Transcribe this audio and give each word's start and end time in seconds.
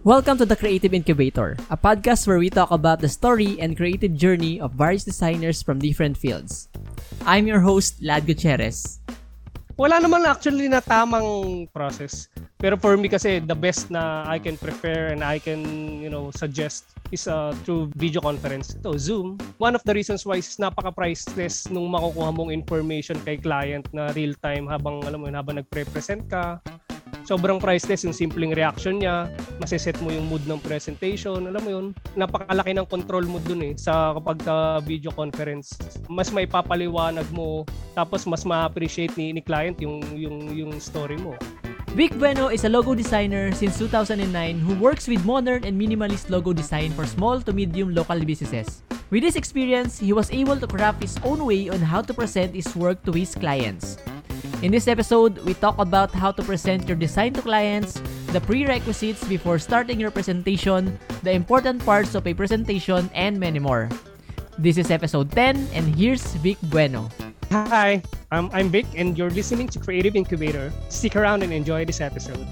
Welcome 0.00 0.40
to 0.40 0.48
the 0.48 0.56
Creative 0.56 0.96
Incubator, 0.96 1.60
a 1.68 1.76
podcast 1.76 2.24
where 2.24 2.40
we 2.40 2.48
talk 2.48 2.72
about 2.72 3.04
the 3.04 3.08
story 3.12 3.60
and 3.60 3.76
creative 3.76 4.16
journey 4.16 4.56
of 4.56 4.72
various 4.72 5.04
designers 5.04 5.60
from 5.60 5.76
different 5.76 6.16
fields. 6.16 6.72
I'm 7.28 7.44
your 7.44 7.60
host, 7.60 8.00
Lad 8.00 8.24
Gutierrez. 8.24 8.96
Wala 9.76 10.00
naman 10.00 10.24
actually 10.24 10.72
na 10.72 10.80
tamang 10.80 11.68
process. 11.76 12.32
Pero 12.56 12.80
for 12.80 12.96
me 12.96 13.12
kasi 13.12 13.44
the 13.44 13.52
best 13.52 13.92
na 13.92 14.24
I 14.24 14.40
can 14.40 14.56
prefer 14.56 15.12
and 15.12 15.20
I 15.20 15.36
can, 15.36 15.68
you 16.00 16.08
know, 16.08 16.32
suggest 16.32 16.96
is 17.12 17.28
uh, 17.28 17.52
through 17.68 17.92
video 17.92 18.24
conference. 18.24 18.72
Ito, 18.80 18.96
Zoom. 18.96 19.36
One 19.60 19.76
of 19.76 19.84
the 19.84 19.92
reasons 19.92 20.24
why 20.24 20.40
is 20.40 20.48
napaka-priceless 20.56 21.68
nung 21.68 21.92
makukuha 21.92 22.32
mong 22.32 22.48
information 22.56 23.20
kay 23.20 23.36
client 23.36 23.84
na 23.92 24.16
real 24.16 24.32
time 24.40 24.64
habang 24.64 25.04
alam 25.04 25.20
mo 25.20 25.28
yun, 25.28 25.36
habang 25.36 25.60
nagpre-present 25.60 26.24
ka 26.24 26.56
sobrang 27.24 27.58
priceless 27.60 28.04
yung 28.04 28.16
simpleng 28.16 28.52
reaction 28.54 29.00
niya, 29.00 29.28
maseset 29.58 29.96
mo 30.04 30.12
yung 30.12 30.26
mood 30.28 30.44
ng 30.46 30.60
presentation, 30.60 31.48
alam 31.48 31.62
mo 31.62 31.70
yun, 31.70 31.86
napakalaki 32.16 32.72
ng 32.76 32.86
control 32.86 33.24
mo 33.26 33.38
dun 33.42 33.62
eh 33.64 33.72
sa 33.76 34.16
kapag 34.16 34.38
ka 34.42 34.56
video 34.84 35.10
conference. 35.12 35.76
Mas 36.06 36.32
may 36.32 36.46
papaliwanag 36.48 37.26
mo, 37.32 37.64
tapos 37.94 38.24
mas 38.24 38.42
ma-appreciate 38.46 39.14
ni, 39.16 39.32
ni 39.34 39.42
client 39.42 39.78
yung, 39.82 40.00
yung, 40.16 40.50
yung 40.54 40.72
story 40.80 41.18
mo. 41.18 41.34
Vic 41.98 42.14
Bueno 42.22 42.54
is 42.54 42.62
a 42.62 42.70
logo 42.70 42.94
designer 42.94 43.50
since 43.50 43.74
2009 43.82 44.62
who 44.62 44.78
works 44.78 45.10
with 45.10 45.26
modern 45.26 45.66
and 45.66 45.74
minimalist 45.74 46.30
logo 46.30 46.54
design 46.54 46.94
for 46.94 47.02
small 47.02 47.42
to 47.42 47.50
medium 47.50 47.90
local 47.90 48.14
businesses. 48.22 48.86
With 49.10 49.26
this 49.26 49.34
experience, 49.34 49.98
he 49.98 50.14
was 50.14 50.30
able 50.30 50.54
to 50.54 50.70
craft 50.70 51.02
his 51.02 51.18
own 51.26 51.42
way 51.42 51.66
on 51.66 51.82
how 51.82 51.98
to 51.98 52.14
present 52.14 52.54
his 52.54 52.70
work 52.78 53.02
to 53.10 53.12
his 53.12 53.34
clients. 53.34 53.98
In 54.60 54.68
this 54.68 54.92
episode, 54.92 55.40
we 55.48 55.56
talk 55.56 55.80
about 55.80 56.12
how 56.12 56.36
to 56.36 56.44
present 56.44 56.84
your 56.84 56.92
design 56.92 57.32
to 57.32 57.40
clients, 57.40 57.96
the 58.36 58.44
prerequisites 58.44 59.24
before 59.24 59.56
starting 59.56 59.96
your 59.96 60.12
presentation, 60.12 61.00
the 61.24 61.32
important 61.32 61.80
parts 61.80 62.12
of 62.12 62.28
a 62.28 62.36
presentation, 62.36 63.08
and 63.16 63.40
many 63.40 63.56
more. 63.56 63.88
This 64.60 64.76
is 64.76 64.92
episode 64.92 65.32
10, 65.32 65.56
and 65.72 65.96
here's 65.96 66.36
Vic 66.44 66.60
Bueno. 66.68 67.08
Hi, 67.48 68.04
um, 68.36 68.52
I'm 68.52 68.68
Vic, 68.68 68.84
and 69.00 69.16
you're 69.16 69.32
listening 69.32 69.64
to 69.72 69.80
Creative 69.80 70.12
Incubator. 70.12 70.68
Stick 70.92 71.16
around 71.16 71.40
and 71.40 71.56
enjoy 71.56 71.88
this 71.88 72.04
episode. 72.04 72.44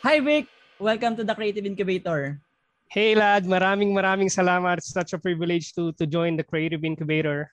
Hi, 0.00 0.16
Vic! 0.16 0.48
Welcome 0.80 1.12
to 1.20 1.24
the 1.28 1.36
Creative 1.36 1.68
Incubator. 1.68 2.40
Hey, 2.88 3.12
lad. 3.12 3.44
Maraming 3.44 3.92
maraming 3.92 4.32
salamat. 4.32 4.80
It's 4.80 4.96
such 4.96 5.12
a 5.12 5.20
privilege 5.20 5.76
to, 5.76 5.92
to 6.00 6.08
join 6.08 6.40
the 6.40 6.44
Creative 6.48 6.80
Incubator. 6.80 7.52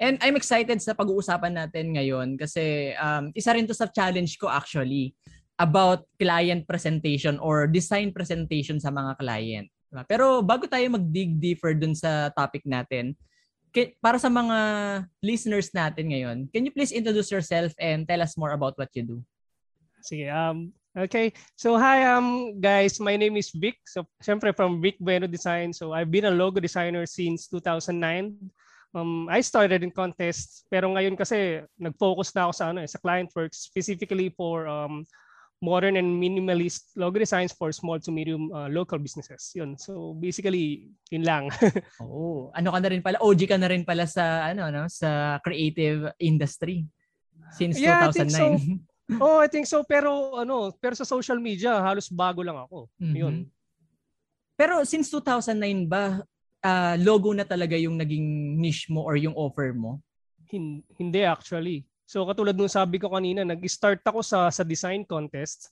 And 0.00 0.16
I'm 0.24 0.32
excited 0.40 0.80
sa 0.80 0.96
pag-uusapan 0.96 1.60
natin 1.60 1.92
ngayon 1.92 2.40
kasi 2.40 2.96
um, 2.96 3.28
isa 3.36 3.52
rin 3.52 3.68
to 3.68 3.76
sa 3.76 3.84
challenge 3.84 4.40
ko 4.40 4.48
actually 4.48 5.12
about 5.60 6.08
client 6.16 6.64
presentation 6.64 7.36
or 7.36 7.68
design 7.68 8.08
presentation 8.08 8.80
sa 8.80 8.88
mga 8.88 9.20
client. 9.20 9.68
Diba? 9.92 10.02
Pero 10.08 10.40
bago 10.40 10.64
tayo 10.64 10.88
mag-dig 10.88 11.36
deeper 11.36 11.76
dun 11.76 11.92
sa 11.92 12.32
topic 12.32 12.64
natin, 12.64 13.12
para 14.00 14.16
sa 14.16 14.32
mga 14.32 14.56
listeners 15.20 15.68
natin 15.76 16.16
ngayon, 16.16 16.36
can 16.48 16.64
you 16.64 16.72
please 16.72 16.96
introduce 16.96 17.28
yourself 17.28 17.76
and 17.76 18.08
tell 18.08 18.24
us 18.24 18.40
more 18.40 18.56
about 18.56 18.72
what 18.80 18.88
you 18.96 19.04
do? 19.04 19.18
Sige, 20.00 20.32
um, 20.32 20.72
Okay. 20.90 21.30
So 21.54 21.78
hi 21.78 22.02
um 22.02 22.58
guys, 22.58 22.98
my 22.98 23.14
name 23.14 23.38
is 23.38 23.54
Vic. 23.54 23.78
So 23.86 24.10
syempre 24.18 24.50
from 24.50 24.82
Vic 24.82 24.98
Bueno 24.98 25.30
Design. 25.30 25.70
So 25.70 25.94
I've 25.94 26.10
been 26.10 26.26
a 26.26 26.34
logo 26.34 26.58
designer 26.58 27.06
since 27.06 27.46
2009. 27.46 28.34
Um 28.90 29.30
I 29.30 29.38
started 29.40 29.86
in 29.86 29.94
contests 29.94 30.66
pero 30.66 30.90
ngayon 30.90 31.14
kasi 31.14 31.62
nag-focus 31.78 32.34
na 32.34 32.50
ako 32.50 32.52
sa 32.52 32.64
ano 32.74 32.78
eh, 32.82 32.90
sa 32.90 32.98
client 32.98 33.30
work 33.38 33.54
specifically 33.54 34.34
for 34.34 34.66
um 34.66 35.06
modern 35.60 36.00
and 36.00 36.16
minimalist 36.16 36.88
logo 36.96 37.20
designs 37.20 37.52
for 37.52 37.68
small 37.70 38.00
to 38.00 38.08
medium 38.08 38.48
uh, 38.50 38.66
local 38.72 38.96
businesses. 38.96 39.52
Yun. 39.52 39.76
So 39.76 40.16
basically, 40.16 40.88
yun 41.12 41.24
lang. 41.28 41.52
Oo. 42.02 42.48
Ano 42.56 42.72
ka 42.72 42.80
na 42.80 42.88
rin 42.88 43.04
pala? 43.04 43.20
OG 43.20 43.40
ka 43.44 43.60
na 43.60 43.68
rin 43.68 43.84
pala 43.84 44.08
sa 44.08 44.48
ano 44.48 44.72
no, 44.72 44.88
sa 44.88 45.36
creative 45.44 46.16
industry 46.16 46.88
since 47.52 47.76
yeah, 47.76 48.08
2009. 48.08 48.08
I 48.08 48.12
think 48.16 48.30
so. 48.32 48.46
oh, 49.24 49.38
I 49.38 49.48
think 49.52 49.66
so. 49.68 49.78
Pero 49.84 50.40
ano, 50.40 50.72
pero 50.80 50.96
sa 50.96 51.04
social 51.04 51.36
media, 51.36 51.76
halos 51.84 52.08
bago 52.08 52.40
lang 52.40 52.56
ako. 52.56 52.88
Mm-hmm. 52.96 53.16
Yun. 53.20 53.34
Pero 54.56 54.80
since 54.88 55.12
2009 55.12 55.88
ba, 55.88 56.24
uh, 56.64 56.94
logo 57.00 57.32
na 57.32 57.44
talaga 57.44 57.76
yung 57.76 57.96
naging 57.96 58.56
niche 58.56 58.88
mo 58.88 59.04
or 59.04 59.16
yung 59.16 59.36
offer 59.36 59.72
mo? 59.72 60.00
Hindi 60.98 61.20
actually. 61.22 61.86
So 62.04 62.26
katulad 62.26 62.58
nung 62.58 62.70
sabi 62.72 62.98
ko 62.98 63.12
kanina, 63.12 63.46
nag-start 63.46 64.02
ako 64.02 64.20
sa 64.24 64.50
sa 64.50 64.66
design 64.66 65.06
contest. 65.06 65.70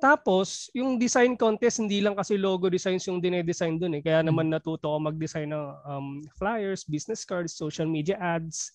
Tapos, 0.00 0.72
yung 0.72 0.96
design 0.96 1.36
contest, 1.36 1.76
hindi 1.76 2.00
lang 2.00 2.16
kasi 2.16 2.40
logo 2.40 2.72
designs 2.72 3.04
yung 3.04 3.20
dine-design 3.20 3.76
dun 3.76 4.00
eh. 4.00 4.02
Kaya 4.02 4.24
naman 4.24 4.48
mm. 4.48 4.56
natuto 4.56 4.88
ako 4.88 5.12
mag-design 5.12 5.52
ng 5.52 5.66
um, 5.84 6.08
flyers, 6.40 6.88
business 6.88 7.20
cards, 7.28 7.52
social 7.52 7.84
media 7.84 8.16
ads. 8.16 8.72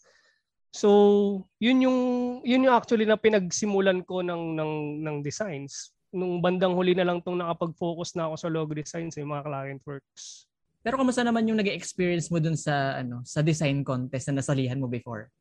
So, 0.69 1.49
yun 1.57 1.81
yung 1.81 1.99
yun 2.45 2.69
yung 2.69 2.77
actually 2.77 3.09
na 3.09 3.17
pinagsimulan 3.17 4.05
ko 4.05 4.21
ng 4.21 4.53
ng 4.53 4.73
ng 5.01 5.17
designs. 5.25 5.97
Nung 6.13 6.45
bandang 6.45 6.77
huli 6.77 6.94
na 6.94 7.09
lang 7.09 7.25
tong 7.25 7.41
nakapag-focus 7.41 8.13
na 8.13 8.29
ako 8.29 8.35
sa 8.38 8.51
logo 8.53 8.71
designs, 8.77 9.17
yung 9.17 9.33
mga 9.33 9.49
client 9.49 9.81
works. 9.81 10.45
Pero 10.85 11.01
kumusta 11.01 11.25
naman 11.25 11.50
yung 11.50 11.57
nag-experience 11.57 12.29
mo 12.29 12.38
dun 12.38 12.53
sa 12.53 13.01
ano, 13.01 13.25
sa 13.25 13.41
design 13.41 13.81
contest 13.81 14.29
na 14.29 14.38
nasalihan 14.46 14.78
mo 14.78 14.85
before? 14.85 15.34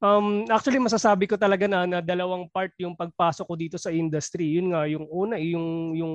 Um, 0.00 0.48
actually 0.48 0.80
masasabi 0.80 1.28
ko 1.28 1.36
talaga 1.36 1.68
na, 1.68 1.84
na 1.84 1.98
dalawang 2.00 2.48
part 2.48 2.72
yung 2.80 2.96
pagpasok 2.96 3.44
ko 3.44 3.54
dito 3.58 3.76
sa 3.76 3.92
industry. 3.92 4.56
Yun 4.56 4.72
nga, 4.72 4.88
yung 4.88 5.04
una 5.12 5.36
yung 5.36 5.92
yung 5.92 6.14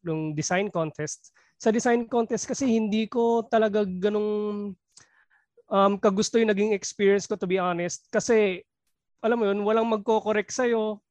yung 0.00 0.20
design 0.32 0.72
contest. 0.72 1.36
Sa 1.60 1.68
design 1.68 2.08
contest 2.08 2.48
kasi 2.48 2.64
hindi 2.64 3.04
ko 3.04 3.44
talaga 3.44 3.84
ganung 3.84 4.72
um, 5.70 5.92
kagusto 5.98 6.40
yung 6.40 6.50
naging 6.50 6.72
experience 6.72 7.28
ko 7.28 7.36
to 7.36 7.44
be 7.44 7.60
honest. 7.60 8.06
Kasi, 8.08 8.62
alam 9.22 9.38
mo 9.38 9.44
yun, 9.50 9.60
walang 9.66 9.88
magko-correct 9.90 10.54
sa'yo 10.54 11.02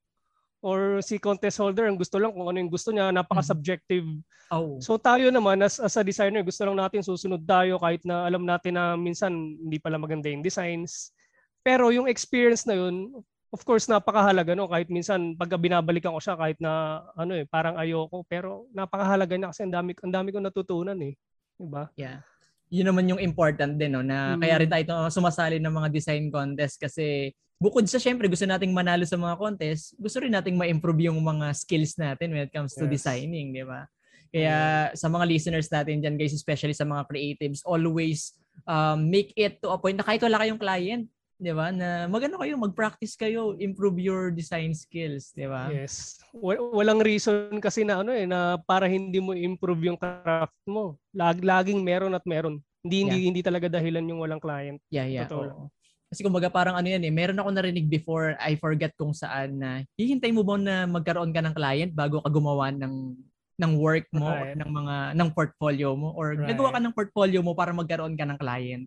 or 0.66 0.98
si 0.98 1.22
contest 1.22 1.62
holder 1.62 1.86
ang 1.86 1.94
gusto 1.94 2.18
lang 2.18 2.34
kung 2.34 2.50
ano 2.50 2.58
yung 2.58 2.72
gusto 2.72 2.90
niya, 2.90 3.14
napaka-subjective. 3.14 4.02
Oh. 4.50 4.82
So 4.82 4.98
tayo 4.98 5.30
naman 5.30 5.62
as, 5.62 5.78
as 5.78 5.94
a 5.94 6.02
designer, 6.02 6.42
gusto 6.42 6.66
lang 6.66 6.82
natin 6.82 7.06
susunod 7.06 7.46
tayo 7.46 7.78
kahit 7.78 8.02
na 8.02 8.26
alam 8.26 8.42
natin 8.42 8.74
na 8.74 8.98
minsan 8.98 9.30
hindi 9.32 9.78
pala 9.78 9.94
maganda 9.94 10.26
yung 10.26 10.42
designs. 10.42 11.14
Pero 11.62 11.94
yung 11.94 12.10
experience 12.10 12.66
na 12.66 12.74
yun, 12.74 13.14
of 13.54 13.62
course 13.62 13.86
napakahalaga 13.86 14.58
no 14.58 14.66
kahit 14.66 14.90
minsan 14.90 15.38
pag 15.38 15.54
binabalikan 15.54 16.10
ko 16.10 16.18
siya 16.18 16.34
kahit 16.34 16.58
na 16.58 17.06
ano 17.14 17.38
eh 17.38 17.46
parang 17.46 17.78
ayoko 17.78 18.26
pero 18.26 18.66
napakahalaga 18.74 19.38
niya 19.38 19.54
kasi 19.54 19.62
ang 19.64 19.72
dami 19.72 19.94
ang 20.02 20.12
dami 20.12 20.28
kong 20.34 20.50
natutunan 20.50 20.98
eh, 20.98 21.14
'di 21.54 21.68
ba? 21.70 21.86
Yeah 21.94 22.26
yun 22.66 22.90
naman 22.90 23.06
yung 23.06 23.22
important 23.22 23.78
din 23.78 23.94
no 23.94 24.02
na 24.02 24.34
mm. 24.34 24.40
kaya 24.42 24.54
rin 24.58 24.70
tayo 24.70 25.06
sumasali 25.06 25.62
ng 25.62 25.70
mga 25.70 25.88
design 25.94 26.24
contest 26.34 26.82
kasi 26.82 27.30
bukod 27.56 27.84
sa 27.88 27.96
syempre 27.96 28.28
gusto 28.28 28.44
nating 28.44 28.72
manalo 28.72 29.04
sa 29.08 29.16
mga 29.16 29.36
contest, 29.40 29.96
gusto 29.96 30.20
rin 30.20 30.32
nating 30.32 30.56
ma-improve 30.56 31.08
yung 31.08 31.20
mga 31.20 31.52
skills 31.56 31.96
natin 31.96 32.32
when 32.32 32.44
it 32.44 32.52
comes 32.52 32.76
to 32.76 32.84
yes. 32.84 32.92
designing, 33.00 33.52
di 33.52 33.64
ba? 33.64 33.88
Kaya 34.28 34.92
sa 34.92 35.08
mga 35.08 35.24
listeners 35.24 35.68
natin 35.72 36.04
diyan 36.04 36.20
guys, 36.20 36.36
especially 36.36 36.76
sa 36.76 36.84
mga 36.84 37.08
creatives, 37.08 37.64
always 37.64 38.36
um, 38.68 39.08
make 39.08 39.32
it 39.32 39.56
to 39.64 39.72
a 39.72 39.80
point 39.80 39.96
na 39.96 40.04
kahit 40.04 40.20
wala 40.20 40.44
kayong 40.44 40.60
client, 40.60 41.04
'di 41.40 41.52
ba? 41.56 41.72
Na 41.72 42.04
magano 42.04 42.36
kayo, 42.36 42.60
mag-practice 42.60 43.16
kayo, 43.16 43.56
improve 43.56 43.96
your 43.96 44.28
design 44.28 44.76
skills, 44.76 45.32
'di 45.32 45.48
ba? 45.48 45.72
Yes. 45.72 46.20
Walang 46.36 47.00
reason 47.00 47.56
kasi 47.64 47.88
na 47.88 48.04
ano 48.04 48.12
eh 48.12 48.28
na 48.28 48.60
para 48.60 48.84
hindi 48.84 49.16
mo 49.16 49.32
improve 49.32 49.88
yung 49.88 49.96
craft 49.96 50.58
mo. 50.68 51.00
Lag 51.16 51.40
laging 51.40 51.80
meron 51.80 52.12
at 52.12 52.24
meron. 52.28 52.60
Hindi 52.84 52.96
yeah. 53.00 53.04
hindi 53.08 53.18
hindi 53.32 53.40
talaga 53.40 53.72
dahilan 53.72 54.04
yung 54.04 54.20
walang 54.20 54.42
client. 54.42 54.76
Yeah, 54.92 55.08
yeah. 55.08 55.24
Totoo 55.24 55.72
Kasi 56.06 56.22
kumbaga 56.22 56.46
parang 56.46 56.78
ano 56.78 56.86
yan 56.86 57.02
eh, 57.02 57.10
meron 57.10 57.38
ako 57.42 57.50
narinig 57.50 57.90
before, 57.90 58.38
I 58.38 58.54
forget 58.54 58.94
kung 58.94 59.10
saan 59.10 59.58
na 59.58 59.82
hihintay 59.98 60.30
mo 60.30 60.46
ba 60.46 60.54
na 60.54 60.86
magkaroon 60.86 61.34
ka 61.34 61.42
ng 61.42 61.54
client 61.54 61.90
bago 61.92 62.22
ka 62.22 62.30
gumawa 62.30 62.70
ng 62.70 63.18
ng 63.56 63.72
work 63.80 64.06
mo 64.12 64.28
right. 64.28 64.54
ng 64.54 64.70
mga 64.70 64.96
ng 65.16 65.30
portfolio 65.32 65.96
mo 65.96 66.12
or 66.12 66.36
right. 66.36 66.52
nagawa 66.52 66.76
ka 66.76 66.80
ng 66.80 66.94
portfolio 66.94 67.40
mo 67.40 67.56
para 67.56 67.72
magkaroon 67.72 68.14
ka 68.14 68.28
ng 68.28 68.38
client. 68.38 68.86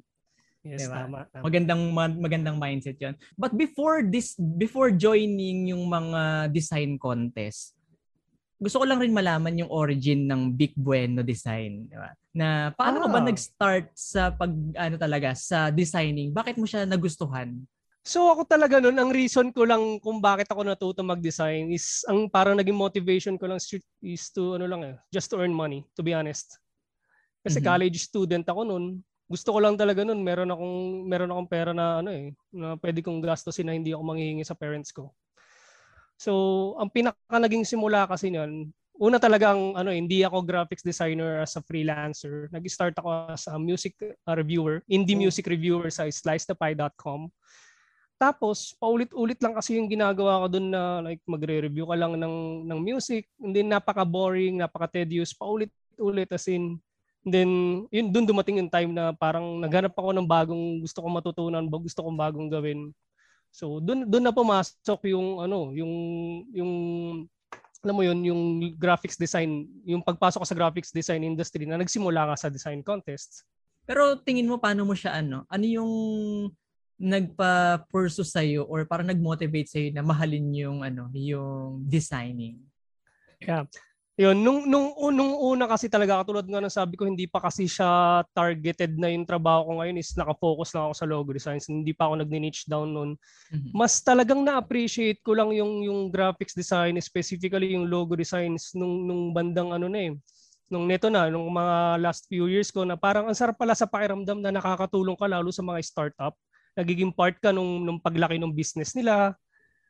Yes, 0.60 0.86
diba? 0.86 1.08
tama, 1.08 1.20
tama. 1.32 1.44
Magandang 1.48 1.82
magandang 2.20 2.58
mindset 2.60 3.00
'yon. 3.00 3.16
But 3.40 3.56
before 3.56 4.04
this 4.04 4.36
before 4.38 4.92
joining 4.92 5.72
yung 5.72 5.88
mga 5.88 6.52
design 6.52 7.00
contest, 7.00 7.79
gusto 8.60 8.84
ko 8.84 8.86
lang 8.86 9.00
rin 9.00 9.16
malaman 9.16 9.56
yung 9.56 9.72
origin 9.72 10.28
ng 10.28 10.52
Big 10.52 10.76
Bueno 10.76 11.24
Design, 11.24 11.88
di 11.88 11.96
ba? 11.96 12.12
Na 12.36 12.76
paano 12.76 13.00
ah. 13.00 13.04
ka 13.04 13.10
ba 13.10 13.20
nag-start 13.24 13.88
sa 13.96 14.36
pag 14.36 14.52
ano 14.76 14.96
talaga 15.00 15.32
sa 15.32 15.72
designing? 15.72 16.36
Bakit 16.36 16.60
mo 16.60 16.68
siya 16.68 16.84
nagustuhan? 16.84 17.56
So 18.04 18.28
ako 18.32 18.48
talaga 18.48 18.84
noon, 18.84 19.00
ang 19.00 19.12
reason 19.16 19.56
ko 19.56 19.64
lang 19.64 20.04
kung 20.04 20.20
bakit 20.20 20.52
ako 20.52 20.68
natuto 20.68 21.00
mag-design 21.04 21.72
is 21.72 22.04
ang 22.08 22.28
parang 22.28 22.60
naging 22.60 22.76
motivation 22.76 23.40
ko 23.40 23.48
lang 23.48 23.60
is 24.04 24.24
to 24.36 24.60
ano 24.60 24.68
lang 24.68 24.82
eh, 24.84 24.96
just 25.08 25.32
to 25.32 25.40
earn 25.40 25.56
money, 25.56 25.88
to 25.96 26.04
be 26.04 26.12
honest. 26.12 26.60
Kasi 27.40 27.64
mm-hmm. 27.64 27.72
college 27.72 27.98
student 28.04 28.46
ako 28.48 28.68
noon, 28.68 29.00
gusto 29.30 29.54
ko 29.54 29.60
lang 29.62 29.78
talaga 29.78 30.02
nun 30.02 30.26
meron 30.26 30.50
akong 30.50 31.06
meron 31.06 31.32
akong 31.32 31.50
pera 31.54 31.72
na 31.72 32.02
ano 32.02 32.10
eh 32.10 32.34
na 32.50 32.74
pwede 32.82 33.06
kong 33.06 33.22
gastusin 33.22 33.70
na 33.70 33.78
hindi 33.78 33.94
ako 33.94 34.02
manghihingi 34.04 34.44
sa 34.44 34.58
parents 34.58 34.90
ko. 34.90 35.14
So, 36.19 36.75
ang 36.75 36.92
pinaka 36.92 37.39
naging 37.39 37.63
simula 37.63 38.04
kasi 38.04 38.27
niyan, 38.27 38.68
una 39.00 39.16
talagang 39.16 39.80
ano 39.80 39.95
hindi 39.95 40.27
ako 40.27 40.44
graphics 40.44 40.83
designer 40.83 41.39
as 41.39 41.56
a 41.56 41.63
freelancer. 41.63 42.51
Nag-start 42.51 43.00
ako 43.00 43.31
as 43.31 43.48
a 43.48 43.56
music 43.56 43.95
uh, 44.04 44.36
reviewer, 44.36 44.83
indie 44.92 45.16
oh. 45.16 45.24
music 45.24 45.48
reviewer 45.48 45.88
sa 45.88 46.04
slicethepie.com. 46.12 47.31
Tapos 48.19 48.75
paulit-ulit 48.75 49.39
lang 49.39 49.56
kasi 49.56 49.80
yung 49.80 49.88
ginagawa 49.88 50.44
ko 50.44 50.60
doon 50.60 50.68
na 50.68 51.00
like 51.00 51.24
magre-review 51.24 51.88
ka 51.88 51.95
lang 51.95 52.19
ng 52.19 52.68
ng 52.68 52.80
music, 52.83 53.24
hindi 53.39 53.63
napaka-boring, 53.63 54.60
napaka-tedious, 54.60 55.31
paulit-ulit 55.31 56.27
as 56.36 56.51
in 56.51 56.75
then 57.24 57.83
yun 57.92 58.12
doon 58.12 58.27
dumating 58.27 58.60
yung 58.60 58.71
time 58.71 58.92
na 58.92 59.12
parang 59.16 59.60
naghanap 59.60 59.92
ako 59.95 60.12
ng 60.16 60.27
bagong 60.27 60.83
gusto 60.83 61.00
kong 61.00 61.16
matutunan, 61.16 61.63
gusto 61.63 62.04
kong 62.04 62.19
bagong 62.19 62.51
gawin. 62.51 62.92
So 63.50 63.81
doon 63.81 64.06
doon 64.07 64.24
na 64.24 64.34
pumasok 64.34 65.00
yung 65.10 65.42
ano, 65.42 65.74
yung 65.74 65.94
yung 66.54 66.72
alam 67.80 67.96
mo 67.96 68.04
yun, 68.04 68.19
yung 68.28 68.42
graphics 68.75 69.16
design, 69.16 69.63
yung 69.88 70.04
pagpasok 70.04 70.44
ko 70.44 70.48
sa 70.48 70.57
graphics 70.57 70.92
design 70.92 71.24
industry 71.24 71.63
na 71.63 71.80
nagsimula 71.80 72.28
ka 72.36 72.36
sa 72.36 72.50
design 72.51 72.84
contests. 72.84 73.48
Pero 73.88 74.19
tingin 74.19 74.51
mo 74.51 74.60
paano 74.60 74.84
mo 74.84 74.92
siya 74.92 75.24
ano? 75.24 75.48
Ano 75.48 75.66
yung 75.66 75.94
nagpa-pursue 77.00 78.28
sa 78.28 78.44
iyo 78.44 78.68
or 78.68 78.84
parang 78.84 79.07
nag-motivate 79.07 79.72
sa 79.72 79.80
iyo 79.80 79.95
na 79.95 80.04
mahalin 80.04 80.52
yung 80.52 80.84
ano, 80.84 81.07
yung 81.16 81.88
designing? 81.88 82.60
Yeah. 83.40 83.63
Yun, 84.19 84.36
nung, 84.44 84.68
nung, 84.68 84.92
nung 85.16 85.31
una 85.31 85.63
kasi 85.63 85.88
talaga, 85.88 86.19
katulad 86.19 86.44
nga 86.44 86.60
ng 86.60 86.68
sabi 86.68 87.00
ko, 87.00 87.07
hindi 87.07 87.24
pa 87.24 87.39
kasi 87.39 87.71
siya 87.71 88.19
targeted 88.36 89.00
na 89.00 89.07
yung 89.07 89.24
trabaho 89.24 89.71
ko 89.71 89.71
ngayon 89.80 89.95
is 89.95 90.12
nakafocus 90.12 90.75
lang 90.75 90.92
ako 90.92 90.94
sa 91.00 91.07
logo 91.07 91.31
designs. 91.31 91.71
Hindi 91.71 91.95
pa 91.95 92.12
ako 92.12 92.27
nag-niche 92.27 92.68
down 92.68 92.92
noon. 92.92 93.16
Mm-hmm. 93.48 93.71
Mas 93.71 94.04
talagang 94.04 94.44
na-appreciate 94.44 95.24
ko 95.24 95.39
lang 95.39 95.56
yung, 95.56 95.88
yung 95.88 96.12
graphics 96.12 96.51
design, 96.51 97.00
specifically 97.00 97.71
yung 97.80 97.88
logo 97.88 98.19
designs 98.19 98.75
nung, 98.75 99.07
nung 99.07 99.31
bandang 99.31 99.71
ano 99.71 99.88
na 99.88 100.12
eh. 100.12 100.13
Nung 100.68 100.83
neto 100.83 101.07
na, 101.07 101.31
nung 101.31 101.48
mga 101.48 102.04
last 102.04 102.27
few 102.27 102.51
years 102.51 102.75
ko 102.75 102.83
na 102.83 103.00
parang 103.00 103.31
ang 103.31 103.38
sarap 103.39 103.56
pala 103.56 103.71
sa 103.71 103.88
pakiramdam 103.88 104.44
na 104.44 104.51
nakakatulong 104.51 105.16
ka 105.16 105.31
lalo 105.31 105.48
sa 105.56 105.63
mga 105.63 105.80
startup. 105.80 106.36
Nagiging 106.75 107.16
part 107.16 107.39
ka 107.39 107.56
nung, 107.56 107.88
nung 107.88 108.04
paglaki 108.04 108.36
ng 108.36 108.51
business 108.51 108.92
nila, 109.00 109.31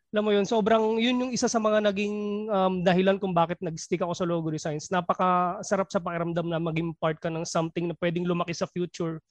alam 0.09 0.25
mo 0.25 0.33
yun, 0.33 0.41
sobrang 0.41 0.97
yun 0.97 1.21
yung 1.21 1.31
isa 1.33 1.45
sa 1.45 1.61
mga 1.61 1.85
naging 1.85 2.49
um, 2.49 2.81
dahilan 2.81 3.21
kung 3.21 3.29
bakit 3.29 3.61
nag-stick 3.61 4.01
ako 4.01 4.17
sa 4.17 4.25
logo 4.25 4.49
designs. 4.49 4.89
Napaka 4.89 5.61
sarap 5.61 5.93
sa 5.93 6.01
pakiramdam 6.01 6.49
na 6.49 6.57
maging 6.57 6.97
part 6.97 7.21
ka 7.21 7.29
ng 7.29 7.45
something 7.45 7.85
na 7.85 7.95
pwedeng 8.01 8.25
lumaki 8.25 8.57
sa 8.57 8.65
future. 8.65 9.21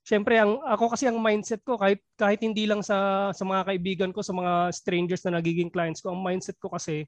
Siyempre, 0.00 0.40
ang, 0.40 0.64
ako 0.64 0.96
kasi 0.96 1.08
ang 1.08 1.20
mindset 1.20 1.60
ko, 1.60 1.76
kahit, 1.76 2.00
kahit 2.16 2.40
hindi 2.40 2.64
lang 2.64 2.80
sa, 2.80 3.28
sa 3.36 3.44
mga 3.44 3.68
kaibigan 3.68 4.10
ko, 4.16 4.24
sa 4.24 4.32
mga 4.32 4.72
strangers 4.72 5.24
na 5.28 5.40
nagiging 5.40 5.68
clients 5.68 6.00
ko, 6.00 6.12
ang 6.16 6.20
mindset 6.24 6.56
ko 6.56 6.72
kasi 6.72 7.04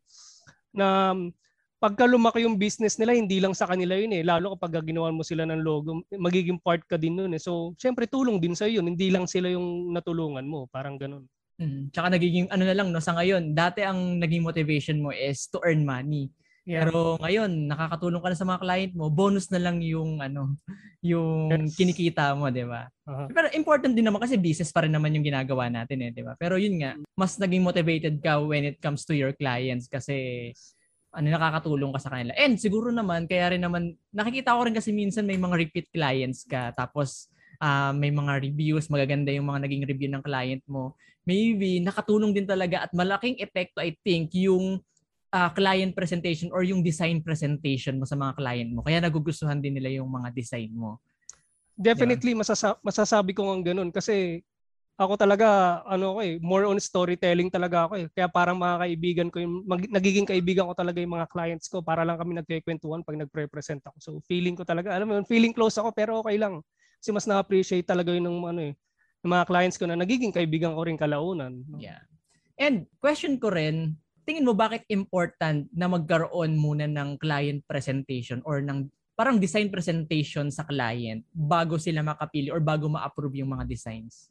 na 0.77 1.17
um, 1.17 1.33
pagka 1.81 2.05
lumaki 2.05 2.45
yung 2.45 2.61
business 2.61 3.01
nila, 3.01 3.17
hindi 3.17 3.41
lang 3.41 3.57
sa 3.57 3.69
kanila 3.69 3.97
yun 3.97 4.13
eh. 4.13 4.25
Lalo 4.25 4.57
kapag 4.57 4.81
ginawa 4.85 5.13
mo 5.13 5.25
sila 5.25 5.45
ng 5.45 5.61
logo, 5.61 6.05
magiging 6.13 6.61
part 6.61 6.85
ka 6.89 6.97
din 7.01 7.17
nun 7.17 7.33
eh. 7.37 7.41
So, 7.41 7.73
siyempre, 7.81 8.09
tulong 8.09 8.41
din 8.41 8.57
sa 8.57 8.69
yun. 8.69 8.89
Hindi 8.89 9.09
lang 9.09 9.25
sila 9.25 9.53
yung 9.53 9.93
natulungan 9.93 10.45
mo. 10.45 10.69
Parang 10.69 10.97
ganun. 10.97 11.29
Mm. 11.57 11.89
Tsaka 11.89 12.13
nagiging 12.13 12.47
ano 12.53 12.63
na 12.69 12.77
lang 12.77 12.89
no 12.93 13.01
sa 13.01 13.17
ngayon, 13.17 13.57
dati 13.57 13.81
ang 13.81 14.21
naging 14.21 14.45
motivation 14.45 15.01
mo 15.01 15.11
is 15.13 15.49
to 15.49 15.61
earn 15.65 15.89
money. 15.89 16.29
Yeah. 16.67 16.83
Pero 16.83 17.15
ngayon, 17.23 17.71
nakakatulong 17.71 18.19
ka 18.19 18.29
na 18.35 18.39
sa 18.43 18.49
mga 18.51 18.61
client 18.67 18.93
mo, 18.99 19.07
bonus 19.07 19.47
na 19.55 19.63
lang 19.63 19.79
yung 19.79 20.19
ano, 20.19 20.59
yung 20.99 21.47
yes. 21.71 21.79
kinikita 21.79 22.35
mo, 22.35 22.51
'di 22.51 22.67
ba? 22.67 22.91
Uh-huh. 23.07 23.31
Pero 23.31 23.47
important 23.55 23.95
din 23.95 24.03
naman 24.03 24.19
kasi 24.19 24.35
business 24.35 24.75
pa 24.75 24.83
rin 24.83 24.91
naman 24.91 25.15
yung 25.15 25.23
ginagawa 25.23 25.71
natin 25.71 26.03
eh, 26.03 26.11
'di 26.11 26.27
ba? 26.27 26.35
Pero 26.35 26.59
yun 26.59 26.83
nga, 26.83 26.99
mas 27.15 27.39
naging 27.39 27.63
motivated 27.63 28.19
ka 28.19 28.43
when 28.43 28.67
it 28.67 28.83
comes 28.83 29.07
to 29.07 29.15
your 29.15 29.31
clients 29.31 29.87
kasi 29.87 30.51
ano 31.15 31.33
nakakatulong 31.33 31.95
ka 31.95 32.01
sa 32.03 32.11
kanila. 32.13 32.35
And 32.35 32.59
siguro 32.59 32.91
naman 32.91 33.31
kaya 33.31 33.55
rin 33.55 33.63
naman 33.63 33.95
nakikita 34.11 34.53
ko 34.53 34.67
rin 34.67 34.75
kasi 34.75 34.91
minsan 34.91 35.25
may 35.25 35.39
mga 35.39 35.57
repeat 35.57 35.87
clients 35.95 36.45
ka 36.45 36.75
tapos 36.75 37.31
uh, 37.61 37.93
may 37.93 38.13
mga 38.13 38.43
reviews, 38.43 38.89
magaganda 38.89 39.33
yung 39.33 39.49
mga 39.49 39.69
naging 39.69 39.85
review 39.87 40.11
ng 40.13 40.25
client 40.25 40.63
mo, 40.67 40.97
maybe 41.27 41.83
nakatulong 41.83 42.31
din 42.33 42.47
talaga 42.47 42.87
at 42.87 42.91
malaking 42.95 43.37
epekto 43.43 43.83
I 43.83 43.99
think 44.07 44.31
yung 44.39 44.79
uh, 45.35 45.51
client 45.53 45.93
presentation 45.93 46.49
or 46.55 46.63
yung 46.63 46.81
design 46.81 47.21
presentation 47.21 47.99
mo 47.99 48.07
sa 48.07 48.15
mga 48.15 48.39
client 48.39 48.71
mo. 48.73 48.81
Kaya 48.87 49.03
nagugustuhan 49.03 49.59
din 49.59 49.77
nila 49.77 50.01
yung 50.01 50.09
mga 50.09 50.31
design 50.33 50.71
mo. 50.73 51.03
Definitely 51.77 52.33
diba? 52.33 52.41
masasa- 52.41 52.81
masasabi 52.81 53.37
ko 53.37 53.45
ng 53.53 53.65
ganun 53.67 53.91
kasi 53.93 54.41
ako 54.97 55.13
talaga 55.21 55.81
ano 55.85 56.17
ko 56.17 56.21
eh 56.25 56.41
more 56.41 56.65
on 56.65 56.81
storytelling 56.81 57.53
talaga 57.53 57.85
ako 57.85 58.01
eh. 58.01 58.07
Kaya 58.17 58.33
parang 58.33 58.57
mga 58.57 58.77
kaibigan 58.81 59.29
ko 59.29 59.45
yung 59.45 59.55
mag, 59.69 59.85
nagiging 59.93 60.25
kaibigan 60.25 60.65
ko 60.65 60.73
talaga 60.73 61.05
yung 61.05 61.21
mga 61.21 61.29
clients 61.29 61.69
ko 61.69 61.85
para 61.85 62.01
lang 62.01 62.17
kami 62.17 62.33
nagkikwentuhan 62.41 63.05
pag 63.05 63.21
nagpre-present 63.21 63.85
ako. 63.85 63.97
So 64.01 64.11
feeling 64.25 64.57
ko 64.57 64.65
talaga 64.65 64.97
alam 64.97 65.05
mo 65.05 65.21
feeling 65.29 65.53
close 65.53 65.77
ako 65.77 65.93
pero 65.93 66.25
okay 66.25 66.41
lang. 66.41 66.65
Kasi 67.01 67.11
mas 67.15 67.27
na-appreciate 67.29 67.87
talaga 67.87 68.13
yun 68.13 68.27
ng 68.27 68.39
ano 68.45 68.61
eh, 68.73 68.75
ng 69.23 69.33
mga 69.33 69.47
clients 69.49 69.77
ko 69.79 69.85
na 69.87 69.99
nagiging 69.99 70.35
kaibigan 70.35 70.75
ko 70.75 70.87
rin 70.87 70.99
kalaunan. 70.99 71.63
Yeah. 71.77 72.03
And 72.57 72.89
question 72.99 73.37
ko 73.37 73.53
rin, 73.53 73.97
tingin 74.27 74.49
mo 74.49 74.57
bakit 74.57 74.83
important 74.91 75.71
na 75.71 75.87
magkaroon 75.87 76.59
muna 76.59 76.89
ng 76.89 77.21
client 77.21 77.63
presentation 77.69 78.43
or 78.43 78.59
ng 78.65 78.91
parang 79.17 79.41
design 79.41 79.73
presentation 79.73 80.53
sa 80.53 80.67
client 80.69 81.25
bago 81.33 81.81
sila 81.81 82.05
makapili 82.05 82.53
or 82.53 82.61
bago 82.61 82.91
ma-approve 82.91 83.41
yung 83.41 83.57
mga 83.57 83.65
designs? 83.65 84.29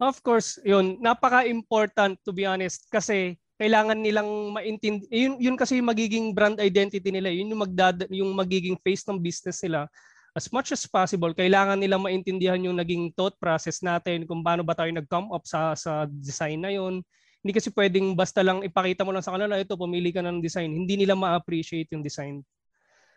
Of 0.00 0.24
course, 0.24 0.58
yun. 0.64 0.98
Napaka-important 0.98 2.18
to 2.24 2.32
be 2.32 2.48
honest 2.48 2.88
kasi 2.88 3.36
kailangan 3.54 4.02
nilang 4.02 4.50
maintindi 4.50 5.06
yun, 5.14 5.38
yun 5.38 5.56
kasi 5.56 5.78
yung 5.78 5.86
magiging 5.86 6.34
brand 6.34 6.58
identity 6.58 7.06
nila 7.14 7.30
yun 7.30 7.54
yung 7.54 7.62
magdad 7.62 8.02
yung 8.10 8.34
magiging 8.34 8.74
face 8.82 9.06
ng 9.06 9.22
business 9.22 9.62
nila 9.62 9.86
as 10.34 10.50
much 10.50 10.74
as 10.74 10.82
possible, 10.90 11.30
kailangan 11.30 11.78
nilang 11.78 12.02
maintindihan 12.02 12.58
yung 12.58 12.74
naging 12.74 13.14
thought 13.14 13.38
process 13.38 13.80
natin, 13.86 14.26
kung 14.26 14.42
paano 14.42 14.66
ba 14.66 14.74
tayo 14.74 14.90
nag-come 14.90 15.30
up 15.30 15.46
sa, 15.46 15.78
sa 15.78 16.10
design 16.10 16.58
na 16.58 16.74
yon. 16.74 17.06
Hindi 17.38 17.52
kasi 17.54 17.70
pwedeng 17.70 18.18
basta 18.18 18.42
lang 18.42 18.66
ipakita 18.66 19.06
mo 19.06 19.14
lang 19.14 19.22
sa 19.22 19.38
kanila, 19.38 19.54
ito, 19.54 19.78
pumili 19.78 20.10
ka 20.10 20.26
ng 20.26 20.42
design. 20.42 20.74
Hindi 20.74 20.98
nila 20.98 21.14
ma-appreciate 21.14 21.86
yung 21.94 22.02
design. 22.02 22.42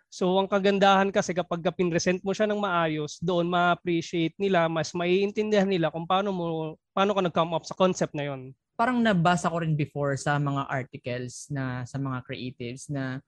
So, 0.08 0.40
ang 0.40 0.48
kagandahan 0.48 1.10
kasi 1.12 1.36
kapag 1.36 1.66
pinresent 1.75 2.22
mo 2.22 2.31
siya 2.31 2.48
ng 2.48 2.62
maayos, 2.62 3.20
doon 3.20 3.50
ma-appreciate 3.50 4.38
nila, 4.38 4.70
mas 4.70 4.94
maiintindihan 4.94 5.68
nila 5.68 5.92
kung 5.92 6.08
paano 6.08 6.30
mo 6.31 6.46
paano 6.94 7.12
ka 7.18 7.22
nag-come 7.25 7.54
up 7.58 7.66
sa 7.66 7.75
concept 7.75 8.13
na 8.13 8.30
yon. 8.30 8.54
Parang 8.78 9.02
nabasa 9.02 9.50
ko 9.50 9.58
rin 9.58 9.74
before 9.74 10.13
sa 10.16 10.38
mga 10.38 10.70
articles 10.70 11.50
na 11.50 11.81
sa 11.84 11.98
mga 11.98 12.22
creatives 12.24 12.88
na 12.94 13.20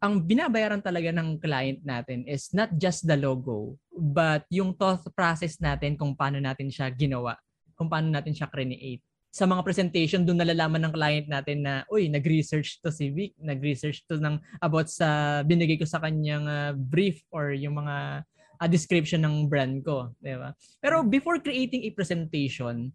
ang 0.00 0.20
binabayaran 0.20 0.84
talaga 0.84 1.08
ng 1.12 1.40
client 1.40 1.80
natin 1.80 2.28
is 2.28 2.52
not 2.52 2.68
just 2.76 3.08
the 3.08 3.16
logo, 3.16 3.80
but 3.92 4.44
yung 4.52 4.76
thought 4.76 5.00
process 5.16 5.56
natin 5.56 5.96
kung 5.96 6.12
paano 6.12 6.36
natin 6.36 6.68
siya 6.68 6.92
ginawa, 6.92 7.36
kung 7.72 7.88
paano 7.88 8.12
natin 8.12 8.36
siya 8.36 8.50
create. 8.50 9.00
Sa 9.32 9.44
mga 9.44 9.64
presentation, 9.64 10.24
doon 10.24 10.40
nalalaman 10.40 10.88
ng 10.88 10.92
client 10.96 11.26
natin 11.28 11.64
na, 11.64 11.84
uy, 11.92 12.08
nag-research 12.08 12.80
to 12.80 12.88
si 12.88 13.12
Vic, 13.12 13.36
nag-research 13.36 14.04
to 14.08 14.16
ng 14.16 14.40
about 14.64 14.88
sa 14.88 15.40
binigay 15.44 15.76
ko 15.76 15.84
sa 15.84 16.00
kanyang 16.00 16.48
uh, 16.48 16.72
brief 16.72 17.20
or 17.28 17.52
yung 17.52 17.76
mga 17.76 18.24
uh, 18.60 18.68
description 18.68 19.24
ng 19.24 19.48
brand 19.48 19.84
ko, 19.84 20.12
di 20.20 20.32
ba? 20.36 20.56
Pero 20.80 21.04
before 21.04 21.40
creating 21.40 21.84
a 21.84 21.90
presentation, 21.92 22.88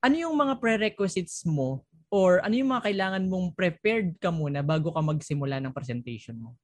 ano 0.00 0.14
yung 0.16 0.36
mga 0.36 0.60
prerequisites 0.60 1.44
mo 1.44 1.84
or 2.10 2.38
ano 2.44 2.54
yung 2.54 2.70
mga 2.70 2.86
kailangan 2.90 3.22
mong 3.26 3.46
prepared 3.58 4.14
ka 4.22 4.30
muna 4.30 4.62
bago 4.62 4.94
ka 4.94 5.02
magsimula 5.02 5.58
ng 5.62 5.74
presentation 5.74 6.38
mo? 6.38 6.54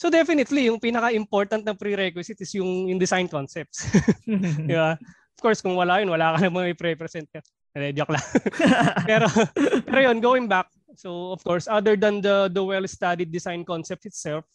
So 0.00 0.08
definitely, 0.08 0.72
yung 0.72 0.80
pinaka-important 0.80 1.60
na 1.60 1.76
prerequisite 1.76 2.40
is 2.40 2.56
yung, 2.56 2.88
yung 2.88 2.96
design 2.96 3.28
concepts. 3.28 3.84
Di 4.68 4.72
ba? 4.72 4.96
Of 4.96 5.40
course, 5.44 5.60
kung 5.60 5.76
wala 5.76 6.00
yun, 6.00 6.08
wala 6.08 6.32
ka 6.36 6.48
namang 6.48 6.72
i-present. 6.72 7.28
Eh, 7.76 7.92
joke 7.92 8.16
lang. 8.16 8.24
pero, 9.10 9.28
pero 9.84 10.00
yun, 10.00 10.16
going 10.24 10.48
back, 10.48 10.72
so 10.96 11.36
of 11.36 11.44
course, 11.44 11.68
other 11.68 12.00
than 12.00 12.24
the, 12.24 12.48
the 12.48 12.64
well-studied 12.64 13.28
design 13.28 13.60
concept 13.60 14.08
itself, 14.08 14.48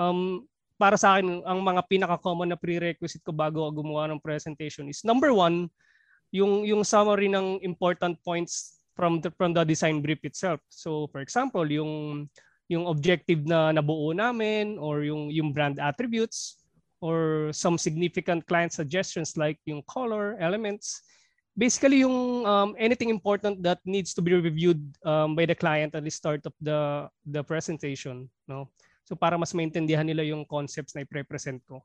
um, 0.00 0.48
para 0.80 0.96
sa 0.96 1.16
akin, 1.16 1.44
ang 1.44 1.60
mga 1.60 1.84
pinaka-common 1.88 2.52
na 2.52 2.56
prerequisite 2.56 3.24
ko 3.24 3.36
bago 3.36 3.68
gumawa 3.72 4.08
ng 4.08 4.20
presentation 4.20 4.88
is 4.88 5.04
number 5.04 5.28
one, 5.32 5.68
yung, 6.32 6.64
yung 6.64 6.84
summary 6.84 7.28
ng 7.28 7.60
important 7.60 8.16
points 8.24 8.75
from 8.96 9.20
the 9.20 9.30
from 9.36 9.52
the 9.52 9.62
design 9.62 10.00
brief 10.00 10.24
itself. 10.24 10.58
So 10.72 11.06
for 11.12 11.20
example, 11.20 11.68
yung 11.68 12.26
yung 12.66 12.88
objective 12.90 13.46
na 13.46 13.70
nabuo 13.70 14.10
namin 14.10 14.80
or 14.80 15.06
yung 15.06 15.30
yung 15.30 15.54
brand 15.54 15.78
attributes 15.78 16.66
or 16.98 17.48
some 17.52 17.78
significant 17.78 18.42
client 18.48 18.72
suggestions 18.72 19.36
like 19.36 19.60
yung 19.68 19.84
color 19.86 20.34
elements 20.40 21.04
basically 21.56 22.04
yung 22.04 22.44
um, 22.44 22.76
anything 22.76 23.08
important 23.08 23.62
that 23.64 23.80
needs 23.88 24.12
to 24.12 24.20
be 24.20 24.36
reviewed 24.36 24.80
um, 25.04 25.32
by 25.38 25.48
the 25.48 25.54
client 25.54 25.94
at 25.94 26.04
the 26.04 26.12
start 26.12 26.44
of 26.44 26.52
the 26.60 27.08
the 27.28 27.40
presentation 27.44 28.28
no 28.48 28.68
so 29.08 29.16
para 29.16 29.38
mas 29.40 29.56
maintindihan 29.56 30.04
nila 30.04 30.24
yung 30.26 30.44
concepts 30.44 30.92
na 30.92 31.06
i-present 31.06 31.62
ko 31.64 31.80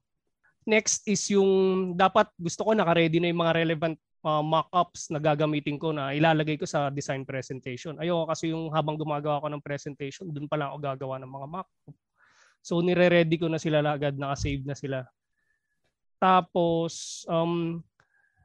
next 0.67 1.07
is 1.07 1.23
yung 1.31 1.93
dapat 1.93 2.27
gusto 2.35 2.67
ko 2.67 2.75
naka-ready 2.75 3.17
na 3.19 3.31
yung 3.31 3.41
mga 3.41 3.55
relevant 3.63 3.97
uh, 4.25 4.43
mock-ups 4.45 5.09
na 5.13 5.19
gagamitin 5.21 5.77
ko 5.77 5.93
na 5.93 6.13
ilalagay 6.13 6.57
ko 6.57 6.65
sa 6.65 6.89
design 6.93 7.25
presentation. 7.25 7.97
Ayoko 7.97 8.29
kasi 8.29 8.53
yung 8.53 8.69
habang 8.73 8.97
gumagawa 8.97 9.41
ko 9.41 9.47
ng 9.49 9.61
presentation, 9.61 10.29
dun 10.29 10.49
pa 10.49 10.57
lang 10.57 10.73
ako 10.73 10.77
gagawa 10.81 11.15
ng 11.21 11.31
mga 11.31 11.47
mock-up. 11.49 11.95
So 12.61 12.79
nire-ready 12.79 13.41
ko 13.41 13.49
na 13.49 13.57
sila 13.57 13.81
agad, 13.81 14.17
naka-save 14.17 14.63
na 14.65 14.77
sila. 14.77 14.99
Tapos 16.21 17.25
um 17.25 17.81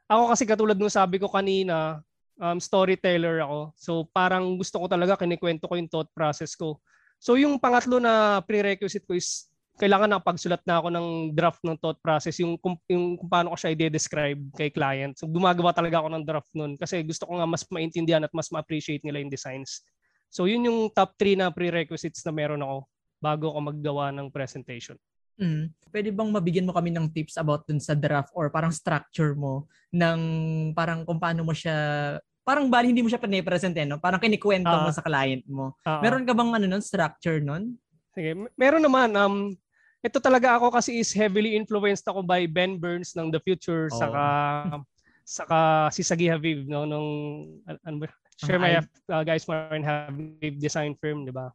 ako 0.08 0.22
kasi 0.32 0.44
katulad 0.48 0.78
ng 0.78 0.88
sabi 0.88 1.20
ko 1.20 1.28
kanina, 1.28 2.00
um, 2.40 2.58
storyteller 2.62 3.42
ako. 3.42 3.60
So 3.76 3.92
parang 4.08 4.56
gusto 4.56 4.80
ko 4.80 4.86
talaga 4.88 5.18
kinikwento 5.20 5.68
ko 5.68 5.74
yung 5.76 5.90
thought 5.90 6.08
process 6.16 6.54
ko. 6.56 6.80
So 7.20 7.36
yung 7.36 7.58
pangatlo 7.60 8.00
na 8.00 8.40
prerequisite 8.44 9.04
ko 9.04 9.16
is 9.16 9.48
kailangan 9.76 10.08
na 10.08 10.20
pagsulat 10.20 10.64
na 10.64 10.80
ako 10.80 10.88
ng 10.88 11.08
draft 11.36 11.60
ng 11.60 11.76
thought 11.76 12.00
process, 12.00 12.40
yung, 12.40 12.56
kung, 12.56 12.80
yung 12.88 13.20
kung 13.20 13.28
paano 13.28 13.52
ko 13.52 13.56
siya 13.60 13.76
i-describe 13.76 14.40
kay 14.56 14.72
client. 14.72 15.12
So 15.20 15.28
gumagawa 15.28 15.76
talaga 15.76 16.00
ako 16.00 16.08
ng 16.16 16.24
draft 16.24 16.52
nun 16.56 16.80
kasi 16.80 17.04
gusto 17.04 17.28
ko 17.28 17.36
nga 17.36 17.46
mas 17.48 17.62
maintindihan 17.68 18.24
at 18.24 18.32
mas 18.32 18.48
ma-appreciate 18.48 19.04
nila 19.04 19.20
yung 19.20 19.28
designs. 19.28 19.84
So 20.32 20.48
yun 20.48 20.64
yung 20.64 20.88
top 20.96 21.12
3 21.20 21.36
na 21.36 21.52
prerequisites 21.52 22.24
na 22.24 22.32
meron 22.32 22.64
ako 22.64 22.88
bago 23.20 23.44
ako 23.52 23.58
maggawa 23.72 24.08
ng 24.16 24.32
presentation. 24.32 24.96
Mm. 25.36 25.68
Pwede 25.92 26.08
bang 26.08 26.30
mabigyan 26.32 26.64
mo 26.64 26.72
kami 26.72 26.88
ng 26.96 27.12
tips 27.12 27.36
about 27.36 27.68
dun 27.68 27.76
sa 27.76 27.92
draft 27.92 28.32
or 28.32 28.48
parang 28.48 28.72
structure 28.72 29.36
mo 29.36 29.68
ng 29.92 30.20
parang 30.72 31.04
kung 31.04 31.20
paano 31.20 31.44
mo 31.44 31.52
siya 31.52 31.76
parang 32.40 32.70
bali 32.72 32.94
hindi 32.94 33.04
mo 33.04 33.10
siya 33.10 33.20
pinipresent 33.20 33.74
eh, 33.76 33.84
no? 33.84 34.00
Parang 34.00 34.22
kinikwento 34.22 34.70
uh, 34.70 34.86
mo 34.86 34.90
sa 34.94 35.02
client 35.04 35.42
mo. 35.50 35.74
Uh, 35.82 35.98
Meron 35.98 36.24
ka 36.24 36.32
bang 36.32 36.50
ano 36.54 36.64
nun, 36.70 36.80
structure 36.80 37.42
nun? 37.42 37.74
Sige, 38.14 38.32
meron 38.56 38.80
naman. 38.80 39.12
Um, 39.12 39.58
ito 40.06 40.22
talaga 40.22 40.54
ako 40.54 40.70
kasi 40.70 41.02
is 41.02 41.10
heavily 41.10 41.58
influenced 41.58 42.06
ako 42.06 42.22
by 42.22 42.46
Ben 42.46 42.78
Burns 42.78 43.18
ng 43.18 43.34
The 43.34 43.42
Future 43.42 43.90
oh. 43.90 43.98
saka 43.98 44.24
saka 45.26 45.58
si 45.90 46.06
Sagi 46.06 46.30
Habib 46.30 46.70
no 46.70 46.86
nung 46.86 47.10
ano 47.66 47.96
ba 47.98 48.06
share 48.38 48.62
my 48.62 48.78
uh, 48.78 49.24
guys 49.26 49.42
Martin 49.50 49.82
Habib 49.82 50.62
design 50.62 50.94
firm 51.02 51.26
di 51.26 51.34
ba? 51.34 51.50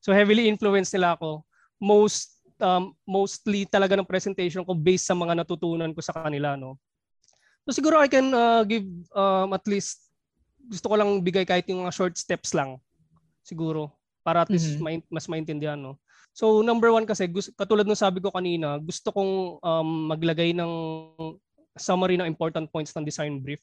So 0.00 0.14
heavily 0.14 0.48
influenced 0.48 0.94
nila 0.96 1.18
ako. 1.18 1.42
Most 1.82 2.40
um, 2.62 2.96
mostly 3.04 3.68
talaga 3.68 3.98
ng 3.98 4.08
presentation 4.08 4.64
ko 4.64 4.72
based 4.72 5.10
sa 5.10 5.16
mga 5.16 5.44
natutunan 5.44 5.92
ko 5.92 6.00
sa 6.00 6.16
kanila 6.16 6.56
no? 6.56 6.80
So 7.68 7.76
siguro 7.76 8.00
I 8.00 8.08
can 8.08 8.32
uh, 8.32 8.64
give 8.64 8.86
um, 9.12 9.52
at 9.52 9.64
least 9.68 10.00
gusto 10.64 10.88
ko 10.88 10.94
lang 10.96 11.20
bigay 11.20 11.44
kahit 11.44 11.68
yung 11.68 11.84
mga 11.84 11.92
short 11.92 12.16
steps 12.16 12.56
lang 12.56 12.80
siguro 13.44 13.92
para 14.24 14.40
at 14.40 14.48
least 14.48 14.80
mm-hmm. 14.80 15.04
mas 15.12 15.28
maintindihan 15.28 15.76
no 15.76 16.00
So 16.34 16.66
number 16.66 16.90
one 16.90 17.06
kasi, 17.06 17.30
katulad 17.54 17.86
ng 17.86 17.94
sabi 17.94 18.18
ko 18.18 18.34
kanina, 18.34 18.82
gusto 18.82 19.14
kong 19.14 19.62
um, 19.62 19.88
maglagay 20.10 20.50
ng 20.50 20.72
summary 21.78 22.18
ng 22.18 22.26
important 22.26 22.66
points 22.74 22.90
ng 22.94 23.06
design 23.06 23.38
brief. 23.38 23.62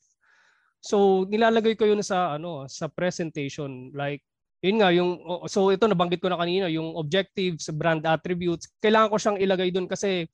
So 0.79 1.27
nilalagay 1.27 1.75
ko 1.77 1.85
yun 1.85 2.01
sa 2.01 2.39
ano 2.39 2.65
sa 2.65 2.89
presentation 2.89 3.93
like 3.93 4.25
yun 4.65 4.81
nga 4.81 4.89
yung 4.89 5.21
so 5.45 5.69
ito 5.69 5.85
nabanggit 5.85 6.21
ko 6.21 6.29
na 6.29 6.39
kanina 6.39 6.71
yung 6.71 6.97
objectives, 6.97 7.69
brand 7.75 8.01
attributes. 8.07 8.71
Kailangan 8.81 9.09
ko 9.13 9.17
siyang 9.19 9.39
ilagay 9.41 9.69
doon 9.69 9.85
kasi 9.85 10.25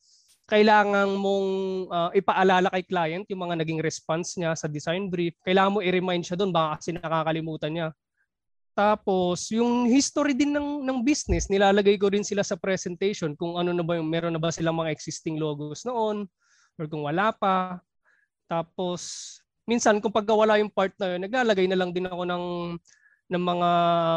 kailangan 0.47 1.11
mong 1.19 1.49
uh, 1.91 2.09
ipaalala 2.15 2.71
kay 2.71 2.83
client 2.87 3.25
yung 3.27 3.43
mga 3.43 3.59
naging 3.59 3.83
response 3.83 4.39
niya 4.39 4.55
sa 4.55 4.71
design 4.71 5.11
brief. 5.11 5.35
Kailangan 5.43 5.73
mo 5.75 5.79
i-remind 5.83 6.23
siya 6.23 6.39
doon 6.39 6.55
baka 6.55 6.79
kasi 6.79 6.95
nakakalimutan 6.95 7.71
niya. 7.75 7.87
Tapos, 8.77 9.49
yung 9.49 9.89
history 9.89 10.37
din 10.37 10.53
ng, 10.53 10.85
ng 10.85 11.01
business, 11.01 11.49
nilalagay 11.49 11.97
ko 11.97 12.13
rin 12.13 12.21
sila 12.21 12.45
sa 12.45 12.53
presentation 12.53 13.33
kung 13.33 13.57
ano 13.57 13.73
na 13.73 13.81
ba 13.81 13.97
yung, 13.97 14.05
meron 14.05 14.29
na 14.29 14.37
ba 14.37 14.53
silang 14.53 14.77
mga 14.77 14.93
existing 14.93 15.41
logos 15.41 15.81
noon 15.81 16.29
or 16.77 16.85
kung 16.85 17.01
wala 17.01 17.33
pa. 17.33 17.81
Tapos, 18.45 19.33
minsan 19.65 19.97
kung 19.97 20.13
pagka 20.13 20.37
wala 20.37 20.61
yung 20.61 20.69
part 20.69 20.93
na 21.01 21.17
yun, 21.17 21.25
naglalagay 21.25 21.65
na 21.65 21.73
lang 21.73 21.89
din 21.89 22.05
ako 22.05 22.21
ng 22.21 22.45
ng 23.27 23.43
mga 23.43 23.69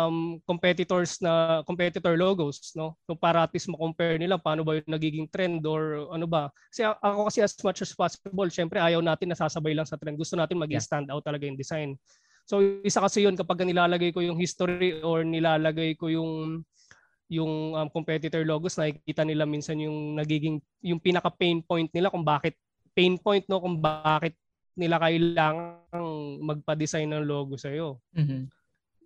um, 0.06 0.38
competitors 0.46 1.18
na 1.18 1.66
competitor 1.66 2.14
logos 2.14 2.70
no? 2.78 2.94
So 3.10 3.18
para 3.18 3.42
at 3.42 3.50
least 3.50 3.66
ma-compare 3.66 4.22
nila 4.22 4.38
paano 4.38 4.62
ba 4.62 4.78
yung 4.78 4.86
nagiging 4.86 5.26
trend 5.26 5.66
or 5.66 6.06
ano 6.14 6.30
ba. 6.30 6.46
Kasi 6.70 6.86
ako 6.86 7.26
kasi 7.26 7.42
as 7.42 7.58
much 7.66 7.82
as 7.82 7.90
possible 7.90 8.46
syempre 8.54 8.78
ayaw 8.78 9.02
natin 9.02 9.34
nasasabay 9.34 9.74
lang 9.74 9.82
sa 9.82 9.98
trend. 9.98 10.14
Gusto 10.14 10.38
natin 10.38 10.62
mag-stand 10.62 11.10
out 11.10 11.26
talaga 11.26 11.42
yung 11.42 11.58
design 11.58 11.98
So 12.50 12.58
isa 12.82 12.98
kasi 12.98 13.22
yun 13.22 13.38
kapag 13.38 13.62
nilalagay 13.62 14.10
ko 14.10 14.26
yung 14.26 14.34
history 14.34 14.98
or 15.06 15.22
nilalagay 15.22 15.94
ko 15.94 16.10
yung 16.10 16.66
yung 17.30 17.78
um, 17.78 17.86
competitor 17.94 18.42
logos 18.42 18.74
nakikita 18.74 19.22
nila 19.22 19.46
minsan 19.46 19.78
yung 19.78 20.18
nagiging 20.18 20.58
yung 20.82 20.98
pinaka 20.98 21.30
pain 21.30 21.62
point 21.62 21.86
nila 21.94 22.10
kung 22.10 22.26
bakit 22.26 22.58
pain 22.90 23.14
point 23.22 23.46
no 23.46 23.62
kung 23.62 23.78
bakit 23.78 24.34
nila 24.74 24.98
kailangang 24.98 26.10
magpa-design 26.42 27.14
ng 27.14 27.22
logo 27.22 27.54
sa 27.54 27.70
iyo. 27.70 28.02
Mm-hmm. 28.18 28.42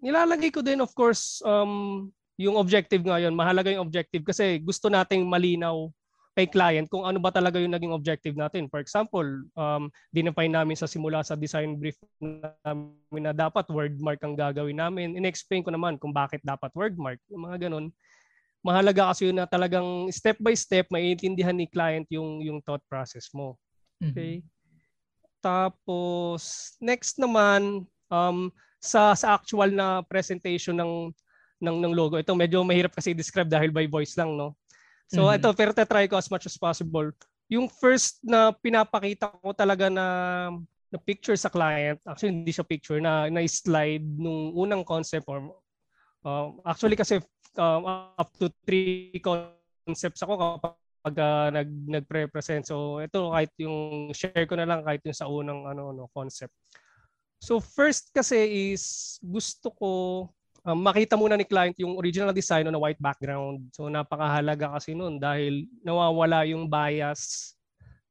Nilalagay 0.00 0.48
ko 0.48 0.64
din 0.64 0.80
of 0.80 0.96
course 0.96 1.44
um 1.44 2.08
yung 2.40 2.56
objective 2.56 3.04
ngayon, 3.04 3.36
mahalaga 3.36 3.76
yung 3.76 3.84
objective 3.84 4.24
kasi 4.24 4.56
gusto 4.56 4.88
nating 4.88 5.20
malinaw 5.28 5.92
kay 6.34 6.50
client 6.50 6.90
kung 6.90 7.06
ano 7.06 7.22
ba 7.22 7.30
talaga 7.30 7.62
yung 7.62 7.70
naging 7.70 7.94
objective 7.94 8.34
natin. 8.34 8.66
For 8.66 8.82
example, 8.82 9.24
um, 9.54 9.86
dinefine 10.10 10.50
namin 10.50 10.74
sa 10.74 10.90
simula 10.90 11.22
sa 11.22 11.38
design 11.38 11.78
brief 11.78 11.94
namin 12.18 13.22
na 13.22 13.30
dapat 13.30 13.70
word 13.70 14.02
mark 14.02 14.18
ang 14.26 14.34
gagawin 14.34 14.82
namin. 14.82 15.14
In-explain 15.14 15.62
ko 15.62 15.70
naman 15.70 15.94
kung 15.94 16.10
bakit 16.10 16.42
dapat 16.42 16.74
word 16.74 16.98
mark. 16.98 17.22
Yung 17.30 17.46
mga 17.46 17.70
ganun. 17.70 17.94
Mahalaga 18.66 19.14
kasi 19.14 19.30
yun 19.30 19.38
na 19.38 19.46
talagang 19.46 20.10
step 20.10 20.34
by 20.42 20.58
step 20.58 20.90
maiintindihan 20.90 21.54
ni 21.54 21.70
client 21.70 22.10
yung 22.10 22.42
yung 22.42 22.58
thought 22.66 22.82
process 22.90 23.30
mo. 23.30 23.54
Mm-hmm. 24.02 24.10
Okay? 24.10 24.32
Mm-hmm. 24.42 24.52
Tapos 25.38 26.74
next 26.82 27.22
naman 27.22 27.86
um, 28.10 28.50
sa 28.82 29.14
sa 29.14 29.38
actual 29.38 29.70
na 29.70 30.02
presentation 30.02 30.74
ng 30.74 31.14
ng 31.62 31.76
ng 31.78 31.94
logo. 31.94 32.18
Ito 32.18 32.34
medyo 32.34 32.66
mahirap 32.66 32.92
kasi 32.96 33.14
describe 33.14 33.46
dahil 33.46 33.70
by 33.70 33.86
voice 33.86 34.18
lang, 34.18 34.34
no? 34.34 34.58
So 35.08 35.28
mm-hmm. 35.28 35.36
ito, 35.40 35.48
pero 35.52 35.70
try 35.72 36.04
ko 36.08 36.16
as 36.16 36.30
much 36.32 36.48
as 36.48 36.56
possible. 36.56 37.12
Yung 37.52 37.68
first 37.68 38.24
na 38.24 38.52
pinapakita 38.52 39.28
ko 39.40 39.52
talaga 39.52 39.92
na 39.92 40.06
na 40.94 40.98
picture 41.02 41.34
sa 41.34 41.50
client, 41.50 41.98
actually 42.06 42.30
hindi 42.30 42.54
siya 42.54 42.62
picture, 42.62 43.02
na, 43.02 43.26
na 43.26 43.42
slide 43.50 44.06
nung 44.06 44.54
unang 44.54 44.86
concept 44.86 45.26
or 45.26 45.42
uh, 46.22 46.54
actually 46.62 46.94
kasi 46.94 47.18
uh, 47.58 47.80
up 48.14 48.30
to 48.38 48.46
three 48.62 49.18
concepts 49.18 50.22
ako 50.22 50.38
kapag 50.38 51.14
uh, 51.18 51.48
nag 51.50 51.70
nagpre-present. 51.90 52.64
So 52.70 53.02
ito 53.02 53.34
kahit 53.34 53.50
yung 53.58 54.10
share 54.14 54.46
ko 54.46 54.54
na 54.54 54.70
lang 54.70 54.86
kahit 54.86 55.02
yung 55.02 55.18
sa 55.18 55.26
unang 55.26 55.66
ano 55.66 55.90
no 55.90 56.06
concept. 56.14 56.54
So 57.42 57.60
first 57.60 58.14
kasi 58.14 58.72
is 58.72 59.18
gusto 59.20 59.68
ko 59.74 59.90
um, 60.64 60.78
makita 60.80 61.14
muna 61.14 61.36
ni 61.36 61.44
client 61.44 61.76
yung 61.78 61.94
original 62.00 62.32
design 62.32 62.66
on 62.66 62.74
a 62.74 62.80
white 62.80 62.98
background. 62.98 63.68
So 63.70 63.86
napakahalaga 63.86 64.74
kasi 64.80 64.96
noon 64.96 65.20
dahil 65.20 65.68
nawawala 65.84 66.48
yung 66.48 66.66
bias 66.66 67.52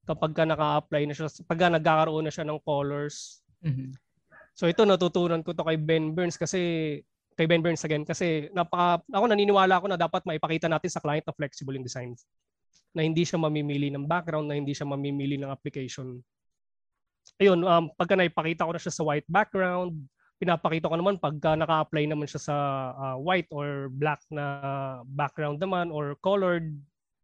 kapag 0.06 0.36
ka 0.36 0.44
naka-apply 0.44 1.04
na 1.10 1.14
siya, 1.16 1.28
pag 1.48 1.60
nagkakaroon 1.72 2.28
na 2.28 2.34
siya 2.34 2.46
ng 2.46 2.60
colors. 2.62 3.42
Mm-hmm. 3.66 3.90
So 4.54 4.70
ito 4.70 4.86
natutunan 4.86 5.42
ko 5.42 5.56
to 5.58 5.66
kay 5.66 5.80
Ben 5.82 6.14
Burns 6.14 6.38
kasi 6.38 6.60
kay 7.34 7.50
Ben 7.50 7.66
Burns 7.66 7.82
again 7.82 8.06
kasi 8.06 8.54
napaka 8.54 9.02
ako 9.10 9.26
naniniwala 9.26 9.82
ako 9.82 9.90
na 9.90 9.98
dapat 9.98 10.22
maipakita 10.30 10.70
natin 10.70 10.92
sa 10.94 11.02
client 11.02 11.26
na 11.26 11.34
flexible 11.34 11.74
yung 11.74 11.88
design 11.88 12.14
na 12.94 13.02
hindi 13.02 13.26
siya 13.26 13.42
mamimili 13.42 13.90
ng 13.90 14.06
background, 14.06 14.46
na 14.46 14.56
hindi 14.56 14.72
siya 14.72 14.86
mamimili 14.86 15.42
ng 15.42 15.50
application. 15.50 16.22
Ayun, 17.42 17.66
um, 17.66 17.90
pagka 17.98 18.14
naipakita 18.14 18.70
ko 18.70 18.72
na 18.72 18.82
siya 18.82 18.94
sa 18.94 19.02
white 19.02 19.26
background, 19.26 19.98
pinapakita 20.42 20.90
ko 20.90 20.96
naman 20.98 21.22
pagka 21.22 21.54
naka-apply 21.58 22.10
naman 22.10 22.28
siya 22.30 22.42
sa 22.42 22.56
uh, 22.96 23.18
white 23.18 23.48
or 23.54 23.90
black 23.94 24.22
na 24.34 24.44
background 25.14 25.62
naman 25.62 25.94
or 25.94 26.18
colored. 26.22 26.74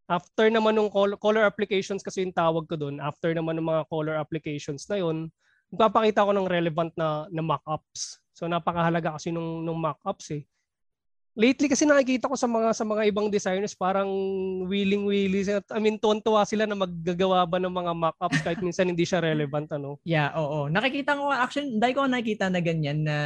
After 0.09 0.49
naman 0.49 0.73
ng 0.77 0.89
color, 0.89 1.17
color 1.21 1.45
applications 1.45 2.01
kasi 2.01 2.25
yung 2.25 2.33
tawag 2.33 2.65
ko 2.65 2.73
doon, 2.73 2.97
after 2.97 3.29
naman 3.29 3.61
ng 3.61 3.67
mga 3.69 3.85
color 3.93 4.17
applications 4.17 4.89
na 4.89 4.97
yun, 4.97 5.29
magpapakita 5.69 6.25
ko 6.25 6.33
ng 6.33 6.49
relevant 6.49 6.91
na, 6.97 7.29
na 7.29 7.45
mock-ups. 7.45 8.17
So 8.33 8.49
napakahalaga 8.49 9.21
kasi 9.21 9.29
nung, 9.29 9.61
nung 9.61 9.77
mock-ups 9.77 10.33
eh 10.33 10.43
lately 11.37 11.69
kasi 11.69 11.85
nakikita 11.85 12.29
ko 12.29 12.35
sa 12.37 12.49
mga 12.49 12.73
sa 12.73 12.85
mga 12.85 13.09
ibang 13.09 13.27
designers 13.29 13.77
parang 13.77 14.09
willing-willy 14.65 15.45
I 15.69 15.79
mean 15.81 16.01
tuwan-tuwa 16.01 16.45
sila 16.45 16.65
na 16.65 16.77
maggagawa 16.77 17.45
ba 17.45 17.57
ng 17.61 17.71
mga 17.71 17.93
mock-ups 17.93 18.41
kahit 18.41 18.59
minsan 18.61 18.89
hindi 18.89 19.05
siya 19.05 19.21
relevant 19.21 19.69
ano. 19.73 20.01
Yeah, 20.05 20.33
oo. 20.35 20.67
Nakikita 20.67 21.17
ko 21.17 21.29
actually 21.29 21.77
dahil 21.77 21.93
ko 21.95 22.01
nakikita 22.09 22.49
na 22.49 22.61
ganyan 22.63 23.05
na 23.05 23.17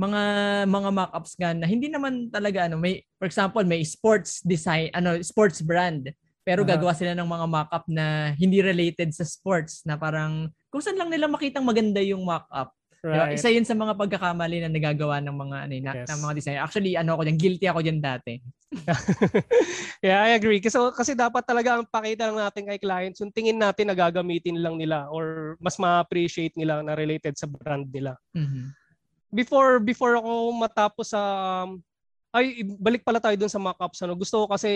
mga 0.00 0.22
mga 0.64 0.90
mock-ups 0.96 1.32
nga 1.36 1.52
na 1.52 1.68
hindi 1.68 1.92
naman 1.92 2.32
talaga 2.32 2.64
ano 2.64 2.80
may 2.80 3.04
for 3.20 3.28
example 3.28 3.60
may 3.68 3.84
sports 3.84 4.40
design 4.40 4.88
ano 4.96 5.20
sports 5.20 5.60
brand 5.60 6.08
pero 6.40 6.64
uh-huh. 6.64 6.72
gagawa 6.72 6.96
sila 6.96 7.12
ng 7.12 7.28
mga 7.28 7.46
mock-up 7.46 7.84
na 7.84 8.32
hindi 8.40 8.64
related 8.64 9.12
sa 9.12 9.28
sports 9.28 9.84
na 9.84 10.00
parang 10.00 10.48
kung 10.72 10.80
saan 10.80 10.96
lang 10.96 11.12
nila 11.12 11.28
makitang 11.28 11.68
maganda 11.68 12.00
yung 12.00 12.24
mock-up 12.24 12.72
Right. 13.00 13.40
Isa 13.40 13.48
yun 13.48 13.64
sa 13.64 13.72
mga 13.72 13.96
pagkakamali 13.96 14.60
na 14.60 14.68
nagagawa 14.68 15.24
ng 15.24 15.32
mga 15.32 15.56
ano, 15.64 15.74
na, 15.80 15.92
yes. 16.04 16.08
ng 16.12 16.20
mga 16.20 16.34
designer. 16.36 16.62
Actually, 16.68 16.92
ano 17.00 17.16
ako 17.16 17.22
diyan, 17.24 17.38
guilty 17.40 17.66
ako 17.66 17.80
diyan 17.80 18.00
dati. 18.04 18.34
yeah, 20.04 20.20
I 20.28 20.36
agree. 20.36 20.60
Kasi 20.60 20.76
kasi 20.92 21.16
dapat 21.16 21.48
talaga 21.48 21.80
ang 21.80 21.88
pakita 21.88 22.28
lang 22.28 22.44
natin 22.44 22.68
kay 22.68 22.76
clients, 22.76 23.24
yung 23.24 23.32
tingin 23.32 23.56
natin 23.56 23.88
na 23.88 23.96
gagamitin 23.96 24.60
lang 24.60 24.76
nila 24.76 25.08
or 25.08 25.56
mas 25.64 25.80
ma-appreciate 25.80 26.52
nila 26.60 26.84
na 26.84 26.92
related 26.92 27.40
sa 27.40 27.48
brand 27.48 27.88
nila. 27.88 28.20
Mm-hmm. 28.36 28.64
Before 29.32 29.80
before 29.80 30.20
ako 30.20 30.52
matapos 30.60 31.16
sa 31.16 31.22
um, 31.64 31.80
Ay, 32.30 32.62
balik 32.62 33.02
pala 33.02 33.18
tayo 33.18 33.34
dun 33.34 33.50
sa 33.50 33.58
mock-ups. 33.58 34.06
Ano? 34.06 34.14
Gusto 34.14 34.46
ko 34.46 34.54
kasi 34.54 34.70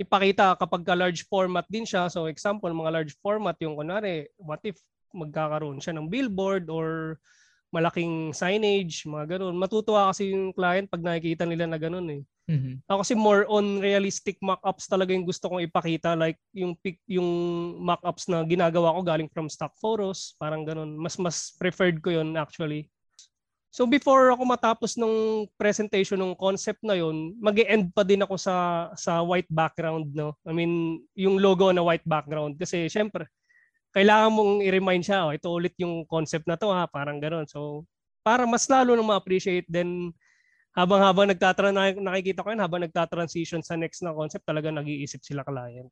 ipakita 0.00 0.56
kapag 0.56 0.88
ka 0.88 0.96
large 0.96 1.28
format 1.28 1.68
din 1.68 1.84
siya. 1.84 2.08
So 2.08 2.32
example, 2.32 2.72
mga 2.72 2.92
large 2.96 3.12
format, 3.20 3.60
yung 3.60 3.76
kunwari, 3.76 4.24
what 4.40 4.60
if 4.64 4.80
magkakaroon 5.16 5.80
siya 5.80 5.96
ng 5.96 6.12
billboard 6.12 6.68
or 6.68 7.16
malaking 7.74 8.30
signage, 8.30 9.04
mga 9.08 9.36
ganun. 9.36 9.58
Matutuwa 9.58 10.12
kasi 10.12 10.30
yung 10.30 10.54
client 10.54 10.86
pag 10.86 11.02
nakikita 11.02 11.44
nila 11.44 11.66
na 11.66 11.78
ganun 11.80 12.08
eh. 12.08 12.22
Mhm. 12.46 12.86
Ako 12.86 13.02
kasi 13.02 13.18
more 13.18 13.42
on 13.50 13.82
realistic 13.82 14.38
mock-ups 14.38 14.86
talaga 14.86 15.10
yung 15.10 15.26
gusto 15.26 15.50
kong 15.50 15.66
ipakita 15.66 16.14
like 16.14 16.38
yung 16.54 16.78
pic, 16.78 17.02
yung 17.10 17.26
mock-ups 17.82 18.30
na 18.30 18.46
ginagawa 18.46 18.94
ko 18.94 19.02
galing 19.02 19.26
from 19.26 19.50
stock 19.50 19.74
photos, 19.82 20.38
parang 20.38 20.62
ganun. 20.62 20.94
Mas 20.94 21.18
mas 21.18 21.50
preferred 21.58 21.98
ko 21.98 22.14
yon 22.14 22.38
actually. 22.38 22.86
So 23.74 23.84
before 23.84 24.30
ako 24.32 24.46
matapos 24.46 24.94
ng 24.96 25.44
presentation 25.58 26.16
ng 26.22 26.38
concept 26.38 26.80
na 26.86 26.94
yon, 26.94 27.34
mag-end 27.42 27.90
pa 27.90 28.06
din 28.06 28.22
ako 28.22 28.38
sa 28.38 28.88
sa 28.94 29.20
white 29.26 29.50
background 29.50 30.14
no. 30.14 30.38
I 30.46 30.54
mean, 30.54 31.02
yung 31.18 31.42
logo 31.42 31.74
na 31.74 31.82
white 31.82 32.06
background 32.06 32.56
kasi 32.62 32.86
syempre 32.86 33.26
kailangan 33.96 34.28
mong 34.28 34.52
i-remind 34.60 35.08
siya, 35.08 35.24
oh, 35.24 35.32
ito 35.32 35.48
ulit 35.48 35.72
yung 35.80 36.04
concept 36.04 36.44
na 36.44 36.60
to 36.60 36.68
ha, 36.68 36.84
parang 36.84 37.16
gano'n. 37.16 37.48
So, 37.48 37.88
para 38.20 38.44
mas 38.44 38.68
lalo 38.68 38.92
nang 38.92 39.08
ma-appreciate 39.08 39.64
then 39.72 40.12
habang-habang 40.76 41.32
nagtatra 41.32 41.72
nakikita 41.72 42.44
ko 42.44 42.52
yan 42.52 42.60
habang 42.60 42.84
nagta-transition 42.84 43.64
sa 43.64 43.80
next 43.80 44.04
na 44.04 44.12
concept 44.12 44.44
talaga 44.44 44.68
nag-iisip 44.68 45.24
sila 45.24 45.40
client. 45.40 45.88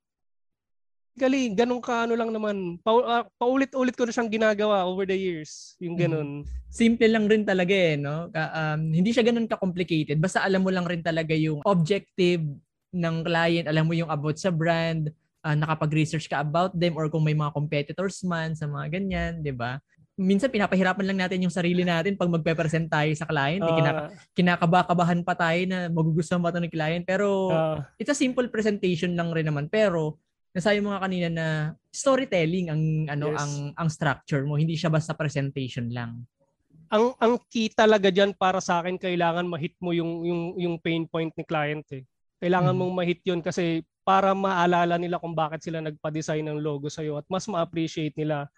Gali, 1.14 1.54
ganun 1.54 1.78
ka 1.80 2.04
ano 2.04 2.18
lang 2.18 2.34
naman. 2.34 2.76
Pa, 2.82 2.90
uh, 2.90 3.24
paulit-ulit 3.38 3.94
ko 3.94 4.04
na 4.04 4.12
siyang 4.12 4.28
ginagawa 4.28 4.82
over 4.84 5.06
the 5.06 5.14
years. 5.14 5.78
Yung 5.78 5.94
ganun. 5.94 6.42
Simple 6.68 7.06
lang 7.06 7.30
rin 7.30 7.46
talaga 7.46 7.70
eh, 7.70 7.94
no? 7.94 8.28
Ka- 8.34 8.50
um, 8.50 8.90
hindi 8.90 9.14
siya 9.14 9.22
ganun 9.22 9.46
ka-complicated. 9.46 10.18
Basta 10.18 10.42
alam 10.42 10.66
mo 10.66 10.74
lang 10.74 10.84
rin 10.84 11.00
talaga 11.06 11.32
yung 11.32 11.62
objective 11.64 12.42
ng 12.90 13.16
client, 13.22 13.66
alam 13.70 13.86
mo 13.86 13.94
yung 13.94 14.10
about 14.10 14.36
sa 14.42 14.50
brand, 14.50 15.08
uh, 15.44 15.54
nakapag-research 15.54 16.26
ka 16.26 16.40
about 16.40 16.72
them 16.72 16.96
or 16.96 17.12
kung 17.12 17.22
may 17.22 17.36
mga 17.36 17.52
competitors 17.52 18.24
man 18.24 18.56
sa 18.56 18.64
mga 18.64 18.98
ganyan, 18.98 19.32
'di 19.44 19.52
ba? 19.52 19.78
Minsan 20.14 20.48
pinapahirapan 20.48 21.10
lang 21.10 21.18
natin 21.26 21.42
yung 21.42 21.52
sarili 21.52 21.82
natin 21.82 22.14
pag 22.14 22.30
magpe-present 22.30 22.86
tayo 22.86 23.10
sa 23.18 23.26
client. 23.26 23.66
Uh, 23.66 23.74
kinaka- 23.74 24.08
kinakaba-kabahan 24.32 25.20
pa 25.26 25.34
tayo 25.34 25.60
na 25.66 25.90
magugustuhan 25.90 26.38
ba 26.38 26.54
ito 26.54 26.62
ng 26.62 26.70
client. 26.70 27.02
Pero 27.02 27.50
uh, 27.50 27.82
it's 27.98 28.14
a 28.14 28.16
simple 28.16 28.46
presentation 28.46 29.18
lang 29.18 29.34
rin 29.34 29.50
naman. 29.50 29.66
Pero 29.66 30.22
nasabi 30.54 30.78
mo 30.78 30.94
nga 30.94 31.02
kanina 31.02 31.26
na 31.26 31.46
storytelling 31.90 32.70
ang 32.70 32.82
ano 33.10 33.34
yes. 33.34 33.38
ang 33.42 33.52
ang 33.74 33.88
structure 33.90 34.46
mo, 34.46 34.54
hindi 34.54 34.78
siya 34.78 34.86
basta 34.86 35.18
presentation 35.18 35.90
lang. 35.90 36.22
Ang 36.94 37.10
ang 37.18 37.34
key 37.50 37.74
talaga 37.74 38.06
diyan 38.14 38.38
para 38.38 38.62
sa 38.62 38.78
akin 38.78 38.94
kailangan 38.94 39.50
ma-hit 39.50 39.74
mo 39.82 39.90
yung 39.90 40.22
yung 40.22 40.42
yung 40.62 40.74
pain 40.78 41.10
point 41.10 41.34
ni 41.34 41.42
client 41.42 41.82
eh. 41.90 42.06
Kailangan 42.44 42.76
hmm. 42.76 42.80
mong 42.84 42.92
ma-hit 42.92 43.20
'yon 43.24 43.40
kasi 43.40 43.80
para 44.04 44.36
maalala 44.36 45.00
nila 45.00 45.16
kung 45.16 45.32
bakit 45.32 45.64
sila 45.64 45.80
nagpa-design 45.80 46.44
ng 46.44 46.60
logo 46.60 46.92
sa 46.92 47.00
iyo 47.00 47.16
at 47.16 47.24
mas 47.32 47.48
ma-appreciate 47.48 48.12
nila 48.20 48.52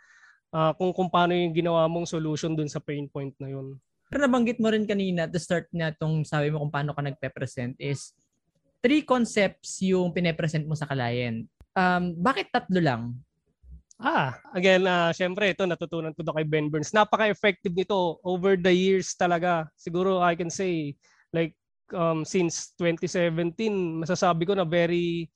uh, 0.50 0.74
kung 0.74 0.90
kung 0.90 1.06
paano 1.06 1.38
yung 1.38 1.54
ginawa 1.54 1.86
mong 1.86 2.10
solution 2.10 2.58
dun 2.58 2.66
sa 2.66 2.82
pain 2.82 3.06
point 3.06 3.30
na 3.38 3.54
yun. 3.54 3.78
Pero 4.10 4.26
nabanggit 4.26 4.58
mo 4.58 4.66
rin 4.74 4.82
kanina 4.82 5.30
at 5.30 5.32
the 5.34 5.38
start 5.38 5.70
na 5.70 5.94
tong 5.94 6.26
sabi 6.26 6.50
mo 6.50 6.66
kung 6.66 6.74
paano 6.74 6.90
ka 6.90 7.02
nagpe-present 7.02 7.78
is 7.78 8.10
three 8.82 9.06
concepts 9.06 9.78
yung 9.86 10.10
pine-present 10.10 10.66
mo 10.66 10.74
sa 10.74 10.90
client 10.90 11.46
Um, 11.76 12.16
bakit 12.16 12.48
tatlo 12.48 12.80
lang? 12.80 13.02
Ah, 14.00 14.40
again, 14.56 14.88
uh, 14.88 15.12
syempre 15.12 15.52
ito 15.52 15.68
natutunan 15.68 16.16
ko 16.16 16.24
to 16.24 16.32
kay 16.32 16.48
Ben 16.48 16.72
Burns. 16.72 16.96
Napaka-effective 16.96 17.76
nito 17.76 18.16
over 18.24 18.56
the 18.56 18.72
years 18.72 19.12
talaga. 19.12 19.68
Siguro 19.76 20.24
I 20.24 20.32
can 20.32 20.48
say 20.48 20.96
like 21.36 21.52
um, 21.92 22.26
since 22.26 22.74
2017, 22.78 24.02
masasabi 24.02 24.48
ko 24.48 24.54
na 24.56 24.66
very 24.66 25.30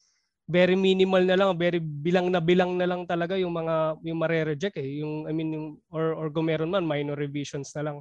very 0.51 0.75
minimal 0.75 1.23
na 1.23 1.39
lang, 1.39 1.55
very 1.55 1.79
bilang 1.79 2.27
na 2.27 2.43
bilang 2.43 2.75
na 2.75 2.91
lang 2.91 3.07
talaga 3.07 3.39
yung 3.39 3.55
mga 3.55 4.03
yung 4.03 4.19
mare-reject 4.19 4.77
eh. 4.83 4.99
Yung 4.99 5.31
I 5.31 5.33
mean 5.33 5.55
yung 5.55 5.67
or 5.95 6.19
or 6.19 6.27
kung 6.35 6.51
meron 6.51 6.75
man 6.75 6.83
minor 6.83 7.15
revisions 7.15 7.71
na 7.79 7.87
lang. 7.87 7.97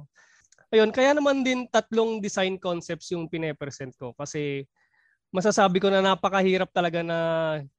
Ayun, 0.74 0.90
kaya 0.90 1.14
naman 1.14 1.46
din 1.46 1.70
tatlong 1.70 2.18
design 2.18 2.58
concepts 2.58 3.10
yung 3.14 3.30
pine-present 3.30 3.94
ko 3.98 4.14
kasi 4.14 4.66
masasabi 5.30 5.78
ko 5.78 5.90
na 5.90 6.02
napakahirap 6.02 6.70
talaga 6.74 7.06
na 7.06 7.18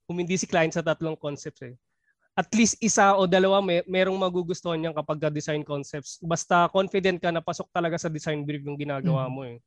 humindi 0.07 0.39
si 0.39 0.47
client 0.47 0.71
sa 0.71 0.83
tatlong 0.83 1.19
concepts 1.19 1.67
eh. 1.67 1.75
At 2.31 2.47
least 2.55 2.79
isa 2.79 3.11
o 3.19 3.27
dalawa 3.27 3.59
may 3.59 3.83
merong 3.83 4.15
magugustuhan 4.15 4.79
niyan 4.79 4.95
kapag 4.95 5.19
design 5.35 5.67
concepts. 5.67 6.15
Basta 6.23 6.71
confident 6.71 7.19
ka 7.19 7.27
na 7.27 7.43
pasok 7.43 7.67
talaga 7.75 7.99
sa 7.99 8.07
design 8.07 8.47
brief 8.47 8.63
yung 8.63 8.79
ginagawa 8.79 9.27
mm-hmm. 9.27 9.35
mo 9.35 9.41
eh. 9.43 9.59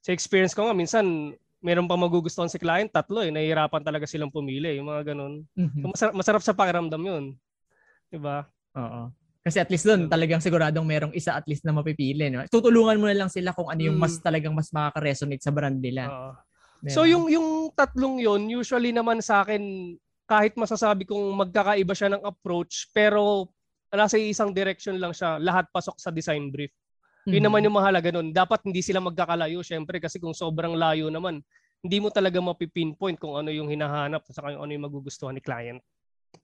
Sa 0.00 0.10
experience 0.12 0.56
ko 0.56 0.68
nga 0.68 0.76
minsan 0.76 1.36
meron 1.60 1.88
pa 1.88 1.96
magugustuhan 1.96 2.48
si 2.48 2.56
client, 2.56 2.88
tatlo 2.88 3.20
eh. 3.20 3.28
Nahihirapan 3.28 3.84
talaga 3.84 4.08
silang 4.08 4.32
pumili, 4.32 4.80
yung 4.80 4.88
mga 4.88 5.12
ganun. 5.12 5.44
Mm-hmm. 5.56 5.80
So 5.84 5.86
masarap, 5.92 6.14
masarap 6.16 6.42
sa 6.42 6.56
pakiramdam 6.56 7.02
yun. 7.04 7.24
'Di 8.08 8.18
ba? 8.18 8.48
Oo. 8.80 9.12
Kasi 9.40 9.56
at 9.56 9.72
least 9.72 9.88
doon 9.88 10.04
talagang 10.08 10.44
siguradong 10.44 10.84
merong 10.84 11.16
isa 11.16 11.32
at 11.32 11.48
least 11.48 11.64
na 11.64 11.72
mapipili. 11.72 12.28
No? 12.28 12.44
Tutulungan 12.44 13.00
mo 13.00 13.08
na 13.08 13.16
lang 13.16 13.32
sila 13.32 13.56
kung 13.56 13.72
ano 13.72 13.80
yung 13.80 13.96
mas 13.96 14.20
mm. 14.20 14.24
talagang 14.24 14.52
mas 14.52 14.68
makaka-resonate 14.68 15.40
sa 15.40 15.48
brand 15.48 15.80
nila. 15.80 16.12
Uh, 16.12 16.36
So 16.88 17.04
yung 17.04 17.28
yung 17.28 17.68
tatlong 17.76 18.24
yon 18.24 18.48
usually 18.48 18.88
naman 18.88 19.20
sa 19.20 19.44
akin 19.44 19.92
kahit 20.24 20.56
masasabi 20.56 21.04
kong 21.04 21.36
magkakaiba 21.36 21.92
siya 21.92 22.08
ng 22.16 22.24
approach 22.24 22.88
pero 22.96 23.52
nasa 23.92 24.16
isang 24.16 24.54
direction 24.54 24.96
lang 24.96 25.12
siya, 25.12 25.36
lahat 25.36 25.68
pasok 25.74 26.00
sa 26.00 26.08
design 26.08 26.48
brief. 26.48 26.72
Mm-hmm. 27.30 27.38
Yun 27.38 27.44
naman 27.46 27.64
yung 27.66 27.76
mahalaga 27.78 28.08
nun. 28.10 28.34
Dapat 28.34 28.66
hindi 28.66 28.82
sila 28.82 28.98
magkakalayo 28.98 29.62
syempre 29.62 30.02
kasi 30.02 30.18
kung 30.18 30.34
sobrang 30.34 30.74
layo 30.74 31.06
naman, 31.06 31.38
hindi 31.80 31.96
mo 32.02 32.10
talaga 32.10 32.42
mapipinpoint 32.42 33.16
kung 33.16 33.38
ano 33.38 33.54
yung 33.54 33.70
hinahanap 33.70 34.26
at 34.26 34.34
saka 34.34 34.58
ano 34.58 34.70
yung 34.70 34.84
magugustuhan 34.84 35.32
ni 35.32 35.42
client. 35.42 35.78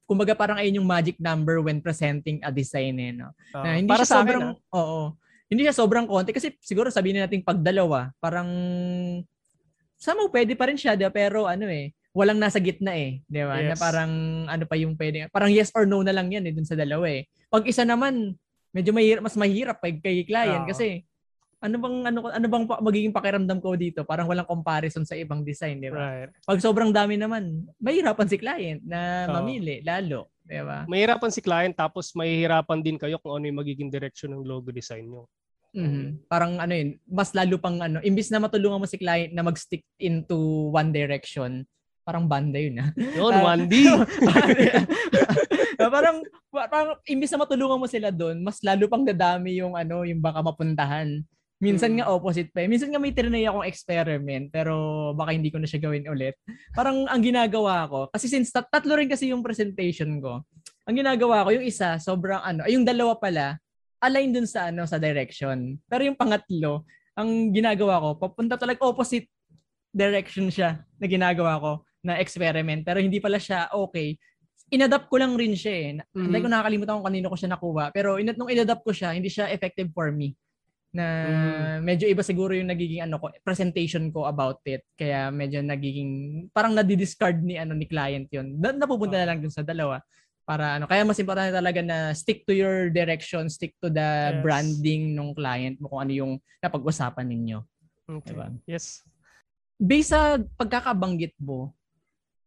Kumbaga 0.07 0.39
parang 0.39 0.63
ayun 0.63 0.83
yung 0.83 0.89
magic 0.89 1.19
number 1.19 1.59
when 1.59 1.83
presenting 1.83 2.39
a 2.47 2.51
design 2.55 2.97
eh, 3.03 3.11
no? 3.11 3.35
Uh, 3.51 3.63
na 3.63 3.71
hindi 3.79 3.91
para 3.91 4.07
siya 4.07 4.23
sobrang, 4.23 4.43
akin, 4.55 4.71
ah. 4.71 4.79
oo. 4.79 5.01
Hindi 5.47 5.63
siya 5.67 5.77
sobrang 5.77 6.07
konti 6.07 6.31
kasi 6.35 6.55
siguro 6.59 6.91
sabihin 6.91 7.23
natin 7.23 7.43
pag 7.43 7.59
dalawa, 7.59 8.11
parang 8.19 8.51
somehow 9.99 10.27
pwede 10.31 10.55
pa 10.59 10.71
rin 10.71 10.79
siya, 10.79 10.99
diba? 10.99 11.11
pero 11.15 11.47
ano 11.47 11.67
eh, 11.71 11.95
walang 12.17 12.41
nasa 12.41 12.57
gitna 12.57 12.97
eh, 12.97 13.21
'di 13.29 13.45
ba? 13.45 13.61
Yes. 13.61 13.69
Na 13.71 13.77
parang 13.77 14.13
ano 14.49 14.65
pa 14.65 14.75
yung 14.81 14.97
pwede, 14.97 15.29
parang 15.29 15.53
yes 15.53 15.69
or 15.77 15.85
no 15.85 16.01
na 16.01 16.17
lang 16.17 16.33
'yan 16.33 16.49
eh 16.49 16.53
dun 16.57 16.65
sa 16.65 16.73
dalawa 16.73 17.13
eh. 17.13 17.29
Pag 17.53 17.69
isa 17.69 17.85
naman, 17.85 18.33
medyo 18.77 18.93
mahirap, 18.93 19.25
mas 19.25 19.37
mahirap 19.41 19.81
pag 19.81 19.97
kay 20.05 20.29
client 20.29 20.69
uh 20.69 20.69
kasi 20.69 21.09
ano 21.57 21.81
bang 21.81 21.97
ano 22.13 22.19
ano 22.29 22.47
bang 22.53 22.65
magiging 22.85 23.17
pakiramdam 23.17 23.59
ko 23.65 23.73
dito? 23.81 24.05
Parang 24.05 24.29
walang 24.29 24.45
comparison 24.45 25.09
sa 25.09 25.17
ibang 25.17 25.41
design, 25.41 25.81
'di 25.81 25.89
ba? 25.89 26.29
Right. 26.29 26.31
Pag 26.45 26.61
sobrang 26.61 26.93
dami 26.93 27.17
naman, 27.17 27.65
mahirapan 27.81 28.29
si 28.29 28.37
client 28.37 28.85
na 28.85 29.25
mamili 29.33 29.81
uh 29.81 29.89
lalo, 29.89 30.29
'di 30.45 30.61
ba? 30.61 30.85
Mahirapan 30.85 31.31
si 31.33 31.41
client 31.41 31.73
tapos 31.73 32.13
mahihirapan 32.13 32.85
din 32.85 33.01
kayo 33.01 33.17
kung 33.17 33.41
ano 33.41 33.49
yung 33.49 33.59
magiging 33.65 33.89
direction 33.89 34.37
ng 34.37 34.45
logo 34.45 34.69
design 34.69 35.09
niyo. 35.09 35.25
Mm-hmm. 35.77 36.29
Parang 36.29 36.57
ano 36.61 36.73
yun, 36.73 36.97
mas 37.05 37.33
lalo 37.37 37.57
pang 37.61 37.77
ano, 37.81 38.01
imbis 38.05 38.29
na 38.33 38.41
matulungan 38.41 38.81
mo 38.81 38.89
si 38.89 38.97
client 38.97 39.33
na 39.33 39.45
mag-stick 39.45 39.85
into 40.01 40.69
one 40.73 40.89
direction, 40.89 41.69
parang 42.01 42.25
banda 42.25 42.57
yun 42.57 42.81
ah. 42.81 42.89
Yun, 42.97 43.33
uh, 43.33 43.45
1D. 43.45 43.75
parang, 45.95 46.25
parang 46.51 46.97
imbis 47.07 47.33
na 47.33 47.43
matulungan 47.43 47.81
mo 47.81 47.87
sila 47.89 48.09
doon, 48.13 48.41
mas 48.41 48.61
lalo 48.65 48.89
pang 48.89 49.05
dadami 49.05 49.61
yung 49.61 49.77
ano, 49.77 50.03
yung 50.03 50.21
baka 50.21 50.41
mapuntahan. 50.41 51.23
Minsan 51.57 51.97
mm. 51.97 51.97
nga 52.01 52.09
opposite 52.13 52.53
pa. 52.53 52.65
Eh. 52.65 52.69
Minsan 52.69 52.93
nga 52.93 53.01
may 53.01 53.17
trinay 53.17 53.49
akong 53.49 53.65
experiment 53.65 54.53
pero 54.53 55.11
baka 55.17 55.33
hindi 55.33 55.49
ko 55.49 55.57
na 55.57 55.65
siya 55.65 55.81
gawin 55.81 56.05
ulit. 56.05 56.37
Parang 56.77 57.09
ang 57.09 57.23
ginagawa 57.25 57.89
ko, 57.89 58.13
kasi 58.13 58.29
since 58.29 58.53
tat- 58.53 58.69
tatlo 58.69 58.93
rin 58.93 59.09
kasi 59.09 59.33
yung 59.33 59.41
presentation 59.41 60.21
ko, 60.21 60.45
ang 60.87 60.95
ginagawa 60.95 61.49
ko, 61.49 61.57
yung 61.57 61.67
isa, 61.67 61.97
sobrang 61.97 62.45
ano, 62.45 62.63
ay 62.69 62.77
yung 62.77 62.85
dalawa 62.85 63.17
pala, 63.17 63.57
align 64.05 64.37
dun 64.37 64.47
sa 64.47 64.69
ano 64.69 64.85
sa 64.85 65.01
direction. 65.01 65.81
Pero 65.89 66.05
yung 66.05 66.15
pangatlo, 66.15 66.85
ang 67.17 67.51
ginagawa 67.51 67.99
ko, 68.05 68.09
papunta 68.21 68.61
talaga 68.61 68.85
opposite 68.85 69.27
direction 69.97 70.53
siya 70.53 70.85
na 71.01 71.07
ginagawa 71.09 71.57
ko 71.57 71.73
na 72.05 72.21
experiment. 72.21 72.85
Pero 72.85 73.01
hindi 73.01 73.19
pala 73.19 73.41
siya 73.41 73.73
okay. 73.73 74.21
Inadapt 74.67 75.07
ko 75.07 75.17
lang 75.19 75.39
rin 75.39 75.55
siya 75.55 75.75
eh. 75.75 75.89
Mm-hmm. 76.03 76.27
Hindi 76.27 76.39
ko 76.43 76.49
nakakalimutan 76.51 76.95
kung 76.99 77.09
kanino 77.09 77.27
ko 77.31 77.37
siya 77.39 77.51
nakuha. 77.55 77.85
Pero 77.95 78.19
in- 78.19 78.35
nung 78.35 78.51
inadapt 78.51 78.83
ko 78.83 78.91
siya, 78.91 79.15
hindi 79.15 79.31
siya 79.31 79.51
effective 79.55 79.91
for 79.95 80.11
me. 80.11 80.35
Na 80.91 81.07
mm-hmm. 81.07 81.77
medyo 81.87 82.07
iba 82.11 82.23
siguro 82.27 82.51
yung 82.57 82.73
nagiging 82.73 83.07
ano 83.07 83.23
ko, 83.23 83.31
presentation 83.47 84.11
ko 84.11 84.27
about 84.27 84.59
it. 84.67 84.83
Kaya 84.99 85.31
medyo 85.31 85.63
nagiging, 85.63 86.47
parang 86.51 86.75
nadi-discard 86.75 87.43
ni, 87.47 87.55
ano, 87.61 87.79
ni 87.79 87.87
client 87.87 88.27
yun. 88.35 88.59
Na, 88.59 88.75
napupunta 88.75 89.15
na 89.23 89.29
lang 89.31 89.39
dun 89.39 89.55
sa 89.55 89.63
dalawa 89.63 90.03
para 90.47 90.79
ano 90.79 90.87
kaya 90.87 91.03
mas 91.03 91.19
importante 91.19 91.51
talaga 91.51 91.83
na 91.83 92.15
stick 92.15 92.47
to 92.47 92.55
your 92.55 92.87
direction 92.95 93.51
stick 93.51 93.75
to 93.83 93.91
the 93.91 94.31
yes. 94.31 94.41
branding 94.47 95.19
ng 95.19 95.35
client 95.35 95.75
mo 95.83 95.91
kung 95.91 96.07
ano 96.07 96.13
yung 96.15 96.33
napag-usapan 96.63 97.27
ninyo 97.27 97.59
okay. 98.07 98.31
diba? 98.31 98.47
yes 98.71 99.03
based 99.75 100.15
sa 100.15 100.39
pagkakabanggit 100.55 101.35
mo 101.43 101.75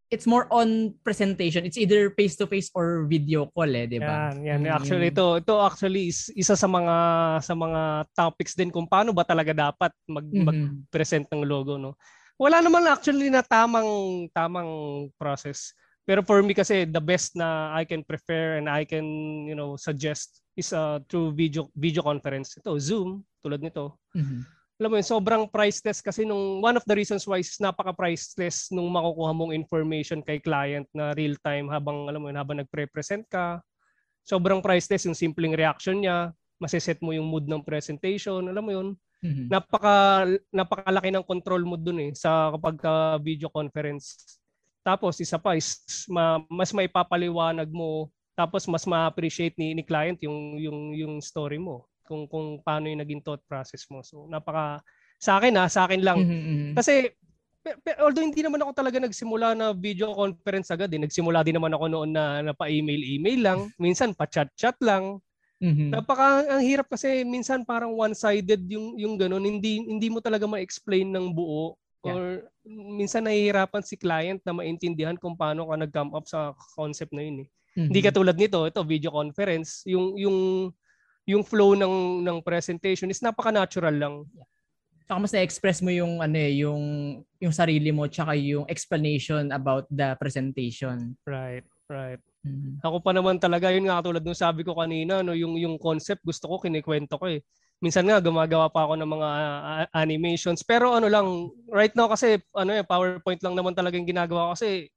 it's 0.10 0.26
more 0.26 0.50
on 0.50 0.94
presentation. 1.06 1.64
It's 1.64 1.78
either 1.78 2.10
face-to-face 2.10 2.74
or 2.74 3.06
video 3.06 3.46
call 3.54 3.70
eh, 3.70 3.86
di 3.86 4.02
ba? 4.02 4.34
Yan, 4.34 4.42
yan. 4.42 4.60
Yung- 4.66 4.76
Actually, 4.76 5.08
ito, 5.14 5.38
ito 5.38 5.54
actually 5.62 6.10
is 6.10 6.34
isa 6.34 6.58
sa 6.58 6.66
mga 6.66 6.96
sa 7.40 7.54
mga 7.54 7.82
topics 8.12 8.58
din 8.58 8.74
kung 8.74 8.90
paano 8.90 9.14
ba 9.14 9.22
talaga 9.22 9.54
dapat 9.54 9.94
mag, 10.10 10.26
Mhm. 10.26 10.44
mag-present 10.44 11.26
ng 11.30 11.46
logo, 11.46 11.78
no? 11.78 11.94
Wala 12.36 12.60
naman 12.60 12.90
actually 12.90 13.30
na 13.30 13.46
tamang 13.46 13.86
tamang 14.32 14.70
process. 15.16 15.74
Pero 16.10 16.26
for 16.26 16.42
me 16.42 16.58
kasi 16.58 16.90
the 16.90 17.04
best 17.04 17.38
na 17.38 17.70
I 17.72 17.86
can 17.86 18.02
prefer 18.02 18.58
and 18.58 18.66
I 18.66 18.82
can, 18.82 19.06
you 19.46 19.54
know, 19.54 19.78
suggest 19.78 20.42
is 20.58 20.74
uh, 20.74 20.98
through 21.06 21.38
video 21.38 21.70
video 21.78 22.02
conference. 22.02 22.58
Ito, 22.58 22.82
Zoom, 22.82 23.22
tulad 23.46 23.62
nito. 23.62 24.02
Mhm. 24.18 24.42
Alam 24.80 24.96
mo 24.96 24.96
yun, 24.96 25.04
sobrang 25.12 25.44
priceless 25.52 26.00
kasi 26.00 26.24
nung 26.24 26.64
one 26.64 26.80
of 26.80 26.88
the 26.88 26.96
reasons 26.96 27.28
why 27.28 27.44
is 27.44 27.60
napaka-priceless 27.60 28.72
nung 28.72 28.88
makukuha 28.88 29.36
mong 29.36 29.52
information 29.52 30.24
kay 30.24 30.40
client 30.40 30.88
na 30.96 31.12
real 31.20 31.36
time 31.44 31.68
habang 31.68 32.08
alam 32.08 32.24
mo 32.24 32.32
yun, 32.32 32.40
habang 32.40 32.64
nagpre-present 32.64 33.28
ka. 33.28 33.60
Sobrang 34.24 34.64
priceless 34.64 35.04
yung 35.04 35.20
simpleng 35.20 35.52
reaction 35.52 36.00
niya, 36.00 36.32
maseset 36.64 37.04
mo 37.04 37.12
yung 37.12 37.28
mood 37.28 37.44
ng 37.44 37.60
presentation, 37.60 38.40
alam 38.48 38.64
mo 38.64 38.72
yun. 38.72 38.88
Mhm. 39.20 39.52
Napaka 39.52 40.24
napakalaki 40.48 41.12
ng 41.12 41.28
control 41.28 41.68
mo 41.68 41.76
dun 41.76 42.00
eh 42.00 42.12
sa 42.16 42.56
kapag 42.56 42.80
ka 42.80 43.20
video 43.20 43.52
conference. 43.52 44.40
Tapos 44.80 45.20
isa 45.20 45.36
pa 45.36 45.60
is 45.60 45.76
ma, 46.08 46.40
mas 46.48 46.72
maipapaliwanag 46.72 47.68
mo 47.68 48.08
tapos 48.32 48.64
mas 48.72 48.88
ma-appreciate 48.88 49.60
ni, 49.60 49.76
ni 49.76 49.84
client 49.84 50.16
yung 50.24 50.56
yung 50.56 50.80
yung 50.96 51.14
story 51.20 51.60
mo 51.60 51.89
kung 52.10 52.26
kung 52.26 52.58
paano 52.66 52.90
yung 52.90 53.06
naging 53.06 53.22
thought 53.22 53.46
process 53.46 53.86
mo. 53.94 54.02
So 54.02 54.26
napaka 54.26 54.82
sa 55.22 55.38
akin 55.38 55.54
ha, 55.62 55.70
sa 55.70 55.86
akin 55.86 56.02
lang. 56.02 56.26
Mhm, 56.26 56.42
mhm. 56.42 56.72
Kasi 56.74 57.14
although 58.02 58.26
hindi 58.26 58.42
naman 58.42 58.66
ako 58.66 58.72
talaga 58.74 58.98
nagsimula 58.98 59.54
na 59.54 59.76
video 59.78 60.10
conference 60.18 60.74
agad, 60.74 60.90
eh. 60.90 60.98
nagsimula 61.06 61.46
din 61.46 61.60
naman 61.60 61.76
ako 61.76 61.86
noon 61.86 62.10
na, 62.10 62.42
na 62.42 62.54
pa-email-email 62.58 63.40
lang, 63.46 63.60
minsan 63.84 64.18
pa-chat-chat 64.18 64.80
lang. 64.82 65.22
Mhm. 65.60 65.92
Napaka 65.92 66.48
ang 66.50 66.64
hirap 66.64 66.88
kasi 66.88 67.22
minsan 67.28 67.68
parang 67.68 67.92
one-sided 67.94 68.64
yung 68.72 68.96
yung 68.96 69.14
ganun, 69.20 69.44
hindi 69.44 69.84
hindi 69.86 70.08
mo 70.10 70.24
talaga 70.24 70.50
ma-explain 70.50 71.14
ng 71.14 71.30
buo 71.30 71.78
Yeah. 72.00 72.16
or 72.16 72.24
minsan 72.64 73.28
nahihirapan 73.28 73.84
si 73.84 74.00
client 74.00 74.40
na 74.48 74.56
maintindihan 74.56 75.20
kung 75.20 75.36
paano 75.36 75.68
ka 75.68 75.76
nag-come 75.76 76.16
up 76.16 76.24
sa 76.32 76.56
concept 76.72 77.12
na 77.12 77.28
yun 77.28 77.44
eh. 77.44 77.48
Mhm. 77.76 77.88
Hindi 77.92 78.00
katulad 78.00 78.36
nito, 78.40 78.64
ito 78.64 78.80
video 78.88 79.12
conference, 79.12 79.84
yung 79.84 80.16
yung 80.16 80.38
yung 81.30 81.46
flow 81.46 81.78
ng 81.78 82.26
ng 82.26 82.38
presentation 82.42 83.06
is 83.14 83.22
napaka-natural 83.22 83.94
lang. 83.94 84.16
Tsaka 85.06 85.18
mas 85.22 85.34
na-express 85.34 85.80
mo 85.86 85.94
yung 85.94 86.22
ano 86.22 86.38
eh, 86.38 86.66
yung 86.66 86.82
yung 87.38 87.54
sarili 87.54 87.94
mo 87.94 88.10
tsaka 88.10 88.34
yung 88.34 88.66
explanation 88.66 89.54
about 89.54 89.86
the 89.94 90.18
presentation. 90.18 91.14
Right, 91.30 91.66
right. 91.86 92.18
Mhm. 92.42 92.82
Ako 92.82 93.04
pa 93.04 93.12
naman 93.14 93.38
talaga, 93.38 93.70
yun 93.70 93.86
nga 93.86 94.02
katulad 94.02 94.24
nung 94.26 94.38
sabi 94.38 94.66
ko 94.66 94.74
kanina, 94.74 95.22
no, 95.22 95.38
yung 95.38 95.54
yung 95.60 95.76
concept 95.78 96.26
gusto 96.26 96.50
ko 96.50 96.58
kinikwento 96.58 97.20
ko 97.22 97.30
eh. 97.30 97.42
Minsan 97.80 98.10
nga 98.10 98.20
gumagawa 98.20 98.68
pa 98.74 98.86
ako 98.90 98.98
ng 99.00 99.12
mga 99.12 99.30
ah, 99.30 99.86
animations, 99.96 100.66
pero 100.66 100.98
ano 100.98 101.08
lang, 101.08 101.28
right 101.70 101.94
now 101.94 102.10
kasi 102.10 102.42
ano 102.56 102.74
eh, 102.74 102.84
PowerPoint 102.84 103.40
lang 103.46 103.54
naman 103.56 103.74
talaga 103.78 103.96
yung 104.00 104.10
ginagawa 104.10 104.52
ko 104.52 104.60
kasi 104.60 104.90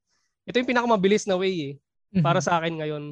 ito 0.48 0.56
yung 0.58 0.70
pinakamabilis 0.70 1.24
na 1.28 1.36
way 1.38 1.76
eh, 2.14 2.20
para 2.24 2.38
Mhm. 2.40 2.46
sa 2.46 2.52
akin 2.58 2.74
ngayon. 2.82 3.04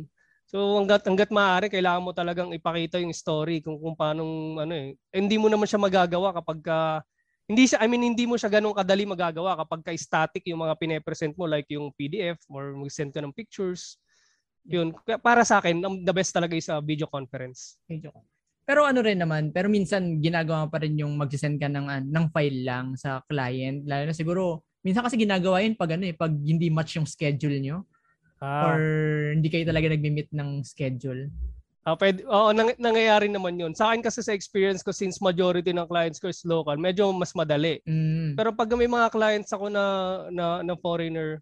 So 0.51 0.83
hanggat 0.83 1.07
hanggat 1.07 1.31
maaari 1.31 1.71
kailangan 1.71 2.03
mo 2.03 2.11
talagang 2.11 2.51
ipakita 2.51 2.99
yung 2.99 3.15
story 3.15 3.63
kung 3.63 3.79
kung 3.79 3.95
paano 3.95 4.59
ano 4.59 4.75
eh. 4.75 4.99
Eh, 5.15 5.23
Hindi 5.23 5.39
mo 5.39 5.47
naman 5.47 5.71
siya 5.71 5.79
magagawa 5.79 6.35
kapag 6.35 6.59
ka 6.59 7.07
hindi 7.47 7.71
siya 7.71 7.79
I 7.79 7.87
mean 7.87 8.03
hindi 8.03 8.27
mo 8.27 8.35
siya 8.35 8.51
ganun 8.51 8.75
kadali 8.75 9.07
magagawa 9.07 9.55
kapag 9.63 9.87
ka 9.87 9.95
static 9.95 10.43
yung 10.51 10.67
mga 10.67 10.75
pine-present 10.75 11.39
mo 11.39 11.47
like 11.47 11.71
yung 11.71 11.95
PDF 11.95 12.43
or 12.51 12.75
mag-send 12.75 13.15
ka 13.15 13.23
ng 13.23 13.31
pictures. 13.31 14.03
Yun, 14.67 14.93
para 15.23 15.41
sa 15.47 15.63
akin, 15.63 15.83
the 16.05 16.15
best 16.15 16.35
talaga 16.37 16.53
is 16.53 16.69
sa 16.69 16.83
video 16.85 17.09
conference. 17.09 17.81
Medyo 17.89 18.13
ko. 18.13 18.21
Pero 18.63 18.85
ano 18.87 19.01
rin 19.03 19.19
naman, 19.19 19.51
pero 19.51 19.67
minsan 19.73 20.21
ginagawa 20.23 20.69
pa 20.71 20.79
rin 20.79 20.95
yung 21.01 21.17
mag-send 21.19 21.59
ka 21.59 21.67
ng, 21.67 21.87
an- 21.91 22.11
ng 22.13 22.27
file 22.31 22.61
lang 22.63 22.87
sa 22.95 23.19
client. 23.27 23.83
Lalo 23.89 24.13
na 24.13 24.15
siguro, 24.15 24.63
minsan 24.85 25.03
kasi 25.03 25.19
ginagawa 25.19 25.65
yun 25.65 25.75
pag 25.75 25.97
ano 25.99 26.07
eh, 26.07 26.15
pag 26.15 26.31
hindi 26.31 26.71
match 26.71 27.01
yung 27.03 27.09
schedule 27.09 27.59
nyo 27.59 27.83
Ah, 28.41 28.73
or 28.73 28.81
hindi 29.37 29.53
kayo 29.53 29.69
talaga 29.69 29.93
nagmi-meet 29.93 30.33
ng 30.33 30.65
schedule. 30.65 31.29
ah, 31.85 31.97
pwede, 31.97 32.25
oo, 32.29 32.53
nang, 32.57 32.73
nangyayari 32.77 33.29
naman 33.29 33.57
yun. 33.57 33.73
Sa 33.77 33.93
akin 33.93 34.05
kasi 34.05 34.21
sa 34.21 34.37
experience 34.37 34.81
ko, 34.85 34.93
since 34.93 35.21
majority 35.21 35.73
ng 35.73 35.89
clients 35.89 36.21
ko 36.21 36.29
is 36.29 36.45
local, 36.45 36.77
medyo 36.77 37.09
mas 37.13 37.33
madali. 37.37 37.81
Mm. 37.85 38.37
Pero 38.37 38.53
pag 38.53 38.69
may 38.77 38.89
mga 38.89 39.09
clients 39.13 39.53
ako 39.53 39.73
na, 39.73 39.85
na, 40.29 40.61
na 40.61 40.75
foreigner, 40.77 41.41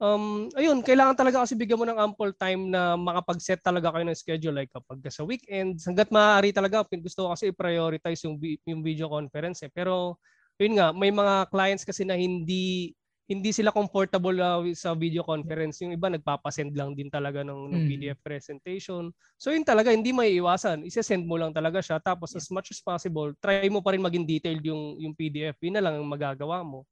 um, 0.00 0.52
ayun, 0.56 0.84
kailangan 0.84 1.16
talaga 1.16 1.44
kasi 1.44 1.56
bigyan 1.56 1.80
mo 1.80 1.86
ng 1.88 2.00
ample 2.00 2.32
time 2.36 2.68
na 2.68 2.96
makapag-set 2.96 3.60
talaga 3.64 3.92
kayo 3.92 4.04
ng 4.04 4.16
schedule. 4.16 4.56
Like 4.56 4.72
kapag 4.72 5.00
sa 5.08 5.24
weekend, 5.24 5.80
hanggat 5.84 6.12
maaari 6.12 6.52
talaga, 6.52 6.84
gusto 6.84 7.28
ko 7.28 7.28
kasi 7.32 7.52
i-prioritize 7.52 8.24
yung, 8.28 8.36
yung 8.64 8.80
video 8.84 9.08
conference 9.08 9.64
eh. 9.64 9.72
Pero 9.72 10.20
yun 10.60 10.76
nga, 10.80 10.92
may 10.92 11.12
mga 11.12 11.48
clients 11.52 11.84
kasi 11.84 12.04
na 12.04 12.16
hindi 12.16 12.92
hindi 13.26 13.50
sila 13.50 13.74
comfortable 13.74 14.38
uh, 14.38 14.62
sa 14.78 14.94
video 14.94 15.26
conference. 15.26 15.82
Yung 15.82 15.90
iba 15.90 16.06
nagpapasend 16.06 16.70
lang 16.78 16.94
din 16.94 17.10
talaga 17.10 17.42
ng, 17.42 17.74
ng 17.74 17.82
Mm. 17.82 17.88
PDF 17.90 18.18
presentation. 18.22 19.10
So 19.34 19.50
yun 19.50 19.66
talaga, 19.66 19.90
hindi 19.90 20.14
may 20.14 20.38
iwasan. 20.38 20.86
Isesend 20.86 21.26
mo 21.26 21.34
lang 21.34 21.50
talaga 21.50 21.82
siya. 21.82 21.98
Tapos 21.98 22.38
as 22.38 22.46
much 22.54 22.70
as 22.70 22.78
possible, 22.78 23.34
try 23.42 23.66
mo 23.66 23.82
pa 23.82 23.98
rin 23.98 24.02
maging 24.02 24.22
detailed 24.22 24.62
yung, 24.62 24.94
yung 25.02 25.14
PDF. 25.18 25.58
Yun 25.58 25.74
na 25.74 25.82
lang 25.82 25.98
ang 25.98 26.06
magagawa 26.06 26.62
mo. 26.62 26.86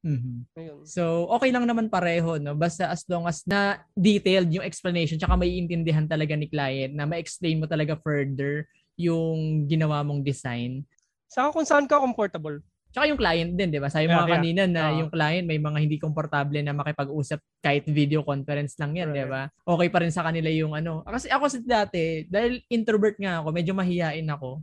Mhm. 0.00 0.48
Ayun. 0.56 0.80
So, 0.88 1.28
okay 1.28 1.52
lang 1.52 1.68
naman 1.68 1.92
pareho, 1.92 2.40
no? 2.40 2.56
Basta 2.56 2.88
as 2.88 3.04
long 3.04 3.28
as 3.28 3.44
na 3.44 3.84
detailed 3.92 4.48
yung 4.48 4.64
explanation 4.64 5.20
tsaka 5.20 5.36
may 5.36 5.60
intindihan 5.60 6.08
talaga 6.08 6.32
ni 6.32 6.48
client 6.48 6.96
na 6.96 7.04
ma-explain 7.04 7.60
mo 7.60 7.68
talaga 7.68 8.00
further 8.00 8.64
yung 8.96 9.68
ginawa 9.68 10.00
mong 10.00 10.24
design. 10.24 10.88
Saka 11.28 11.52
kung 11.52 11.68
saan 11.68 11.84
ka 11.84 12.00
comfortable. 12.00 12.64
Tsaka 12.90 13.06
yung 13.06 13.20
client 13.20 13.52
din, 13.54 13.70
di 13.70 13.78
ba? 13.78 13.86
Sabi 13.86 14.10
Yeah, 14.10 14.18
mo 14.18 14.22
nga 14.22 14.26
yeah. 14.26 14.34
kanina 14.34 14.62
na 14.66 14.82
Oo. 14.90 14.96
yung 15.02 15.10
client 15.14 15.46
may 15.46 15.62
mga 15.62 15.78
hindi 15.78 15.96
komportable 16.02 16.58
na 16.58 16.74
makipag-usap 16.74 17.38
kahit 17.62 17.86
video 17.86 18.26
conference 18.26 18.74
lang 18.82 18.98
yan, 18.98 19.14
di 19.14 19.22
ba? 19.30 19.46
Okay 19.62 19.88
pa 19.88 20.02
rin 20.02 20.10
sa 20.10 20.26
kanila 20.26 20.50
yung 20.50 20.74
ano. 20.74 21.06
Kasi 21.06 21.30
ako 21.30 21.44
sa 21.46 21.58
dati, 21.62 22.26
dahil 22.26 22.58
introvert 22.66 23.14
nga 23.22 23.38
ako, 23.38 23.48
medyo 23.54 23.72
mahihain 23.78 24.26
ako. 24.26 24.58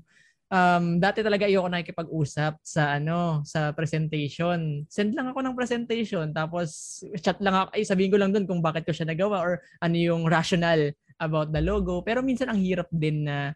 Um, 0.47 1.03
dati 1.03 1.19
talaga 1.27 1.43
ayoko 1.43 1.67
nakikipag-usap 1.67 2.63
sa 2.63 2.99
ano, 2.99 3.43
sa 3.47 3.71
presentation. 3.71 4.83
Send 4.87 5.15
lang 5.15 5.31
ako 5.31 5.43
ng 5.43 5.55
presentation 5.55 6.31
tapos 6.31 6.99
chat 7.19 7.39
lang 7.43 7.55
ako, 7.55 7.67
ay 7.75 7.83
sabihin 7.83 8.11
ko 8.11 8.17
lang 8.19 8.31
doon 8.31 8.47
kung 8.47 8.63
bakit 8.63 8.87
ko 8.87 8.95
siya 8.95 9.07
nagawa 9.07 9.43
or 9.43 9.59
ano 9.83 9.95
yung 9.95 10.23
rational 10.27 10.91
about 11.19 11.51
the 11.51 11.59
logo. 11.59 11.99
Pero 12.03 12.23
minsan 12.23 12.47
ang 12.47 12.59
hirap 12.59 12.87
din 12.91 13.27
na 13.27 13.51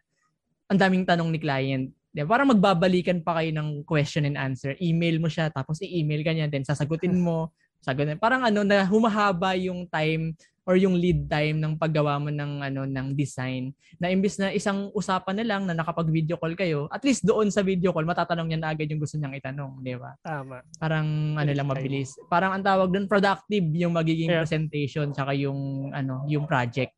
ang 0.68 0.80
daming 0.80 1.04
tanong 1.04 1.28
ni 1.32 1.40
client. 1.40 1.92
Di 2.12 2.20
ba? 2.22 2.36
Parang 2.36 2.52
magbabalikan 2.52 3.24
pa 3.24 3.40
kayo 3.40 3.50
ng 3.56 3.88
question 3.88 4.28
and 4.28 4.36
answer. 4.36 4.76
Email 4.78 5.16
mo 5.16 5.32
siya, 5.32 5.48
tapos 5.48 5.80
i-email 5.80 6.20
ka 6.20 6.32
niya, 6.36 6.46
then 6.46 6.62
sasagutin 6.62 7.16
mo. 7.16 7.50
Sagutin. 7.80 8.20
Parang 8.20 8.44
ano, 8.44 8.60
na 8.62 8.84
humahaba 8.84 9.56
yung 9.56 9.88
time 9.88 10.36
or 10.62 10.78
yung 10.78 10.94
lead 10.94 11.26
time 11.26 11.58
ng 11.58 11.74
paggawa 11.74 12.22
mo 12.22 12.30
ng 12.30 12.62
ano 12.62 12.86
ng 12.86 13.18
design 13.18 13.74
na 13.98 14.14
imbis 14.14 14.38
na 14.38 14.54
isang 14.54 14.94
usapan 14.94 15.42
na 15.42 15.46
lang 15.46 15.62
na 15.66 15.74
nakapag 15.74 16.06
video 16.06 16.38
call 16.38 16.54
kayo 16.54 16.86
at 16.94 17.02
least 17.02 17.26
doon 17.26 17.50
sa 17.50 17.66
video 17.66 17.90
call 17.90 18.06
matatanong 18.06 18.46
niya 18.46 18.62
na 18.62 18.70
agad 18.70 18.86
yung 18.86 19.02
gusto 19.02 19.18
niyang 19.18 19.34
itanong 19.34 19.82
di 19.82 19.98
ba 19.98 20.14
Tama. 20.22 20.62
parang 20.78 21.34
ano 21.34 21.50
lang 21.50 21.66
time. 21.66 21.74
mabilis 21.74 22.14
parang 22.30 22.54
ang 22.54 22.62
tawag 22.62 22.94
doon 22.94 23.10
productive 23.10 23.66
yung 23.74 23.90
magiging 23.90 24.30
Yeah. 24.30 24.46
presentation 24.46 25.10
tsaka 25.10 25.34
yung 25.34 25.90
ano 25.90 26.22
yung 26.30 26.46
project 26.46 26.94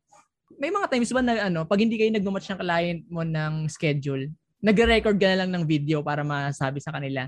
may 0.61 0.69
mga 0.69 0.85
times 0.85 1.09
ba 1.09 1.25
na 1.25 1.49
ano 1.49 1.65
pag 1.65 1.81
hindi 1.81 1.97
kayo 1.97 2.13
nagmamatch 2.13 2.53
ng 2.53 2.61
client 2.61 3.01
mo 3.09 3.25
ng 3.25 3.65
schedule 3.65 4.29
nagre-record 4.63 5.17
ka 5.19 5.27
na 5.31 5.39
lang 5.43 5.51
ng 5.51 5.65
video 5.67 5.99
para 6.05 6.23
masabi 6.23 6.79
sa 6.79 6.93
kanila 6.95 7.27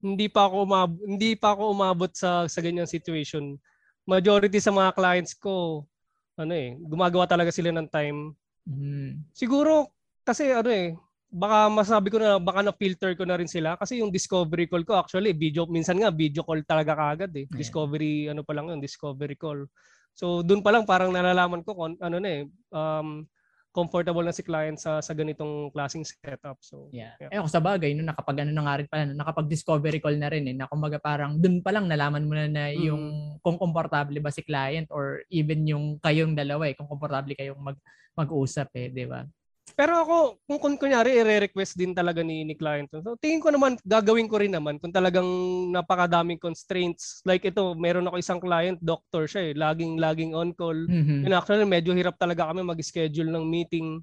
Hindi 0.00 0.28
pa 0.28 0.46
ako 0.46 0.56
umab- 0.68 1.02
hindi 1.02 1.32
pa 1.34 1.56
ako 1.56 1.72
umabot 1.72 2.12
sa 2.12 2.44
sa 2.46 2.60
ganyang 2.60 2.88
situation. 2.88 3.56
Majority 4.06 4.60
sa 4.60 4.70
mga 4.70 4.92
clients 4.92 5.32
ko 5.34 5.82
ano 6.36 6.52
eh, 6.52 6.76
gumagawa 6.76 7.24
talaga 7.24 7.48
sila 7.48 7.72
ng 7.72 7.88
time. 7.88 8.36
mm. 8.68 9.32
Siguro 9.32 9.88
kasi 10.20 10.52
ano 10.52 10.68
eh, 10.68 10.92
baka 11.32 11.72
masabi 11.72 12.12
ko 12.12 12.20
na 12.20 12.36
baka 12.36 12.60
na-filter 12.60 13.16
ko 13.16 13.24
na 13.24 13.40
rin 13.40 13.48
sila 13.50 13.74
kasi 13.80 14.04
yung 14.04 14.12
discovery 14.12 14.68
call 14.70 14.84
ko 14.86 15.00
actually 15.00 15.32
video 15.34 15.66
minsan 15.66 15.98
nga 15.98 16.12
video 16.12 16.44
call 16.44 16.60
talaga 16.62 16.92
kaagad 16.94 17.32
eh. 17.34 17.48
Yeah. 17.48 17.56
Discovery 17.56 18.28
ano 18.30 18.44
pa 18.44 18.52
lang 18.52 18.68
yun, 18.70 18.80
discovery 18.84 19.34
call. 19.34 19.64
So 20.16 20.44
doon 20.44 20.60
pa 20.60 20.70
lang 20.76 20.84
parang 20.84 21.10
nalalaman 21.10 21.64
ko 21.64 21.72
kung 21.72 21.96
ano 21.98 22.16
na 22.20 22.28
eh 22.28 22.42
um 22.70 23.24
comfortable 23.76 24.24
na 24.24 24.32
si 24.32 24.40
client 24.40 24.80
sa 24.80 25.04
sa 25.04 25.12
ganitong 25.12 25.68
klaseng 25.68 26.00
setup. 26.08 26.56
So 26.64 26.88
Yeah. 26.88 27.12
Yeah. 27.20 27.28
Eh 27.36 27.40
sa 27.52 27.60
bagay, 27.60 27.92
no, 27.92 28.08
nakapag 28.08 28.40
ano 28.48 28.56
na 28.56 28.64
nga 28.64 28.76
rin 28.80 28.88
pala, 28.88 29.04
nakapag-discovery 29.12 30.00
call 30.00 30.16
na 30.16 30.32
rin 30.32 30.48
eh, 30.48 30.56
na 30.56 30.64
kumbaga 30.64 30.96
parang 30.96 31.36
dun 31.36 31.60
pa 31.60 31.76
lang 31.76 31.84
nalaman 31.84 32.24
mo 32.24 32.32
na 32.32 32.48
na 32.48 32.64
Mm. 32.72 32.80
yung 32.88 33.04
kung 33.44 33.60
komportable 33.60 34.16
ba 34.24 34.32
si 34.32 34.40
client 34.40 34.88
or 34.88 35.20
even 35.28 35.68
yung 35.68 36.00
kayong 36.00 36.32
dalawa 36.32 36.72
eh, 36.72 36.74
kung 36.74 36.88
komportable 36.88 37.36
kayong 37.36 37.60
mag 37.60 37.76
mag-usap 38.16 38.72
eh, 38.80 38.88
di 38.88 39.04
ba? 39.04 39.28
Pero 39.76 39.92
ako, 40.00 40.16
kung, 40.48 40.58
kung 40.58 40.76
kunyari, 40.80 41.20
i-request 41.20 41.76
din 41.76 41.92
talaga 41.92 42.24
ni, 42.24 42.48
ni 42.48 42.56
client. 42.56 42.88
So, 42.88 43.12
tingin 43.20 43.44
ko 43.44 43.52
naman, 43.52 43.76
gagawin 43.84 44.24
ko 44.24 44.40
rin 44.40 44.56
naman 44.56 44.80
kung 44.80 44.88
talagang 44.88 45.28
napakadaming 45.68 46.40
constraints. 46.40 47.20
Like 47.28 47.44
ito, 47.44 47.76
meron 47.76 48.08
ako 48.08 48.16
isang 48.16 48.40
client, 48.40 48.80
doctor 48.80 49.28
siya 49.28 49.52
eh. 49.52 49.54
Laging, 49.54 50.00
laging 50.00 50.32
on 50.32 50.56
call. 50.56 50.88
Mhm. 50.88 51.28
And 51.28 51.36
actually, 51.36 51.68
medyo 51.68 51.92
hirap 51.92 52.16
talaga 52.16 52.48
kami 52.48 52.64
mag-schedule 52.64 53.28
ng 53.28 53.44
meeting. 53.44 54.00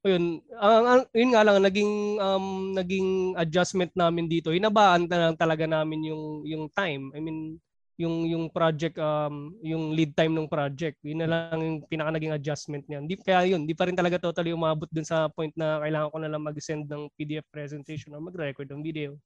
Yun, 0.00 0.40
ang, 0.56 0.84
ang, 0.88 1.00
yun 1.12 1.30
nga 1.36 1.44
lang, 1.44 1.56
naging, 1.60 1.92
um, 2.16 2.46
naging 2.72 3.08
adjustment 3.36 3.92
namin 3.92 4.32
dito. 4.32 4.48
Hinabaan 4.48 5.12
na 5.12 5.28
lang 5.28 5.36
talaga 5.36 5.68
namin 5.68 6.08
yung, 6.08 6.24
yung 6.48 6.64
time. 6.72 7.12
I 7.12 7.20
mean, 7.20 7.60
yung 7.96 8.28
yung 8.28 8.44
project 8.52 9.00
um 9.00 9.56
yung 9.64 9.96
lead 9.96 10.12
time 10.12 10.32
ng 10.36 10.48
project 10.48 11.00
yun 11.00 11.24
na 11.24 11.28
lang 11.28 11.58
yung 11.60 11.76
pinaka 11.88 12.12
naging 12.12 12.36
adjustment 12.36 12.84
niyan 12.84 13.08
di 13.08 13.16
kaya 13.16 13.56
yun 13.56 13.64
di 13.64 13.72
pa 13.72 13.88
rin 13.88 13.96
talaga 13.96 14.20
totally 14.20 14.52
umabot 14.52 14.88
dun 14.92 15.04
sa 15.04 15.28
point 15.32 15.52
na 15.56 15.80
kailangan 15.80 16.12
ko 16.12 16.18
na 16.20 16.28
lang 16.28 16.42
mag-send 16.44 16.84
ng 16.84 17.08
PDF 17.16 17.48
presentation 17.48 18.12
or 18.12 18.20
mag-record 18.20 18.68
ng 18.68 18.84
video 18.84 19.16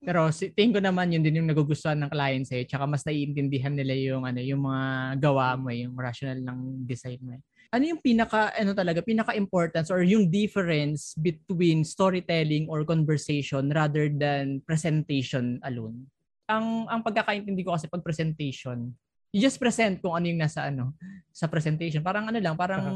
Pero 0.00 0.30
si, 0.32 0.52
tingin 0.54 0.76
ko 0.76 0.80
naman 0.80 1.12
yun 1.12 1.20
din 1.24 1.42
yung 1.42 1.50
nagugustuhan 1.50 1.98
ng 2.00 2.12
client 2.12 2.44
sa'yo. 2.48 2.64
Tsaka 2.64 2.84
mas 2.88 3.04
naiintindihan 3.04 3.74
nila 3.74 3.92
yung, 3.96 4.24
ano, 4.24 4.40
yung 4.40 4.62
mga 4.64 4.84
gawa 5.20 5.56
mo, 5.58 5.68
eh, 5.68 5.84
yung 5.84 5.96
rational 5.98 6.38
ng 6.40 6.86
design 6.86 7.20
mo. 7.20 7.36
eh. 7.36 7.42
Ano 7.74 7.84
yung 7.84 8.00
pinaka, 8.00 8.54
ano 8.54 8.72
talaga, 8.72 9.02
pinaka-importance 9.02 9.90
or 9.90 10.06
yung 10.06 10.30
difference 10.30 11.12
between 11.18 11.82
storytelling 11.82 12.70
or 12.70 12.86
conversation 12.86 13.68
rather 13.74 14.06
than 14.08 14.62
presentation 14.64 15.58
alone? 15.66 16.06
Ang, 16.46 16.86
ang 16.86 17.00
pagkakaintindi 17.02 17.62
ko 17.66 17.74
kasi 17.74 17.90
pag 17.90 18.02
presentation, 18.02 18.94
you 19.34 19.42
just 19.42 19.58
present 19.58 19.98
kung 20.00 20.14
ano 20.14 20.26
yung 20.30 20.40
nasa 20.40 20.70
ano 20.70 20.94
sa 21.34 21.50
presentation. 21.50 22.00
Parang 22.00 22.30
ano 22.30 22.38
lang, 22.38 22.54
parang 22.56 22.86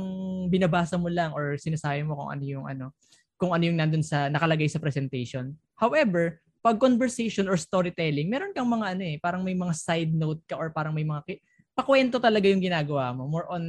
binabasa 0.49 0.97
mo 0.97 1.11
lang 1.11 1.35
or 1.37 1.59
sinasabi 1.61 2.07
mo 2.07 2.17
kung 2.17 2.31
ano 2.33 2.45
yung 2.47 2.65
ano 2.65 2.95
kung 3.41 3.57
ano 3.57 3.65
yung 3.65 3.77
nandun 3.77 4.05
sa 4.05 4.29
nakalagay 4.29 4.69
sa 4.69 4.81
presentation. 4.81 5.53
However, 5.77 6.41
pag 6.61 6.77
conversation 6.77 7.49
or 7.49 7.57
storytelling, 7.57 8.29
meron 8.29 8.53
kang 8.53 8.69
mga 8.69 8.87
ano 8.97 9.03
eh, 9.05 9.17
parang 9.17 9.41
may 9.41 9.57
mga 9.57 9.73
side 9.73 10.13
note 10.13 10.45
ka 10.45 10.61
or 10.61 10.69
parang 10.69 10.93
may 10.93 11.09
mga 11.09 11.25
ki- 11.25 11.41
pakwento 11.73 12.21
talaga 12.21 12.53
yung 12.53 12.61
ginagawa 12.61 13.17
mo. 13.17 13.25
More 13.29 13.49
on 13.49 13.65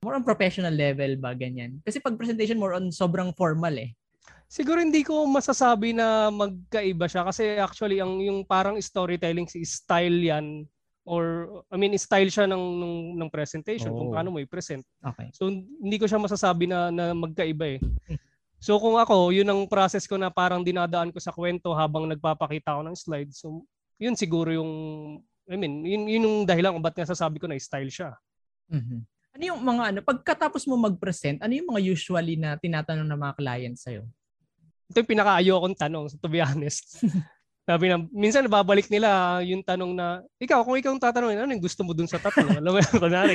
more 0.00 0.16
on 0.16 0.24
professional 0.24 0.72
level 0.72 1.20
ba 1.20 1.36
ganyan. 1.36 1.78
Kasi 1.84 2.00
pag 2.00 2.16
presentation 2.16 2.56
more 2.56 2.74
on 2.74 2.88
sobrang 2.88 3.30
formal 3.36 3.76
eh. 3.76 3.92
Siguro 4.52 4.84
hindi 4.84 5.00
ko 5.00 5.24
masasabi 5.24 5.96
na 5.96 6.28
magkaiba 6.28 7.08
siya 7.08 7.24
kasi 7.24 7.56
actually 7.56 8.04
ang 8.04 8.20
yung 8.20 8.44
parang 8.44 8.76
storytelling 8.76 9.48
si 9.48 9.64
style 9.64 10.20
yan 10.28 10.68
or 11.08 11.48
I 11.72 11.80
mean 11.80 11.96
style 11.96 12.28
siya 12.28 12.44
ng 12.44 12.60
ng, 12.60 12.94
ng 13.16 13.30
presentation 13.32 13.96
kung 13.96 14.12
Oh. 14.12 14.14
paano 14.14 14.28
mo 14.28 14.44
i-present. 14.44 14.84
Okay. 15.00 15.32
So 15.32 15.48
hindi 15.48 15.96
ko 15.96 16.04
siya 16.04 16.20
masasabi 16.20 16.68
na 16.68 16.92
na 16.92 17.16
magkaiba 17.16 17.64
eh. 17.64 17.80
So 18.60 18.76
kung 18.76 19.00
ako, 19.00 19.32
yun 19.32 19.48
ang 19.48 19.64
process 19.64 20.04
ko 20.04 20.20
na 20.20 20.28
parang 20.28 20.60
dinadaan 20.60 21.16
ko 21.16 21.18
sa 21.18 21.32
kwento 21.32 21.72
habang 21.72 22.04
nagpapakita 22.12 22.76
ako 22.76 22.82
ng 22.92 22.96
slides. 23.00 23.40
So 23.40 23.64
yun 23.96 24.20
siguro 24.20 24.52
yung 24.52 24.70
I 25.48 25.56
mean, 25.56 25.80
yun, 25.80 26.02
yun 26.12 26.22
yung 26.28 26.38
dahilan 26.44 26.76
kung 26.76 26.84
ba't 26.84 26.94
nasasabi 27.00 27.40
ko 27.40 27.48
na 27.48 27.56
style 27.56 27.88
siya. 27.88 28.12
Mhm. 28.68 29.00
Ano 29.32 29.42
yung 29.48 29.60
mga 29.64 29.82
ano, 29.96 29.98
pagkatapos 30.04 30.68
mo 30.68 30.76
mag-present, 30.76 31.40
ano 31.40 31.56
yung 31.56 31.72
mga 31.72 31.80
usually 31.88 32.36
na 32.36 32.60
tinatanong 32.60 33.08
ng 33.08 33.16
mga 33.16 33.34
clients 33.40 33.88
sa'yo? 33.88 34.04
Ito 34.92 35.00
yung 35.00 35.08
pinakaayo 35.16 35.56
kong 35.56 35.76
tanong, 35.80 36.04
to 36.20 36.28
be 36.28 36.44
honest. 36.44 37.00
Sabi 37.68 37.88
na, 37.88 37.96
minsan 38.10 38.44
nababalik 38.44 38.90
nila 38.92 39.38
yung 39.46 39.62
tanong 39.64 39.96
na, 39.96 40.20
ikaw, 40.36 40.60
kung 40.66 40.76
ikaw 40.76 40.92
ang 40.92 41.00
tatanungin, 41.00 41.40
ano 41.40 41.50
yung 41.56 41.62
gusto 41.64 41.80
mo 41.86 41.96
dun 41.96 42.10
sa 42.10 42.20
tatlo? 42.20 42.44
Alam 42.60 42.76
mo 42.76 42.78
yun, 42.82 42.94
kunwari. 43.00 43.34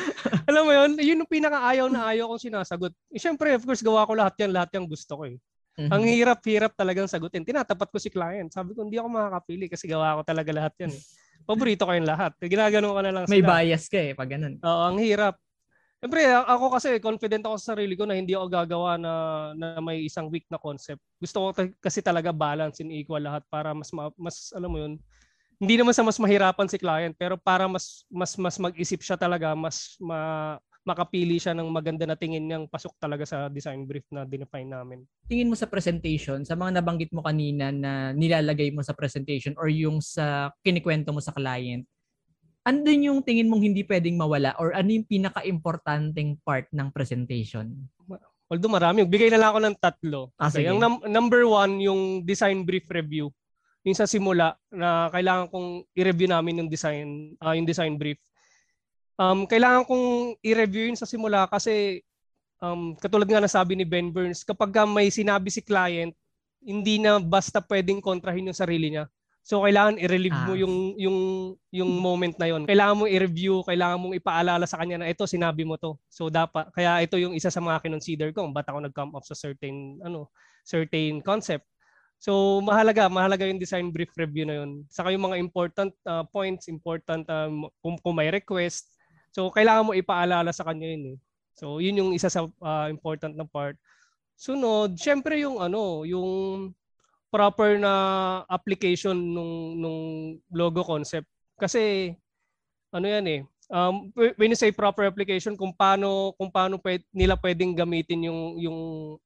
Alam 0.50 0.62
mo 0.66 0.72
yun, 0.74 0.90
yun 0.98 1.20
yung 1.24 1.30
pinakaayaw 1.30 1.86
na 1.88 2.10
ayaw 2.12 2.28
kong 2.34 2.42
sinasagot. 2.42 2.92
Eh, 3.08 3.22
Siyempre, 3.22 3.54
of 3.56 3.62
course, 3.64 3.80
gawa 3.80 4.04
ko 4.04 4.12
lahat 4.18 4.34
yan, 4.44 4.50
lahat 4.52 4.74
yung 4.76 4.84
gusto 4.90 5.14
ko 5.16 5.24
eh. 5.24 5.38
Mhm. 5.78 5.94
Ang 5.94 6.02
hirap-hirap 6.10 6.74
talagang 6.74 7.06
sagutin. 7.06 7.46
Tinatapat 7.46 7.86
ko 7.86 8.02
si 8.02 8.10
client. 8.10 8.50
Sabi 8.50 8.74
ko, 8.74 8.82
hindi 8.82 8.98
ako 8.98 9.08
makakapili 9.14 9.70
kasi 9.70 9.86
gawa 9.86 10.18
ko 10.18 10.22
talaga 10.26 10.50
lahat 10.50 10.74
yan 10.82 10.90
eh. 10.98 11.02
Paborito 11.46 11.86
ko 11.86 11.94
yung 11.94 12.08
lahat. 12.10 12.34
Ginagano 12.42 12.98
ko 12.98 13.00
na 13.00 13.12
lang 13.14 13.24
May 13.30 13.40
sila. 13.40 13.62
bias 13.62 13.86
ka 13.86 13.98
eh 14.02 14.10
pag 14.10 14.26
ganun. 14.26 14.58
Oo, 14.58 14.82
ang 14.90 14.98
hirap. 14.98 15.38
Siyempre, 15.98 16.30
ako 16.30 16.64
kasi 16.78 16.88
confident 17.02 17.42
ako 17.42 17.58
sa 17.58 17.74
sarili 17.74 17.98
ko 17.98 18.06
na 18.06 18.14
hindi 18.14 18.30
ako 18.30 18.46
gagawa 18.46 18.94
na, 18.94 19.12
na 19.58 19.82
may 19.82 20.06
isang 20.06 20.30
weak 20.30 20.46
na 20.46 20.54
concept. 20.54 21.02
Gusto 21.18 21.42
ko 21.42 21.46
ta- 21.50 21.74
kasi 21.82 21.98
talaga 21.98 22.30
balance 22.30 22.78
and 22.78 22.94
equal 22.94 23.18
lahat 23.18 23.42
para 23.50 23.74
mas, 23.74 23.90
ma- 23.90 24.14
mas 24.14 24.54
alam 24.54 24.70
mo 24.70 24.78
yun, 24.78 24.94
hindi 25.58 25.74
naman 25.74 25.90
sa 25.90 26.06
mas 26.06 26.22
mahirapan 26.22 26.70
si 26.70 26.78
client, 26.78 27.14
pero 27.18 27.34
para 27.34 27.66
mas 27.66 28.06
mas 28.06 28.38
mas 28.38 28.56
mag-isip 28.62 29.02
siya 29.02 29.18
talaga, 29.18 29.58
mas 29.58 29.98
ma, 29.98 30.54
makapili 30.86 31.36
siya 31.36 31.52
ng 31.52 31.68
maganda 31.68 32.06
na 32.08 32.14
tingin 32.16 32.46
niyang 32.46 32.64
pasok 32.70 32.94
talaga 32.96 33.26
sa 33.26 33.50
design 33.50 33.84
brief 33.84 34.06
na 34.08 34.24
dinefine 34.24 34.70
namin. 34.70 35.02
tingin 35.28 35.50
mo 35.50 35.58
sa 35.58 35.68
presentation, 35.68 36.40
sa 36.46 36.56
mga 36.56 36.80
nabanggit 36.80 37.10
mo 37.12 37.20
kanina 37.20 37.68
na 37.74 38.14
nilalagay 38.16 38.72
mo 38.72 38.80
sa 38.80 38.96
presentation 38.96 39.52
or 39.60 39.68
yung 39.68 40.00
sa 40.00 40.48
kinikwento 40.64 41.12
mo 41.12 41.20
sa 41.20 41.34
client, 41.36 41.84
andun 42.68 43.08
yung 43.08 43.20
tingin 43.24 43.48
mong 43.48 43.64
hindi 43.64 43.80
pwedeng 43.88 44.20
mawala 44.20 44.52
or 44.60 44.76
ano 44.76 44.92
yung 44.92 45.08
pinaka-importanting 45.08 46.36
part 46.44 46.68
ng 46.68 46.92
presentation? 46.92 47.72
Although 48.48 48.72
marami, 48.72 49.08
bigay 49.08 49.32
na 49.32 49.40
lang 49.40 49.50
ako 49.52 49.60
ng 49.64 49.76
tatlo. 49.76 50.20
Ah, 50.36 50.52
sige. 50.52 50.68
Ang 50.68 50.80
num- 50.80 51.04
number 51.08 51.44
one, 51.48 51.80
yung 51.80 52.24
design 52.24 52.64
brief 52.64 52.84
review. 52.88 53.32
Yung 53.84 53.96
sa 53.96 54.08
simula 54.08 54.56
na 54.68 55.08
kailangan 55.12 55.48
kong 55.48 55.68
i-review 55.96 56.28
namin 56.28 56.64
yung 56.64 56.70
design, 56.72 57.36
ah, 57.40 57.56
yung 57.56 57.68
design 57.68 57.96
brief. 57.96 58.20
Um, 59.20 59.44
kailangan 59.44 59.84
kong 59.84 60.36
i-review 60.44 60.92
yun 60.92 60.98
sa 60.98 61.08
simula 61.08 61.44
kasi 61.48 62.04
um, 62.62 62.94
katulad 62.96 63.26
nga 63.28 63.44
nasabi 63.44 63.74
ni 63.74 63.84
Ben 63.84 64.08
Burns, 64.12 64.44
kapag 64.44 64.72
ka 64.72 64.84
may 64.88 65.12
sinabi 65.12 65.52
si 65.52 65.60
client, 65.60 66.14
hindi 66.64 66.98
na 66.98 67.20
basta 67.20 67.60
pwedeng 67.60 68.02
kontrahin 68.02 68.48
yung 68.48 68.56
sarili 68.56 68.94
niya. 68.94 69.10
So 69.48 69.64
kailangan 69.64 69.96
i-relieve 69.96 70.36
mo 70.44 70.52
Ah. 70.52 70.60
yung 70.60 70.74
yung 71.00 71.18
yung 71.72 71.88
moment 71.96 72.36
na 72.36 72.52
yon. 72.52 72.68
Kailangan 72.68 73.00
mo 73.00 73.04
i-review, 73.08 73.64
kailangan 73.64 73.96
mong 73.96 74.20
ipaalala 74.20 74.68
sa 74.68 74.76
kanya 74.76 75.00
na 75.00 75.08
ito 75.08 75.24
sinabi 75.24 75.64
mo 75.64 75.80
to. 75.80 75.96
So 76.12 76.28
dapat 76.28 76.68
kaya 76.76 77.00
ito 77.00 77.16
yung 77.16 77.32
isa 77.32 77.48
sa 77.48 77.64
mga 77.64 77.80
kinonsider 77.80 78.28
ko 78.36 78.44
ba't 78.52 78.68
ako 78.68 78.84
nag-come 78.84 79.16
up 79.16 79.24
sa 79.24 79.32
certain 79.32 79.96
ano, 80.04 80.28
certain 80.68 81.24
concept. 81.24 81.64
So 82.20 82.60
mahalaga, 82.60 83.08
mahalaga 83.08 83.48
yung 83.48 83.56
design 83.56 83.88
brief 83.88 84.12
review 84.20 84.44
na 84.44 84.60
yun. 84.60 84.84
Saka 84.92 85.16
yung 85.16 85.24
mga 85.32 85.40
important 85.40 85.96
uh, 86.04 86.28
points, 86.28 86.68
important 86.68 87.24
um, 87.32 87.72
kung, 87.80 87.96
kung 88.04 88.20
may 88.20 88.28
request. 88.28 88.92
So 89.32 89.48
kailangan 89.48 89.88
mo 89.88 89.96
ipaalala 89.96 90.52
sa 90.52 90.68
kanya 90.68 90.92
yun 90.92 91.16
eh. 91.16 91.18
So 91.56 91.80
yun 91.80 91.96
yung 91.96 92.12
isa 92.12 92.28
sa 92.28 92.44
uh, 92.44 92.86
important 92.92 93.32
na 93.32 93.48
part. 93.48 93.80
Sunod, 94.36 94.92
syempre 95.00 95.40
yung 95.40 95.56
ano, 95.56 96.04
yung 96.04 96.28
proper 97.28 97.76
na 97.80 97.92
application 98.48 99.14
nung 99.14 99.76
nung 99.78 100.00
logo 100.52 100.84
concept. 100.84 101.28
Kasi 101.60 102.14
ano 102.92 103.06
yan 103.06 103.26
eh, 103.28 103.40
um, 103.68 104.08
when 104.36 104.52
you 104.52 104.58
say 104.58 104.72
proper 104.72 105.04
application 105.04 105.54
kung 105.56 105.72
paano 105.76 106.32
kung 106.40 106.48
paano 106.48 106.80
pwed, 106.80 107.04
nila 107.12 107.36
pwedeng 107.36 107.76
gamitin 107.76 108.28
yung 108.28 108.56
yung 108.56 108.78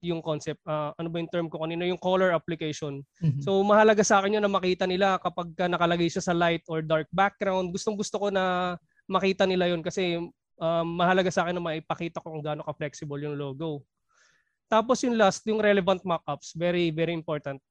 yung 0.03 0.21
concept 0.21 0.59
ah, 0.67 0.91
ano 0.99 1.09
ba 1.09 1.23
yung 1.23 1.31
term 1.31 1.47
ko 1.47 1.63
kanina 1.63 1.87
yung 1.87 2.01
color 2.01 2.35
application 2.35 3.03
Mhm. 3.23 3.43
So 3.43 3.63
mahalaga 3.63 4.03
sa 4.03 4.19
akin 4.19 4.39
yun 4.39 4.45
na 4.45 4.51
makita 4.51 4.85
nila 4.87 5.19
kapag 5.23 5.55
ka 5.55 5.71
nakalagay 5.71 6.11
siya 6.11 6.23
sa 6.23 6.35
light 6.35 6.67
or 6.67 6.83
dark 6.83 7.07
background. 7.15 7.71
Gustong 7.71 7.95
gusto 7.95 8.19
ko 8.19 8.27
na 8.35 8.75
makita 9.07 9.47
nila 9.47 9.71
yun 9.71 9.83
kasi 9.83 10.19
um, 10.59 10.87
mahalaga 10.99 11.31
sa 11.31 11.47
akin 11.47 11.55
na 11.59 11.63
maipakita 11.63 12.19
ko 12.19 12.35
kung 12.35 12.43
gaano 12.43 12.67
ka-flexible 12.67 13.23
yung 13.23 13.39
logo. 13.39 13.87
Tapos 14.67 15.05
yung 15.05 15.15
last, 15.15 15.45
yung 15.47 15.61
relevant 15.63 16.03
mockups, 16.03 16.59
very 16.59 16.91
very 16.91 17.15
important. 17.15 17.63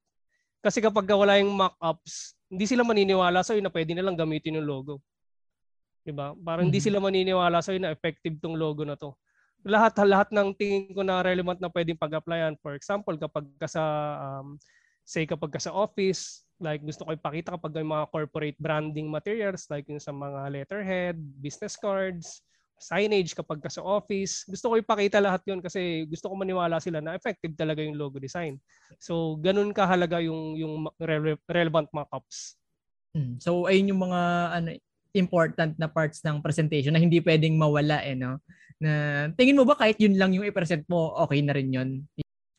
Kasi 0.61 0.77
kapag 0.77 1.09
ka 1.09 1.17
wala 1.17 1.41
yung 1.41 1.57
mockups, 1.57 2.37
hindi 2.47 2.69
sila 2.69 2.85
maniniwala 2.85 3.41
sa 3.41 3.57
na 3.57 3.73
pwede 3.73 3.97
nilang 3.97 4.17
gamitin 4.17 4.61
yung 4.61 4.69
logo. 4.69 5.01
'Di 6.05 6.13
ba? 6.13 6.33
Parang 6.37 6.69
hindi 6.69 6.81
Mhm. 6.81 6.85
sila 6.85 6.97
maniniwala 7.01 7.61
sa 7.61 7.73
na 7.77 7.93
effective 7.93 8.37
tong 8.41 8.57
logo 8.57 8.81
na 8.85 8.97
to. 8.97 9.13
Lahat 9.61 9.93
lahat 10.01 10.33
ng 10.33 10.57
tingin 10.57 10.93
ko 10.93 11.05
na 11.05 11.21
relevant 11.21 11.61
na 11.61 11.69
pwedeng 11.69 11.97
pag-applyan. 11.97 12.57
For 12.61 12.73
example, 12.73 13.13
kapag 13.17 13.45
ka 13.61 13.69
sa 13.69 13.83
um, 14.17 14.57
say 15.05 15.25
kapag 15.29 15.53
ka 15.53 15.61
sa 15.61 15.73
office, 15.73 16.45
like 16.57 16.81
gusto 16.81 17.05
ko 17.05 17.13
ipakita 17.13 17.53
kapag 17.57 17.81
may 17.81 17.85
mga 17.85 18.09
corporate 18.09 18.57
branding 18.57 19.09
materials 19.09 19.69
like 19.69 19.85
yung 19.89 20.01
sa 20.01 20.13
mga 20.13 20.49
letterhead, 20.49 21.17
business 21.41 21.77
cards, 21.77 22.41
signage 22.81 23.37
kapag 23.37 23.61
ka 23.61 23.69
sa 23.69 23.85
office. 23.85 24.43
Gusto 24.49 24.73
ko 24.73 24.81
ipakita 24.81 25.21
lahat 25.21 25.45
yon 25.45 25.61
kasi 25.61 26.09
gusto 26.09 26.27
ko 26.27 26.35
maniwala 26.35 26.81
sila 26.81 26.99
na 26.99 27.13
effective 27.13 27.53
talaga 27.53 27.85
yung 27.85 27.95
logo 27.95 28.17
design. 28.17 28.57
So, 28.97 29.37
ganun 29.37 29.71
kahalaga 29.71 30.19
yung 30.19 30.57
yung 30.57 30.89
rele- 30.97 31.41
relevant 31.45 31.87
mockups. 31.93 32.57
Mm. 33.11 33.37
So 33.43 33.67
ayun 33.67 33.91
yung 33.91 34.01
mga 34.07 34.21
ano 34.55 34.69
important 35.11 35.75
na 35.75 35.91
parts 35.91 36.23
ng 36.23 36.39
presentation 36.39 36.95
na 36.95 37.03
hindi 37.03 37.19
pwedeng 37.19 37.59
mawala 37.59 37.99
eh 38.07 38.15
no. 38.15 38.39
Na 38.79 39.27
tingin 39.35 39.59
mo 39.59 39.67
ba 39.67 39.75
kahit 39.75 39.99
yun 39.99 40.15
lang 40.15 40.31
yung 40.31 40.47
i-present 40.47 40.87
mo, 40.87 41.11
okay 41.19 41.43
na 41.43 41.53
rin 41.53 41.69
yun? 41.69 41.89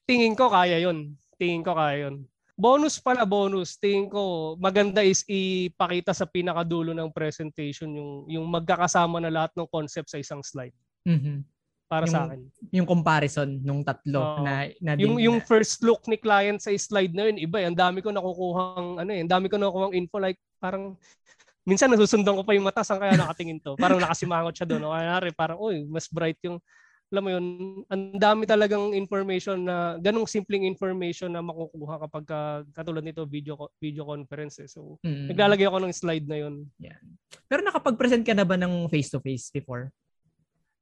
Tingin 0.05 0.37
ko 0.37 0.53
kaya 0.53 0.77
yon. 0.77 1.17
Tingin 1.41 1.65
ko 1.65 1.73
kaya 1.73 2.09
yon. 2.09 2.29
Bonus 2.53 3.01
pala 3.01 3.25
bonus. 3.25 3.81
Tingin 3.81 4.13
ko 4.13 4.55
maganda 4.61 5.01
is 5.01 5.25
ipakita 5.25 6.13
sa 6.13 6.29
pinakadulo 6.29 6.93
ng 6.93 7.09
presentation 7.09 7.89
yung 7.97 8.29
yung 8.29 8.45
magkakasama 8.45 9.19
na 9.25 9.33
lahat 9.33 9.53
ng 9.57 9.69
concept 9.69 10.13
sa 10.13 10.21
isang 10.21 10.45
slide. 10.45 10.77
Mhm. 11.09 11.43
para 11.93 12.09
yung, 12.09 12.15
sa 12.17 12.25
akin. 12.25 12.41
Yung 12.73 12.89
comparison 12.89 13.49
nung 13.61 13.85
tatlo 13.85 14.17
Oo. 14.17 14.41
na, 14.41 14.65
na 14.81 14.97
Yung 14.97 15.21
din- 15.21 15.29
yung 15.29 15.37
na- 15.37 15.45
first 15.45 15.85
look 15.85 16.01
ni 16.09 16.17
client 16.17 16.57
sa 16.57 16.73
slide 16.73 17.13
na 17.13 17.29
yun, 17.29 17.37
iba 17.37 17.61
eh. 17.61 17.69
Ang 17.69 17.77
dami 17.77 18.01
ko 18.01 18.09
nakukuhang 18.09 18.97
ano 18.97 19.11
eh, 19.13 19.21
ang 19.21 19.29
dami 19.29 19.53
ko 19.53 19.61
nakukuhang 19.61 19.93
info 19.93 20.17
like 20.17 20.41
parang 20.57 20.97
minsan 21.69 21.93
nasusundan 21.93 22.33
ko 22.33 22.49
pa 22.49 22.57
yung 22.57 22.65
mata 22.65 22.81
saan 22.81 22.97
kaya 22.97 23.13
nakatingin 23.13 23.61
to. 23.61 23.77
Parang 23.77 24.01
nakasimangot 24.01 24.57
siya 24.57 24.65
doon. 24.73 24.89
O 24.89 24.97
kaya 24.97 25.21
parang 25.37 25.61
uy, 25.61 25.85
mas 25.85 26.09
bright 26.09 26.41
yung 26.41 26.57
alam 27.13 27.23
mo 27.23 27.31
yun, 27.31 27.47
ang 27.93 28.03
dami 28.17 28.49
talagang 28.49 28.97
information 28.97 29.61
na 29.61 30.01
ganong 30.01 30.25
simpleng 30.25 30.65
information 30.65 31.29
na 31.29 31.45
makukuha 31.45 32.09
kapag 32.09 32.25
ka, 32.25 32.41
katulad 32.73 33.05
nito 33.05 33.29
video 33.29 33.69
video 33.77 34.09
conference 34.09 34.65
eh. 34.65 34.67
So 34.67 34.97
Mm. 35.05 35.29
naglalagay 35.29 35.69
ako 35.69 35.79
ng 35.85 35.93
slide 35.93 36.25
na 36.25 36.41
yun. 36.41 36.65
Pero 37.47 37.61
nakapag-present 37.61 38.25
ka 38.25 38.33
na 38.33 38.49
ba 38.49 38.57
ng 38.57 38.89
face-to-face 38.89 39.53
before? 39.53 39.93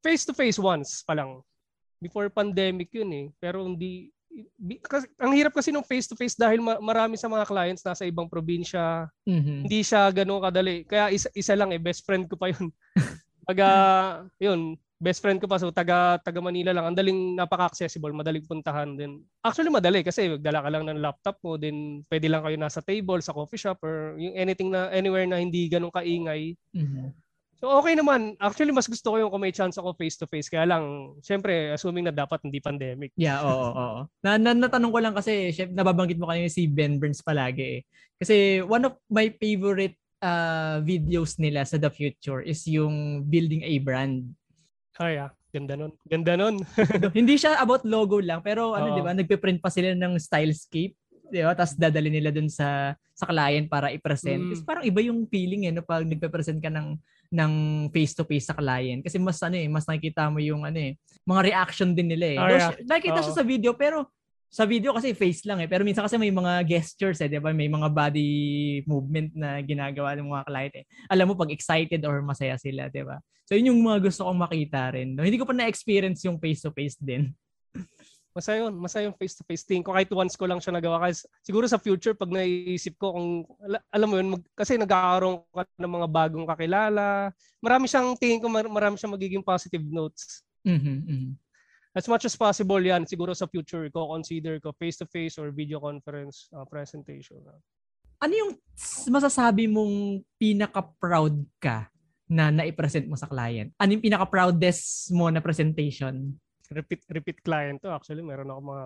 Face 0.01 0.23
to 0.23 0.31
face 0.33 0.57
once 0.57 1.03
pa 1.03 1.19
lang. 1.19 1.43
Before 1.99 2.31
pandemic 2.31 2.95
yun 2.95 3.11
eh. 3.11 3.27
Pero 3.37 3.66
hindi 3.66 4.14
kasi, 4.87 5.11
ang 5.19 5.35
hirap 5.35 5.51
kasi 5.51 5.75
ng 5.75 5.83
face 5.83 6.07
to 6.07 6.14
face 6.14 6.38
dahil 6.38 6.62
ma- 6.62 6.79
marami 6.79 7.19
sa 7.19 7.27
mga 7.27 7.43
clients 7.43 7.83
nasa 7.83 8.07
ibang 8.07 8.31
probinsya, 8.31 9.11
Mhm. 9.27 9.66
hindi 9.66 9.83
siya 9.83 10.07
gano'n 10.14 10.38
kadali. 10.40 10.87
Kaya 10.87 11.11
isa, 11.11 11.27
isa 11.35 11.59
lang 11.59 11.75
eh, 11.75 11.83
best 11.83 12.07
friend 12.07 12.31
ko 12.31 12.38
pa 12.38 12.55
yun. 12.55 12.71
Taga, 13.51 13.69
yun, 14.38 14.79
best 15.01 15.25
friend 15.25 15.41
ko 15.41 15.49
pa. 15.49 15.57
So, 15.57 15.73
taga, 15.73 16.21
taga 16.21 16.45
Manila 16.45 16.77
lang. 16.77 16.93
Ang 16.93 16.97
daling, 17.01 17.19
napaka-accessible, 17.41 18.13
madaling 18.13 18.45
puntahan 18.45 18.95
din. 18.95 19.25
Actually, 19.41 19.73
madali 19.73 20.05
kasi 20.05 20.37
magdala 20.37 20.61
ka 20.61 20.69
lang 20.69 20.85
ng 20.85 21.01
laptop 21.01 21.41
mo, 21.41 21.57
then 21.57 22.05
pwede 22.13 22.29
lang 22.29 22.45
kayo 22.45 22.61
nasa 22.61 22.85
table, 22.85 23.25
sa 23.25 23.33
coffee 23.33 23.59
shop, 23.59 23.81
or 23.81 24.21
yung 24.21 24.37
anything 24.37 24.69
na, 24.69 24.93
anywhere 24.93 25.25
na 25.25 25.41
hindi 25.41 25.67
ganun 25.73 25.91
kaingay. 25.91 26.53
Mhm. 26.77 27.17
So, 27.61 27.69
okay 27.77 27.93
naman. 27.93 28.41
Actually, 28.41 28.73
mas 28.73 28.89
gusto 28.89 29.13
ko 29.13 29.17
yung 29.21 29.29
kung 29.29 29.45
may 29.45 29.53
chance 29.53 29.77
ako 29.77 29.93
face-to-face. 29.93 30.49
Kaya 30.49 30.65
lang, 30.65 31.17
syempre, 31.21 31.69
assuming 31.73 32.09
na 32.09 32.15
dapat 32.17 32.41
hindi 32.41 32.57
pandemic. 32.57 33.13
Yeah, 33.21 33.45
oo, 33.45 33.69
oo. 33.77 34.01
Na, 34.25 34.41
na, 34.41 34.57
natanong 34.57 34.93
ko 34.93 34.99
lang 35.01 35.13
kasi, 35.13 35.53
syempre, 35.53 35.77
nababanggit 35.77 36.17
mo 36.17 36.29
kanina 36.29 36.49
si 36.49 36.65
Ben 36.65 36.97
Burns 36.97 37.21
palagi 37.21 37.65
eh. 37.65 37.81
Kasi 38.17 38.65
one 38.65 38.89
of 38.89 38.97
my 39.13 39.29
favorite 39.37 39.97
uh, 40.25 40.81
videos 40.81 41.37
nila 41.37 41.69
sa 41.69 41.77
the 41.77 41.93
future 41.93 42.41
is 42.41 42.65
yung 42.65 43.29
building 43.29 43.61
a 43.61 43.77
brand. 43.81 44.33
Ay, 44.98 45.22
ah, 45.22 45.31
ganda 45.55 45.74
nun. 45.79 45.92
Ganda 46.09 46.35
nun. 46.35 46.57
Hindi 47.18 47.38
siya 47.38 47.61
about 47.62 47.87
logo 47.87 48.18
lang, 48.18 48.42
pero 48.42 48.74
ano 48.74 48.90
Oo. 48.90 48.94
'di 48.98 49.03
ba, 49.05 49.12
nagpe-print 49.14 49.61
pa 49.62 49.70
sila 49.70 49.94
ng 49.94 50.18
stylescape, 50.18 50.94
'di 51.31 51.40
ba? 51.46 51.55
Tapos 51.55 51.79
dadali 51.79 52.11
nila 52.11 52.35
dun 52.35 52.50
sa 52.50 52.98
sa 53.14 53.29
client 53.29 53.68
para 53.68 53.92
i-present. 53.92 54.40
Mm. 54.40 54.50
Kasi 54.57 54.62
parang 54.64 54.85
iba 54.88 55.00
yung 55.05 55.29
feeling 55.29 55.68
eh 55.68 55.72
no 55.76 55.85
pag 55.85 56.09
nagpe-present 56.09 56.59
ka 56.59 56.72
ng 56.72 56.96
ng 57.31 57.53
face 57.94 58.12
to 58.16 58.26
face 58.26 58.50
sa 58.50 58.59
client 58.59 59.07
kasi 59.07 59.14
mas 59.22 59.38
ano 59.38 59.55
eh, 59.55 59.70
mas 59.70 59.87
nakikita 59.87 60.26
mo 60.26 60.42
yung 60.42 60.66
ano 60.66 60.74
eh, 60.83 60.98
mga 61.22 61.40
reaction 61.46 61.94
din 61.94 62.11
nila 62.11 62.26
eh. 62.26 62.38
Oh, 62.42 62.48
yeah. 62.50 62.59
siya- 62.74 62.79
nakikita 62.90 63.20
siya 63.22 63.35
Oo. 63.37 63.38
sa 63.38 63.46
video 63.46 63.72
pero 63.79 64.11
sa 64.51 64.67
video 64.67 64.91
kasi 64.91 65.15
face 65.15 65.47
lang 65.47 65.63
eh. 65.63 65.71
Pero 65.71 65.87
minsan 65.87 66.03
kasi 66.03 66.19
may 66.19 66.35
mga 66.35 66.67
gestures 66.67 67.23
eh, 67.23 67.31
'di 67.31 67.39
ba? 67.39 67.55
May 67.55 67.71
mga 67.71 67.87
body 67.87 68.31
movement 68.85 69.31
na 69.39 69.63
ginagawa 69.63 70.19
ng 70.19 70.27
mga 70.27 70.45
client 70.51 70.75
eh. 70.83 70.85
Alam 71.07 71.33
mo 71.33 71.35
pag 71.39 71.55
excited 71.55 72.03
or 72.03 72.19
masaya 72.21 72.59
sila, 72.59 72.91
'di 72.91 73.07
ba? 73.07 73.23
So 73.47 73.55
yun 73.55 73.71
yung 73.71 73.81
mga 73.83 74.11
gusto 74.11 74.27
kong 74.27 74.43
makita 74.43 74.95
rin. 74.95 75.15
No? 75.15 75.23
Hindi 75.23 75.39
ko 75.39 75.47
pa 75.47 75.55
na-experience 75.55 76.27
yung 76.27 76.39
face 76.43 76.63
to 76.67 76.75
face 76.75 76.99
din. 76.99 77.31
Masaya 78.31 78.63
yun. 78.63 78.75
Masaya 78.79 79.11
yung 79.11 79.19
face-to-face 79.19 79.67
thing 79.67 79.83
ko. 79.83 79.91
Kahit 79.91 80.07
once 80.15 80.39
ko 80.39 80.47
lang 80.47 80.63
siya 80.63 80.71
nagawa. 80.71 81.03
Kasi 81.03 81.27
siguro 81.43 81.67
sa 81.67 81.83
future, 81.83 82.15
pag 82.15 82.31
naisip 82.31 82.95
ko 82.95 83.11
kung, 83.11 83.43
ala- 83.59 83.83
alam 83.91 84.07
mo 84.07 84.15
yun, 84.23 84.29
mag, 84.39 84.43
kasi 84.55 84.79
nagkakaroon 84.79 85.43
ka 85.51 85.67
ng 85.75 85.95
mga 85.99 86.07
bagong 86.07 86.47
kakilala. 86.47 87.35
Marami 87.59 87.91
siyang, 87.91 88.15
tingin 88.15 88.39
ko, 88.39 88.47
mar- 88.47 88.71
marami 88.71 88.95
siyang 89.03 89.19
magiging 89.19 89.43
positive 89.43 89.83
notes. 89.83 90.47
Mhm, 90.63 90.97
mhm. 91.11 91.31
As 91.90 92.07
much 92.07 92.22
as 92.22 92.38
possible 92.38 92.79
yan, 92.79 93.03
siguro 93.03 93.35
sa 93.35 93.50
future 93.50 93.90
ko, 93.90 94.14
consider 94.14 94.62
ko 94.62 94.70
face-to-face 94.70 95.42
or 95.42 95.50
video 95.50 95.83
conference 95.83 96.46
uh, 96.55 96.62
presentation. 96.62 97.42
Ano 98.22 98.31
yung 98.37 98.53
masasabi 99.11 99.66
mong 99.66 100.22
pinaka-proud 100.38 101.35
ka 101.59 101.90
na 102.31 102.55
naipresent 102.55 103.11
mo 103.11 103.18
sa 103.18 103.26
client? 103.26 103.74
Ano 103.74 103.98
yung 103.98 104.07
pinaka-proudest 104.07 105.11
mo 105.11 105.35
na 105.35 105.42
presentation? 105.42 106.31
Repeat, 106.70 107.03
repeat 107.11 107.42
client 107.42 107.83
to. 107.83 107.90
Actually, 107.90 108.22
meron 108.22 108.55
ako 108.55 108.61
mga 108.70 108.85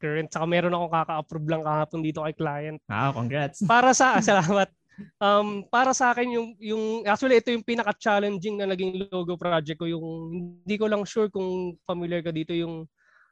current. 0.00 0.28
Saka 0.32 0.48
meron 0.48 0.72
akong 0.72 0.92
kaka-approve 0.96 1.48
lang 1.52 1.60
kahapon 1.60 2.00
dito 2.00 2.24
kay 2.24 2.32
client. 2.32 2.80
Wow, 2.88 3.12
congrats. 3.12 3.60
para 3.68 3.92
sa 3.92 4.16
salamat. 4.24 4.72
Um, 5.16 5.64
para 5.68 5.96
sa 5.96 6.12
akin 6.12 6.28
yung 6.28 6.48
yung 6.60 6.84
actually 7.08 7.40
ito 7.40 7.48
yung 7.48 7.64
pinaka-challenging 7.64 8.60
na 8.60 8.68
naging 8.68 9.08
logo 9.08 9.36
project 9.36 9.80
ko 9.80 9.88
yung 9.88 10.04
hindi 10.60 10.76
ko 10.76 10.86
lang 10.88 11.08
sure 11.08 11.32
kung 11.32 11.76
familiar 11.88 12.20
ka 12.20 12.32
dito 12.32 12.52
yung 12.52 12.84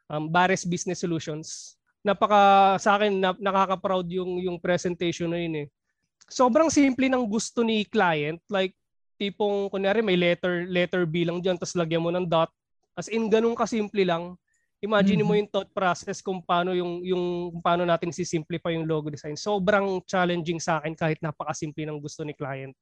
um, 0.08 0.24
Bares 0.28 0.64
Business 0.64 1.04
Solutions. 1.04 1.76
Napaka 2.00 2.76
sa 2.80 2.96
akin 2.96 3.20
na, 3.20 3.36
nakaka-proud 3.36 4.08
yung 4.08 4.40
yung 4.40 4.56
presentation 4.56 5.28
na 5.28 5.40
yun 5.40 5.64
eh. 5.64 5.68
Sobrang 6.28 6.72
simple 6.72 7.08
ng 7.08 7.24
gusto 7.28 7.64
ni 7.64 7.84
client 7.84 8.40
like 8.48 8.72
tipong 9.20 9.68
kunyari 9.68 10.00
may 10.00 10.16
letter 10.16 10.64
letter 10.70 11.04
B 11.04 11.26
lang 11.26 11.42
diyan 11.42 11.58
tapos 11.58 11.76
lagyan 11.76 12.04
mo 12.04 12.08
ng 12.12 12.24
dot. 12.24 12.48
As 12.96 13.12
in 13.12 13.28
ganun 13.28 13.58
kasimple 13.58 14.08
lang. 14.08 14.40
Imagine 14.78 15.26
mo 15.26 15.34
Mhm. 15.34 15.38
yung 15.42 15.50
thought 15.50 15.70
process 15.74 16.22
kung 16.22 16.38
paano 16.38 16.70
yung 16.70 17.02
yung 17.02 17.24
kung 17.50 17.62
paano 17.62 17.82
natin 17.82 18.14
si-simplify 18.14 18.70
yung 18.78 18.86
logo 18.86 19.10
design. 19.10 19.34
Sobrang 19.34 19.98
challenging 20.06 20.62
sa 20.62 20.78
akin 20.78 20.94
kahit 20.94 21.18
napakasimple 21.18 21.82
ng 21.82 21.98
gusto 21.98 22.22
ni 22.22 22.30
client. 22.30 22.74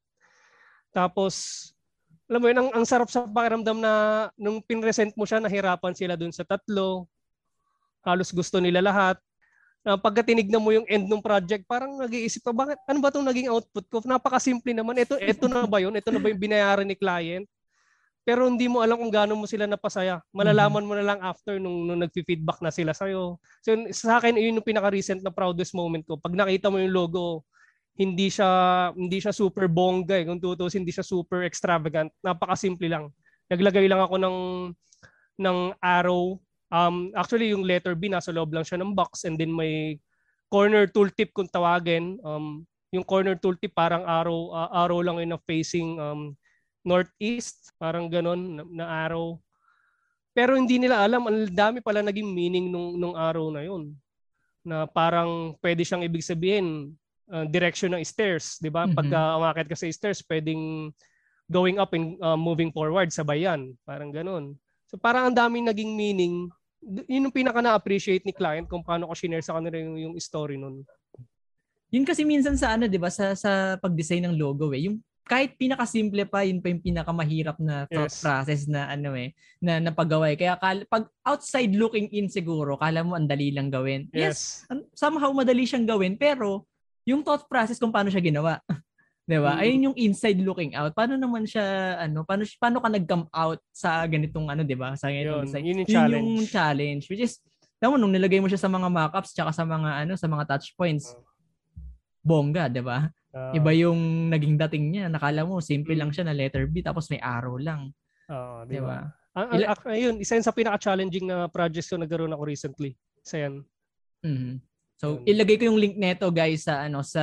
Tapos 0.93 1.65
alam 2.27 2.43
mo 2.43 2.47
yun, 2.51 2.59
ang, 2.59 2.69
ang 2.75 2.85
sarap 2.85 3.07
sa 3.07 3.23
pakiramdam 3.23 3.79
na 3.79 4.27
nung 4.35 4.59
pinresent 4.59 5.15
mo 5.15 5.23
siya, 5.23 5.39
nahirapan 5.39 5.95
sila 5.95 6.19
dun 6.19 6.29
sa 6.35 6.43
tatlo. 6.43 7.07
Halos 8.03 8.35
gusto 8.35 8.59
nila 8.59 8.83
lahat. 8.83 9.15
Uh, 9.87 9.95
pagka 9.95 10.27
tinignan 10.27 10.59
mo 10.59 10.75
yung 10.75 10.83
end 10.91 11.07
ng 11.07 11.23
project, 11.23 11.63
parang 11.63 11.95
nag-iisip 11.95 12.43
ka, 12.43 12.51
bakit, 12.51 12.75
ano 12.83 12.99
ba 12.99 13.07
itong 13.07 13.23
naging 13.23 13.47
output 13.47 13.85
ko? 13.87 14.03
Napakasimple 14.03 14.75
naman. 14.75 14.99
Ito, 14.99 15.15
ito 15.15 15.47
na 15.47 15.63
ba 15.63 15.79
yun? 15.79 15.95
Ito 15.95 16.11
na 16.11 16.19
ba 16.19 16.27
yung 16.27 16.41
binayaran 16.43 16.83
ni 16.83 16.99
client? 16.99 17.47
Pero 18.27 18.43
hindi 18.43 18.67
mo 18.67 18.83
alam 18.83 18.99
kung 18.99 19.07
gaano 19.07 19.39
mo 19.39 19.47
sila 19.47 19.63
napasaya. 19.63 20.19
Malalaman 20.35 20.83
mo 20.83 20.99
na 20.99 21.15
lang 21.15 21.19
after 21.23 21.63
nung, 21.63 21.87
nung 21.87 22.03
nag-feedback 22.03 22.59
na 22.59 22.75
sila 22.75 22.91
sa'yo. 22.91 23.39
So 23.63 23.71
yun, 23.71 23.87
sa 23.95 24.19
akin, 24.19 24.35
yun 24.35 24.59
yung 24.59 24.67
pinaka-recent 24.67 25.23
na 25.23 25.31
proudest 25.31 25.71
moment 25.71 26.03
ko. 26.03 26.19
Pag 26.19 26.35
nakita 26.35 26.67
mo 26.67 26.75
yung 26.75 26.91
logo, 26.91 27.47
hindi 27.95 28.27
siya 28.27 28.91
hindi 28.91 29.23
siya 29.23 29.31
super 29.31 29.71
bongga 29.71 30.19
eh. 30.19 30.25
Kung 30.27 30.43
tutusin, 30.43 30.83
hindi 30.83 30.91
siya 30.91 31.07
super 31.07 31.47
extravagant. 31.47 32.11
Napakasimple 32.19 32.91
lang. 32.91 33.15
Naglagay 33.47 33.87
lang 33.87 34.03
ako 34.03 34.19
ng 34.19 34.37
ng 35.39 35.57
arrow. 35.79 36.35
Um, 36.67 37.15
actually, 37.15 37.55
yung 37.55 37.63
letter 37.63 37.95
B 37.95 38.11
nasa 38.11 38.35
loob 38.35 38.51
lang 38.51 38.67
siya 38.67 38.75
ng 38.83 38.91
box 38.91 39.23
and 39.23 39.39
then 39.39 39.55
may 39.55 40.03
corner 40.51 40.83
tooltip 40.83 41.31
kung 41.31 41.47
tawagin. 41.47 42.19
Um, 42.27 42.67
yung 42.91 43.07
corner 43.07 43.39
tooltip 43.39 43.71
parang 43.71 44.03
arrow 44.03 44.51
uh, 44.51 44.67
arrow 44.83 44.99
lang 44.99 45.23
yun 45.23 45.31
na 45.31 45.39
facing 45.47 45.95
um, 45.95 46.35
northeast, 46.87 47.75
parang 47.75 48.07
ganon 48.07 48.55
na, 48.55 48.63
na 48.63 48.85
arrow. 49.03 49.35
Pero 50.31 50.55
hindi 50.55 50.79
nila 50.79 51.03
alam, 51.03 51.27
ang 51.27 51.51
dami 51.51 51.83
pala 51.83 51.99
naging 51.99 52.31
meaning 52.31 52.71
nung, 52.71 52.95
nung 52.95 53.15
arrow 53.19 53.51
na 53.51 53.67
yun. 53.67 53.91
Na 54.63 54.87
parang 54.87 55.59
pwede 55.59 55.83
siyang 55.83 56.07
ibig 56.07 56.23
sabihin, 56.23 56.95
uh, 57.27 57.43
direction 57.51 57.91
ng 57.91 58.03
stairs, 58.07 58.55
di 58.63 58.71
ba? 58.71 58.87
Mhm. 58.87 58.95
Pagka 58.95 59.19
umakit 59.35 59.67
ka 59.67 59.75
sa 59.75 59.91
stairs, 59.91 60.23
pwedeng 60.23 60.93
going 61.47 61.79
up 61.79 61.91
and 61.95 62.15
uh, 62.23 62.39
moving 62.39 62.71
forward, 62.71 63.11
sabay 63.11 63.43
yan. 63.43 63.75
Parang 63.83 64.11
ganon. 64.11 64.55
So 64.87 64.95
parang 64.95 65.31
ang 65.31 65.35
daming 65.35 65.67
naging 65.67 65.95
meaning. 65.95 66.47
Yun 66.83 67.27
yung 67.27 67.35
pinaka 67.35 67.59
na-appreciate 67.59 68.23
ni 68.23 68.31
client 68.31 68.67
kung 68.71 68.83
paano 68.83 69.07
ko 69.11 69.13
shinare 69.15 69.43
sa 69.43 69.59
kanila 69.59 69.75
yung, 69.75 69.97
yung 69.99 70.13
story 70.19 70.55
nun. 70.55 70.83
Yun 71.91 72.03
kasi 72.03 72.27
minsan 72.27 72.59
sa 72.59 72.75
ano, 72.75 72.87
'di 72.87 72.99
ba, 72.99 73.07
sa 73.07 73.31
sa 73.31 73.79
pag-design 73.79 74.27
ng 74.27 74.35
logo 74.35 74.71
eh, 74.75 74.91
yung 74.91 74.99
kahit 75.27 75.59
pinakasimple 75.59 76.23
pa, 76.25 76.41
yun 76.41 76.63
pa 76.63 76.71
yung 76.71 76.81
pinakamahirap 76.81 77.59
na 77.59 77.83
thought 77.91 78.09
Yes. 78.09 78.23
process 78.23 78.61
na 78.65 78.87
ano 78.87 79.13
eh, 79.13 79.35
na 79.59 79.83
napagawa 79.83 80.31
eh. 80.31 80.39
Kaya 80.39 80.55
kal- 80.55 80.87
pag 80.87 81.11
outside 81.21 81.75
looking 81.75 82.07
in 82.15 82.31
siguro, 82.31 82.79
kala 82.79 83.03
mo 83.03 83.13
ang 83.13 83.27
dali 83.27 83.51
lang 83.51 83.67
gawin. 83.67 84.07
Yes, 84.15 84.63
Yes. 84.65 84.95
somehow 84.95 85.29
madali 85.35 85.67
siyang 85.67 85.85
gawin, 85.85 86.15
pero 86.15 86.63
yung 87.03 87.21
thought 87.21 87.45
process 87.45 87.77
kung 87.77 87.91
paano 87.91 88.07
siya 88.07 88.23
ginawa. 88.23 88.63
'Di 89.27 89.43
ba? 89.43 89.59
Mm. 89.59 89.61
Ayun 89.61 89.85
yung 89.91 89.97
inside 89.99 90.39
looking 90.39 90.71
out. 90.71 90.95
Paano 90.95 91.19
naman 91.19 91.43
siya 91.43 91.99
ano, 91.99 92.23
paano 92.23 92.47
paano 92.47 92.79
ka 92.79 92.87
nag-come 92.87 93.27
out 93.35 93.59
sa 93.75 94.07
ganitong 94.07 94.47
ano, 94.47 94.63
'di 94.63 94.79
ba? 94.79 94.95
Sa 94.95 95.11
ganitong 95.11 95.51
Yun, 95.51 95.67
yun 95.67 95.77
yung 95.83 95.89
Yun 95.91 95.91
challenge. 95.91 96.23
yung 96.31 96.47
challenge 96.47 97.03
which 97.11 97.19
is 97.19 97.35
mo 97.83 97.99
nung 97.99 98.15
nilagay 98.15 98.39
mo 98.39 98.47
siya 98.47 98.57
sa 98.57 98.71
mga 98.71 98.87
mockups 98.87 99.35
tsaka 99.35 99.51
sa 99.51 99.67
mga 99.67 100.07
ano, 100.07 100.15
sa 100.15 100.31
mga 100.31 100.47
touch 100.47 100.71
points. 100.79 101.11
Bongga, 102.23 102.71
'di 102.71 102.79
ba? 102.79 103.11
Uh, 103.35 103.53
Iba 103.53 103.71
yung 103.75 104.31
naging 104.31 104.55
dating 104.55 104.85
niya. 104.89 105.05
Nakala 105.11 105.43
mo, 105.43 105.59
simple 105.59 105.93
Mm. 105.93 105.99
lang 105.99 106.11
siya 106.15 106.25
na 106.25 106.35
letter 106.35 106.63
B 106.65 106.79
tapos 106.81 107.11
may 107.11 107.19
arrow 107.19 107.59
lang. 107.59 107.91
Oo, 108.31 108.63
Di 108.65 108.75
di 108.75 108.81
ba? 108.81 109.03
ba? 109.03 109.13
Ah, 109.37 109.53
Ila- 109.53 109.69
ah, 109.69 109.93
ayun, 109.93 110.17
isa 110.17 110.33
yun 110.33 110.45
sa 110.47 110.55
pinaka-challenging 110.55 111.29
na 111.29 111.45
projects 111.45 111.91
ko 111.91 111.99
nagkaroon 111.99 112.33
ako 112.33 112.43
recently. 112.47 112.97
Isa 113.21 113.45
yan. 113.45 113.61
Mhm. 114.25 114.63
So, 114.97 115.21
Yun. 115.21 115.29
ilagay 115.29 115.61
ko 115.61 115.69
yung 115.69 115.77
link 115.77 115.93
neto 115.93 116.25
guys 116.33 116.65
sa 116.65 116.89
ano 116.89 117.05
sa 117.05 117.21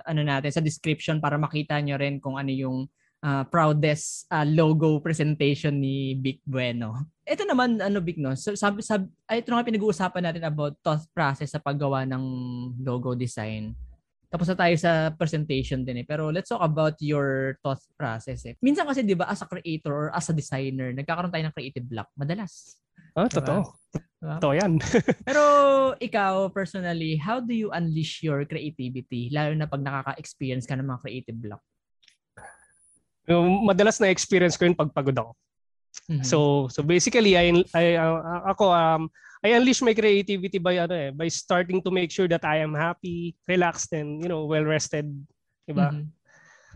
ano 0.00 0.24
natin 0.24 0.48
sa 0.48 0.64
description 0.64 1.20
para 1.20 1.36
makita 1.36 1.76
nyo 1.76 2.00
rin 2.00 2.16
kung 2.16 2.40
ano 2.40 2.48
yung 2.48 2.88
uh, 3.20 3.44
proudest 3.46 4.24
uh, 4.32 4.48
logo 4.48 4.96
presentation 4.98 5.76
ni 5.76 6.16
Vic 6.16 6.40
Bueno. 6.48 6.96
Ito 7.22 7.44
naman, 7.44 7.78
ano 7.78 8.00
Vic, 8.00 8.16
no? 8.16 8.32
So, 8.34 8.56
sabi, 8.56 8.80
sabi, 8.80 9.06
ay, 9.28 9.44
ito 9.44 9.52
nga 9.52 9.62
pinag-uusapan 9.62 10.22
natin 10.24 10.42
about 10.42 10.74
thought 10.80 11.04
process 11.12 11.52
sa 11.52 11.60
paggawa 11.60 12.02
ng 12.08 12.24
logo 12.80 13.12
design. 13.12 13.76
Tapos 14.32 14.48
na 14.48 14.56
tayo 14.56 14.72
sa 14.80 15.12
presentation 15.12 15.84
din 15.84 16.00
eh. 16.00 16.06
Pero 16.08 16.32
let's 16.32 16.48
talk 16.48 16.64
about 16.64 16.96
your 17.04 17.60
thought 17.60 17.84
process 18.00 18.48
eh. 18.48 18.56
Minsan 18.64 18.88
kasi 18.88 19.04
'di 19.04 19.12
ba 19.12 19.28
as 19.28 19.44
a 19.44 19.46
creator 19.46 19.92
or 19.92 20.08
as 20.08 20.24
a 20.26 20.34
designer, 20.34 20.88
nagkakaroon 20.96 21.28
tayo 21.28 21.44
ng 21.44 21.52
creative 21.52 21.84
block 21.84 22.08
madalas. 22.16 22.80
Ah, 23.12 23.28
diba? 23.28 23.36
totoo. 23.36 23.60
Diba? 23.92 24.36
Totoo 24.40 24.54
yan. 24.56 24.72
Pero 25.28 25.42
ikaw 26.00 26.48
personally, 26.48 27.20
how 27.20 27.44
do 27.44 27.52
you 27.52 27.68
unleash 27.76 28.24
your 28.24 28.40
creativity 28.48 29.28
lalo 29.28 29.52
na 29.52 29.68
pag 29.68 29.84
nakaka-experience 29.84 30.64
ka 30.64 30.80
ng 30.80 30.88
mga 30.88 31.02
creative 31.04 31.36
block? 31.36 31.62
Yung 33.28 33.68
madalas 33.68 34.00
na 34.00 34.08
experience 34.08 34.56
ko 34.56 34.64
yun 34.64 34.72
pag 34.72 34.96
pagod 34.96 35.14
ako. 35.20 35.36
Mm-hmm. 36.08 36.24
So 36.24 36.72
so 36.72 36.80
basically 36.80 37.36
I, 37.36 37.52
I 37.76 38.00
uh, 38.00 38.48
ako 38.48 38.72
um 38.72 39.12
I 39.42 39.58
unleash 39.58 39.82
my 39.82 39.90
creativity 39.90 40.62
by 40.62 40.78
ano 40.78 40.94
eh, 40.94 41.10
by 41.10 41.26
starting 41.26 41.82
to 41.82 41.90
make 41.90 42.14
sure 42.14 42.30
that 42.30 42.46
I 42.46 42.62
am 42.62 42.78
happy, 42.78 43.34
relaxed 43.50 43.90
and 43.90 44.22
you 44.22 44.30
know, 44.30 44.46
well 44.46 44.62
rested, 44.62 45.10
'di 45.66 45.74
ba? 45.74 45.90
Mm-hmm. 45.90 46.06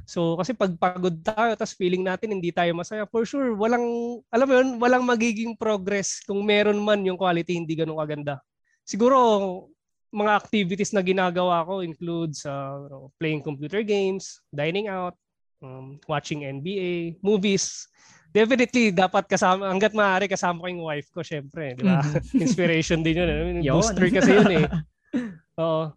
So 0.06 0.38
kasi 0.38 0.54
pag 0.54 0.74
pagod 0.78 1.18
tayo 1.22 1.54
tapos 1.54 1.78
feeling 1.78 2.02
natin 2.02 2.34
hindi 2.34 2.50
tayo 2.50 2.74
masaya, 2.74 3.06
for 3.06 3.22
sure 3.22 3.54
walang 3.54 3.86
alam 4.34 4.46
mo 4.46 4.54
yun, 4.58 4.68
walang 4.82 5.06
magiging 5.06 5.54
progress 5.54 6.22
kung 6.26 6.42
meron 6.42 6.78
man 6.82 7.06
yung 7.06 7.18
quality 7.18 7.54
hindi 7.54 7.78
ganun 7.78 7.98
kaganda. 8.02 8.42
Siguro 8.82 9.66
mga 10.14 10.32
activities 10.38 10.94
na 10.94 11.02
ginagawa 11.02 11.66
ko 11.66 11.82
includes 11.82 12.46
uh, 12.46 12.86
playing 13.18 13.42
computer 13.42 13.82
games, 13.82 14.42
dining 14.54 14.86
out, 14.86 15.14
um, 15.62 15.98
watching 16.06 16.46
NBA, 16.46 17.18
movies, 17.22 17.90
definitely 18.36 18.92
dapat 18.92 19.24
kasama 19.24 19.72
hangga't 19.72 19.96
maaari 19.96 20.28
kasama 20.28 20.60
ko 20.60 20.66
yung 20.68 20.84
wife 20.84 21.08
ko 21.08 21.24
syempre, 21.24 21.72
di 21.72 21.88
ba? 21.88 22.04
Mm-hmm. 22.04 22.42
Inspiration 22.44 23.00
din 23.00 23.24
yun. 23.24 23.28
Eh. 23.32 23.40
yun. 23.64 23.80
Booster 23.80 24.12
kasi 24.12 24.30
yun 24.36 24.52
eh. 24.52 24.66
Oo. 25.64 25.96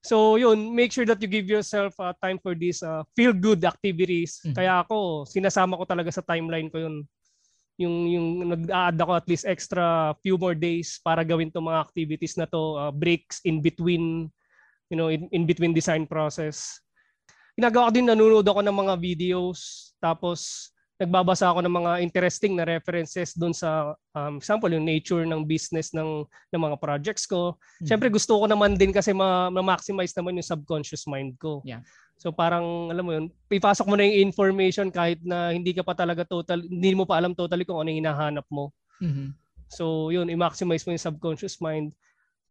So 0.00 0.40
yun, 0.40 0.72
make 0.72 0.92
sure 0.96 1.04
that 1.04 1.20
you 1.20 1.28
give 1.28 1.48
yourself 1.48 1.92
uh, 2.00 2.16
time 2.24 2.40
for 2.40 2.56
these 2.56 2.80
uh, 2.80 3.04
feel 3.12 3.36
good 3.36 3.60
activities. 3.68 4.40
Mm-hmm. 4.40 4.56
Kaya 4.56 4.80
ako, 4.80 5.28
sinasama 5.28 5.76
ko 5.76 5.84
talaga 5.84 6.08
sa 6.08 6.24
timeline 6.24 6.72
ko 6.72 6.80
yun. 6.80 7.04
Yung 7.76 7.96
yung 8.08 8.26
nag-add 8.48 8.96
ako 8.96 9.12
at 9.18 9.26
least 9.28 9.44
extra 9.44 10.16
few 10.24 10.40
more 10.40 10.56
days 10.56 11.02
para 11.04 11.20
gawin 11.20 11.52
tong 11.52 11.68
mga 11.68 11.84
activities 11.84 12.38
na 12.40 12.48
to, 12.48 12.80
uh, 12.80 12.92
breaks 12.94 13.44
in 13.44 13.60
between 13.60 14.32
you 14.92 14.96
know, 14.96 15.08
in, 15.08 15.28
in 15.32 15.42
between 15.44 15.72
design 15.72 16.06
process. 16.06 16.80
Ginagawa 17.58 17.90
ko 17.90 17.92
din 17.94 18.06
nanonood 18.06 18.46
ako 18.46 18.60
ng 18.62 18.76
mga 18.76 18.94
videos 18.98 19.90
tapos 20.02 20.70
nagbabasa 20.94 21.50
ako 21.50 21.66
ng 21.66 21.74
mga 21.74 21.92
interesting 22.06 22.54
na 22.54 22.62
references 22.62 23.34
doon 23.34 23.50
sa 23.50 23.98
um, 24.14 24.38
example 24.38 24.70
yung 24.70 24.86
nature 24.86 25.26
ng 25.26 25.42
business 25.42 25.90
ng 25.90 26.22
ng 26.54 26.62
mga 26.62 26.76
projects 26.78 27.26
ko. 27.26 27.58
Mm-hmm. 27.58 27.86
Siyempre 27.90 28.08
gusto 28.14 28.38
ko 28.38 28.46
naman 28.46 28.78
din 28.78 28.94
kasi 28.94 29.10
ma- 29.10 29.50
ma-maximize 29.50 30.14
naman 30.14 30.38
yung 30.38 30.46
subconscious 30.46 31.10
mind 31.10 31.34
ko. 31.42 31.58
Yeah. 31.66 31.82
So 32.14 32.30
parang 32.30 32.94
alam 32.94 33.02
mo 33.02 33.10
yun, 33.10 33.26
ipasok 33.50 33.90
mo 33.90 33.98
na 33.98 34.06
yung 34.06 34.30
information 34.30 34.86
kahit 34.94 35.18
na 35.26 35.50
hindi 35.50 35.74
ka 35.74 35.82
pa 35.82 35.98
talaga 35.98 36.22
total 36.22 36.62
hindi 36.62 36.94
mo 36.94 37.02
pa 37.02 37.18
alam 37.18 37.34
totally 37.34 37.66
kung 37.66 37.82
ano 37.82 37.90
yung 37.90 38.06
hinahanap 38.06 38.46
mo. 38.46 38.70
Mm-hmm. 39.02 39.28
So 39.66 40.14
yun, 40.14 40.30
i-maximize 40.30 40.86
mo 40.86 40.94
yung 40.94 41.06
subconscious 41.10 41.58
mind. 41.58 41.90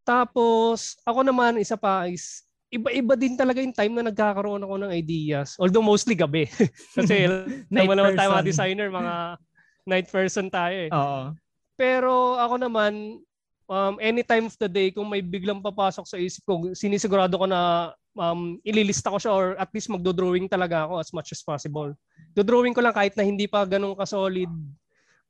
Tapos 0.03 0.99
ako 1.07 1.23
naman 1.23 1.55
isa 1.63 1.79
pa 1.79 2.11
is 2.11 2.43
iba-iba 2.74 3.13
din 3.13 3.38
talaga 3.38 3.61
yung 3.61 3.76
time 3.76 3.93
na 3.93 4.09
nagkakaroon 4.09 4.65
ako 4.65 4.76
ng 4.82 4.91
ideas. 4.91 5.53
Although 5.61 5.86
mostly 5.86 6.17
gabi. 6.17 6.49
Kasi 6.97 7.30
naman 7.74 7.95
naman 7.95 8.17
tayo 8.17 8.34
mga 8.34 8.49
designer, 8.49 8.89
mga 8.89 9.38
night 9.86 10.07
person 10.09 10.49
tayo 10.49 10.89
eh. 10.89 10.89
Oo. 10.89 11.38
Pero 11.78 12.41
ako 12.41 12.55
naman, 12.57 13.21
um, 13.69 13.93
any 14.01 14.26
time 14.26 14.49
of 14.49 14.57
the 14.57 14.69
day, 14.69 14.89
kung 14.89 15.05
may 15.05 15.21
biglang 15.21 15.61
papasok 15.61 16.05
sa 16.09 16.17
isip 16.17 16.41
ko, 16.49 16.74
sinisigurado 16.74 17.38
ko 17.38 17.45
na 17.45 17.93
um, 18.17 18.57
ililista 18.65 19.13
ko 19.13 19.17
siya 19.21 19.34
or 19.34 19.45
at 19.61 19.69
least 19.74 19.93
magdo-drawing 19.93 20.49
talaga 20.49 20.89
ako 20.89 20.93
as 20.97 21.09
much 21.13 21.30
as 21.30 21.41
possible. 21.45 21.93
Do-drawing 22.34 22.74
ko 22.74 22.82
lang 22.82 22.95
kahit 22.95 23.13
na 23.13 23.26
hindi 23.26 23.45
pa 23.45 23.65
ganun 23.69 23.97
ka-solid. 23.97 24.49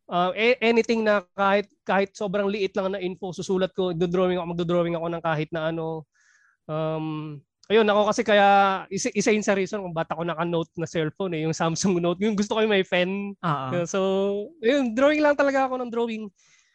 Uh, 0.04 0.36
anything 0.60 1.00
na 1.00 1.24
kahit 1.32 1.72
kahit 1.88 2.12
sobrang 2.12 2.52
liit 2.52 2.76
lang 2.76 2.92
na 2.92 3.00
info 3.00 3.32
susulat 3.32 3.72
ko, 3.72 3.96
do-drawing 3.96 4.36
ako, 4.40 4.48
magdo-drawing 4.52 4.96
ako 5.00 5.08
ng 5.12 5.24
kahit 5.24 5.50
na 5.52 5.72
ano 5.72 6.04
Um, 6.68 7.40
ayun, 7.72 7.88
ako 7.88 8.02
kasi 8.12 8.22
kaya 8.28 8.48
isa, 8.92 9.10
isa 9.16 9.32
yun 9.32 9.46
sa 9.46 9.56
reason 9.56 9.80
kung 9.84 9.96
ba't 9.96 10.12
ako 10.12 10.24
naka-note 10.28 10.72
na 10.80 10.88
cellphone 10.88 11.34
eh, 11.36 11.42
yung 11.48 11.56
Samsung 11.56 12.00
Note. 12.00 12.20
Yung 12.24 12.36
gusto 12.36 12.56
ko 12.56 12.60
yung 12.64 12.74
may 12.74 12.86
pen. 12.86 13.36
Uh-huh. 13.40 13.84
So, 13.88 14.00
ayun, 14.64 14.96
drawing 14.96 15.24
lang 15.24 15.36
talaga 15.40 15.68
ako 15.68 15.80
ng 15.80 15.92
drawing. 15.92 16.26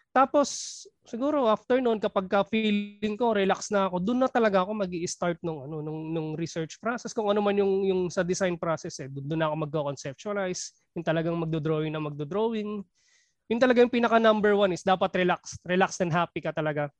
Tapos, 0.08 0.82
siguro 1.04 1.46
after 1.46 1.78
noon, 1.78 2.00
kapag 2.00 2.26
ka 2.26 2.40
feeling 2.48 3.14
ko, 3.14 3.36
relax 3.36 3.68
na 3.68 3.86
ako, 3.86 4.00
doon 4.00 4.24
na 4.24 4.28
talaga 4.32 4.64
ako 4.64 4.72
mag 4.74 4.92
start 5.04 5.38
nung, 5.44 5.68
ano, 5.68 5.84
nung, 5.84 6.10
nung 6.10 6.28
research 6.34 6.80
process. 6.80 7.12
Kung 7.12 7.28
ano 7.28 7.44
man 7.44 7.54
yung, 7.54 7.84
yung 7.84 8.00
sa 8.08 8.24
design 8.24 8.56
process, 8.56 8.98
eh, 9.04 9.08
doon 9.12 9.38
na 9.38 9.46
ako 9.52 9.68
mag-conceptualize. 9.68 10.74
Yung 10.96 11.04
talagang 11.04 11.36
magdo-drawing 11.36 11.92
na 11.92 12.00
magdo-drawing. 12.00 12.82
Yung 13.48 13.60
talaga 13.60 13.80
yung 13.80 13.92
pinaka 13.92 14.16
number 14.20 14.52
one 14.56 14.72
is 14.72 14.84
dapat 14.84 15.24
relax. 15.24 15.60
Relax 15.64 16.00
and 16.00 16.12
happy 16.12 16.40
ka 16.40 16.52
talaga 16.52 16.92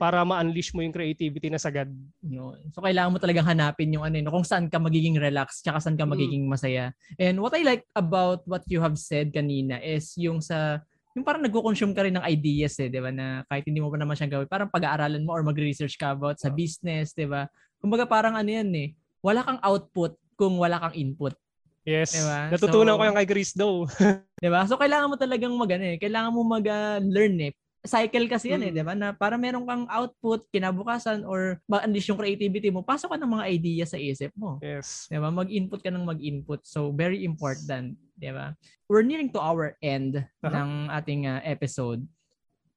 para 0.00 0.24
ma-unleash 0.24 0.72
mo 0.72 0.80
yung 0.80 0.96
creativity 0.96 1.52
na 1.52 1.60
sagad. 1.60 1.92
Yun. 2.24 2.56
So 2.72 2.80
kailangan 2.80 3.12
mo 3.12 3.20
talagang 3.20 3.44
hanapin 3.44 3.92
yung 3.92 4.00
ano, 4.00 4.16
eh, 4.16 4.24
kung 4.24 4.48
saan 4.48 4.72
ka 4.72 4.80
magiging 4.80 5.20
relax, 5.20 5.60
tsaka 5.60 5.76
saan 5.76 6.00
ka 6.00 6.08
mm. 6.08 6.12
magiging 6.16 6.44
masaya. 6.48 6.96
And 7.20 7.36
what 7.36 7.52
I 7.52 7.60
like 7.60 7.84
about 7.92 8.40
what 8.48 8.64
you 8.64 8.80
have 8.80 8.96
said 8.96 9.28
kanina 9.28 9.76
is 9.84 10.16
yung 10.16 10.40
sa 10.40 10.80
yung 11.12 11.26
parang 11.26 11.44
nagko-consume 11.44 11.92
ka 11.92 12.08
rin 12.08 12.16
ng 12.16 12.24
ideas 12.24 12.80
eh, 12.80 12.88
'di 12.88 12.96
ba? 12.96 13.12
Na 13.12 13.44
kahit 13.44 13.68
hindi 13.68 13.84
mo 13.84 13.92
pa 13.92 14.00
naman 14.00 14.16
siya 14.16 14.32
gawin, 14.32 14.48
parang 14.48 14.72
pag-aaralan 14.72 15.20
mo 15.20 15.36
or 15.36 15.44
mag-research 15.44 16.00
ka 16.00 16.16
about 16.16 16.40
sa 16.40 16.48
business, 16.48 17.12
'di 17.12 17.28
ba? 17.28 17.44
Kumbaga 17.76 18.08
parang 18.08 18.40
ano 18.40 18.48
yan 18.48 18.72
eh, 18.72 18.96
wala 19.20 19.44
kang 19.44 19.60
output 19.60 20.16
kung 20.40 20.56
wala 20.56 20.80
kang 20.80 20.96
input. 20.96 21.36
Yes. 21.84 22.16
Diba? 22.16 22.48
Natutunan 22.48 22.94
so, 22.94 22.98
ko 23.00 23.04
yung 23.04 23.18
kay 23.20 23.28
Chris 23.28 23.52
Doe. 23.52 23.84
'Di 24.40 24.48
ba? 24.48 24.64
So 24.64 24.80
kailangan 24.80 25.12
mo 25.12 25.16
talagang 25.20 25.52
mag 25.52 25.68
ano 25.76 25.84
eh, 25.92 25.96
kailangan 26.00 26.32
mo 26.32 26.40
mag-learn 26.46 27.36
eh 27.44 27.52
cycle 27.80 28.28
kasi 28.28 28.52
yan 28.52 28.60
mm. 28.60 28.68
eh, 28.68 28.72
di 28.76 28.84
ba? 28.84 28.92
Na 28.92 29.16
para 29.16 29.40
meron 29.40 29.64
kang 29.64 29.88
output 29.88 30.44
kinabukasan 30.52 31.24
or 31.24 31.56
ma-unleash 31.64 32.12
yung 32.12 32.20
creativity 32.20 32.68
mo, 32.68 32.84
pasok 32.84 33.16
ka 33.16 33.18
ng 33.20 33.32
mga 33.40 33.44
idea 33.48 33.84
sa 33.88 33.96
isip 33.96 34.32
mo. 34.36 34.60
Yes. 34.60 35.08
Di 35.08 35.16
ba? 35.16 35.32
Mag-input 35.32 35.80
ka 35.80 35.88
ng 35.88 36.04
mag-input. 36.04 36.60
So, 36.68 36.92
very 36.92 37.24
important. 37.24 37.96
Di 38.16 38.30
ba? 38.32 38.52
We're 38.84 39.06
nearing 39.06 39.32
to 39.32 39.40
our 39.40 39.80
end 39.80 40.20
uh-huh. 40.20 40.52
ng 40.52 40.70
ating 40.92 41.22
uh, 41.24 41.40
episode. 41.40 42.04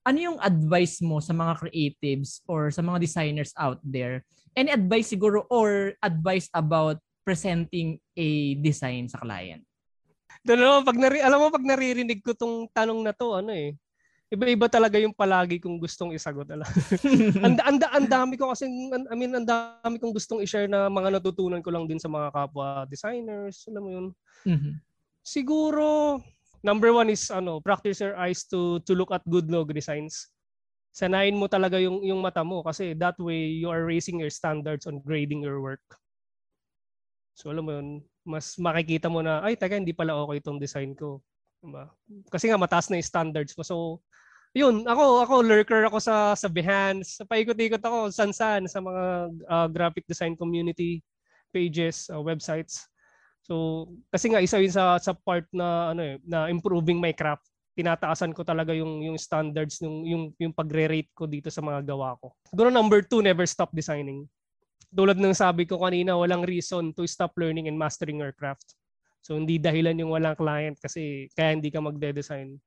Ano 0.03 0.19
yung 0.19 0.39
advice 0.39 0.99
mo 0.99 1.19
sa 1.23 1.31
mga 1.31 1.63
creatives 1.63 2.43
or 2.47 2.71
sa 2.71 2.83
mga 2.83 3.03
designers 3.03 3.51
out 3.59 3.79
there? 3.83 4.23
Any 4.55 4.71
advice 4.71 5.11
siguro 5.11 5.47
or 5.47 5.95
advice 6.03 6.47
about 6.51 6.99
presenting 7.23 7.99
a 8.15 8.55
design 8.59 9.07
sa 9.07 9.19
client? 9.19 9.63
Doon 10.43 10.83
pag 10.83 10.99
nari, 10.99 11.23
alam 11.23 11.39
mo 11.39 11.47
pag 11.55 11.63
naririnig 11.63 12.19
ko 12.19 12.35
tong 12.35 12.67
tanong 12.75 12.99
na 12.99 13.15
to, 13.15 13.31
ano 13.39 13.55
eh, 13.55 13.79
iba-iba 14.33 14.65
talaga 14.65 14.97
yung 14.97 15.13
palagi 15.13 15.61
kong 15.61 15.77
gustong 15.77 16.17
isagot. 16.17 16.49
ang, 17.45 17.53
ang, 17.61 17.77
ang 17.77 18.07
dami 18.09 18.33
ko 18.33 18.49
kasi, 18.49 18.65
I 18.65 19.13
mean, 19.13 19.29
ang 19.37 19.45
dami 19.45 20.01
kong 20.01 20.17
gustong 20.17 20.41
i-share 20.41 20.65
na 20.65 20.89
mga 20.89 21.21
natutunan 21.21 21.61
ko 21.61 21.69
lang 21.69 21.85
din 21.85 22.01
sa 22.01 22.09
mga 22.09 22.33
kapwa 22.33 22.89
designers. 22.89 23.69
Alam 23.69 23.83
mo 23.85 23.89
yun? 23.93 24.07
Mm-hmm. 24.49 24.73
Siguro, 25.21 26.17
number 26.65 26.89
one 26.89 27.13
is, 27.13 27.29
ano, 27.29 27.61
practice 27.61 28.01
your 28.01 28.17
eyes 28.17 28.41
to, 28.49 28.81
to 28.89 28.97
look 28.97 29.13
at 29.13 29.21
good 29.29 29.53
logo 29.53 29.69
designs. 29.69 30.33
Sanayin 30.89 31.37
mo 31.37 31.45
talaga 31.45 31.77
yung, 31.77 32.01
yung 32.01 32.21
mata 32.21 32.41
mo 32.41 32.65
kasi 32.65 32.97
that 32.97 33.17
way 33.21 33.53
you 33.53 33.69
are 33.69 33.85
raising 33.85 34.17
your 34.17 34.33
standards 34.33 34.89
on 34.89 35.01
grading 35.05 35.45
your 35.45 35.61
work. 35.61 35.85
So 37.37 37.53
alam 37.53 37.65
mo 37.69 37.71
yun, 37.77 38.01
mas 38.25 38.57
makikita 38.57 39.09
mo 39.09 39.21
na, 39.21 39.45
ay, 39.45 39.57
taga, 39.57 39.77
hindi 39.77 39.93
pala 39.93 40.17
okay 40.17 40.41
itong 40.41 40.61
design 40.61 40.97
ko. 40.97 41.21
Diba? 41.63 41.89
Kasi 42.29 42.49
nga 42.49 42.59
mataas 42.59 42.89
na 42.89 42.97
yung 42.97 43.09
standards 43.09 43.53
mo. 43.57 43.63
So 43.65 44.01
yun, 44.53 44.85
ako 44.85 45.25
ako 45.25 45.33
lurker 45.41 45.81
ako 45.89 45.97
sa 45.97 46.37
sa 46.37 46.45
Behance. 46.45 47.25
Paikot-ikot 47.25 47.81
ako 47.81 48.13
san-san 48.13 48.69
sa 48.69 48.79
mga 48.79 49.03
uh, 49.49 49.67
graphic 49.67 50.05
design 50.05 50.37
community 50.37 51.01
pages, 51.49 52.05
uh, 52.13 52.21
websites. 52.21 52.85
So 53.43 53.85
kasi 54.13 54.29
nga 54.29 54.39
isa 54.39 54.61
yun 54.61 54.71
sa 54.71 55.01
sa 55.01 55.17
part 55.17 55.49
na 55.49 55.91
ano 55.91 56.01
eh, 56.05 56.15
na 56.23 56.53
improving 56.53 57.01
my 57.01 57.11
craft. 57.17 57.49
Tinataasan 57.73 58.37
ko 58.37 58.45
talaga 58.45 58.77
yung 58.77 59.01
yung 59.01 59.17
standards 59.17 59.81
yung 59.81 60.05
yung 60.05 60.23
yung 60.37 60.53
pagre-rate 60.53 61.09
ko 61.17 61.25
dito 61.25 61.49
sa 61.49 61.65
mga 61.65 61.89
gawa 61.89 62.13
ko. 62.21 62.37
Siguro 62.53 62.69
number 62.69 63.01
two, 63.01 63.25
never 63.25 63.49
stop 63.49 63.73
designing. 63.73 64.29
Tulad 64.93 65.17
ng 65.17 65.33
sabi 65.33 65.65
ko 65.65 65.81
kanina, 65.81 66.13
walang 66.13 66.45
reason 66.45 66.93
to 66.93 67.09
stop 67.09 67.33
learning 67.41 67.65
and 67.65 67.73
mastering 67.73 68.21
your 68.21 68.29
craft. 68.37 68.77
So 69.25 69.33
hindi 69.33 69.57
dahilan 69.57 69.97
yung 69.97 70.13
walang 70.13 70.37
client 70.37 70.77
kasi 70.77 71.25
kaya 71.33 71.57
hindi 71.57 71.73
ka 71.73 71.81
magde-design 71.81 72.61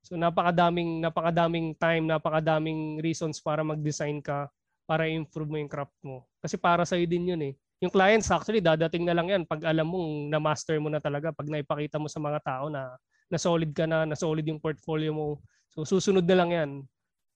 So 0.00 0.16
napakadaming 0.16 1.04
napakadaming 1.04 1.76
time, 1.76 2.08
napakadaming 2.08 3.04
reasons 3.04 3.38
para 3.40 3.60
mag-design 3.60 4.24
ka 4.24 4.48
para 4.88 5.06
improve 5.06 5.46
mo 5.46 5.56
yung 5.60 5.70
craft 5.70 5.94
mo. 6.02 6.26
Kasi 6.42 6.58
para 6.58 6.82
sa 6.88 6.98
din 6.98 7.30
'yun 7.30 7.42
eh. 7.46 7.54
Yung 7.80 7.92
clients 7.92 8.28
actually 8.28 8.60
dadating 8.60 9.06
na 9.06 9.14
lang 9.16 9.28
yan 9.30 9.42
pag 9.48 9.64
alam 9.64 9.88
mong 9.88 10.28
na-master 10.28 10.76
mo 10.82 10.92
na 10.92 11.00
talaga, 11.00 11.32
pag 11.32 11.48
naipakita 11.48 11.96
mo 11.96 12.08
sa 12.10 12.20
mga 12.20 12.40
tao 12.44 12.68
na 12.68 12.96
na 13.30 13.38
solid 13.38 13.70
ka 13.70 13.86
na, 13.86 14.02
na 14.04 14.18
solid 14.18 14.42
yung 14.44 14.58
portfolio 14.58 15.14
mo. 15.14 15.38
So 15.70 15.86
susunod 15.86 16.26
na 16.26 16.36
lang 16.36 16.50
yan. 16.50 16.70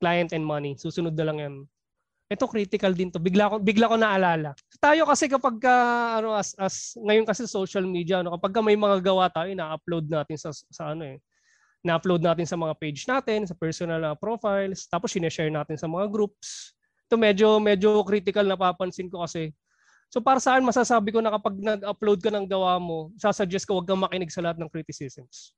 Client 0.03 0.35
and 0.35 0.43
money, 0.45 0.75
susunod 0.75 1.15
na 1.15 1.25
lang 1.31 1.39
yan. 1.39 1.55
Ito 2.27 2.51
critical 2.51 2.97
din 2.97 3.13
to. 3.13 3.23
Bigla 3.23 3.53
ko 3.53 3.57
bigla 3.63 3.87
ko 3.87 3.97
naalala. 4.01 4.57
Tayo 4.81 5.07
kasi 5.07 5.31
kapag 5.31 5.61
ka, 5.63 5.75
ano 6.19 6.35
as, 6.35 6.57
as 6.59 6.99
ngayon 6.99 7.29
kasi 7.29 7.47
social 7.47 7.85
media 7.87 8.25
ano 8.25 8.35
kapag 8.35 8.53
ka 8.57 8.61
may 8.65 8.75
mga 8.75 8.99
gawa 9.05 9.31
tayo 9.31 9.53
na-upload 9.53 10.09
natin 10.11 10.37
sa 10.41 10.51
sa 10.51 10.91
ano 10.97 11.07
eh 11.07 11.21
na-upload 11.85 12.25
natin 12.25 12.49
sa 12.49 12.57
mga 12.57 12.75
page 12.81 13.05
natin, 13.05 13.45
sa 13.45 13.55
personal 13.55 14.01
na 14.01 14.17
profiles, 14.17 14.89
tapos 14.89 15.13
sineshare 15.13 15.53
natin 15.53 15.77
sa 15.77 15.85
mga 15.85 16.09
groups. 16.09 16.73
Ito 17.07 17.21
medyo 17.21 17.61
medyo 17.61 18.01
critical 18.03 18.49
na 18.49 18.57
papansin 18.57 19.13
ko 19.13 19.23
kasi 19.23 19.53
So 20.13 20.23
para 20.23 20.39
saan 20.39 20.63
masasabi 20.63 21.11
ko 21.11 21.19
na 21.19 21.35
kapag 21.35 21.59
nag-upload 21.59 22.23
ka 22.23 22.31
ng 22.31 22.47
gawa 22.47 22.79
mo, 22.79 23.11
sasuggest 23.19 23.67
ko 23.67 23.83
wag 23.83 23.89
kang 23.89 23.99
makinig 23.99 24.31
sa 24.31 24.47
lahat 24.47 24.63
ng 24.63 24.71
criticisms 24.71 25.51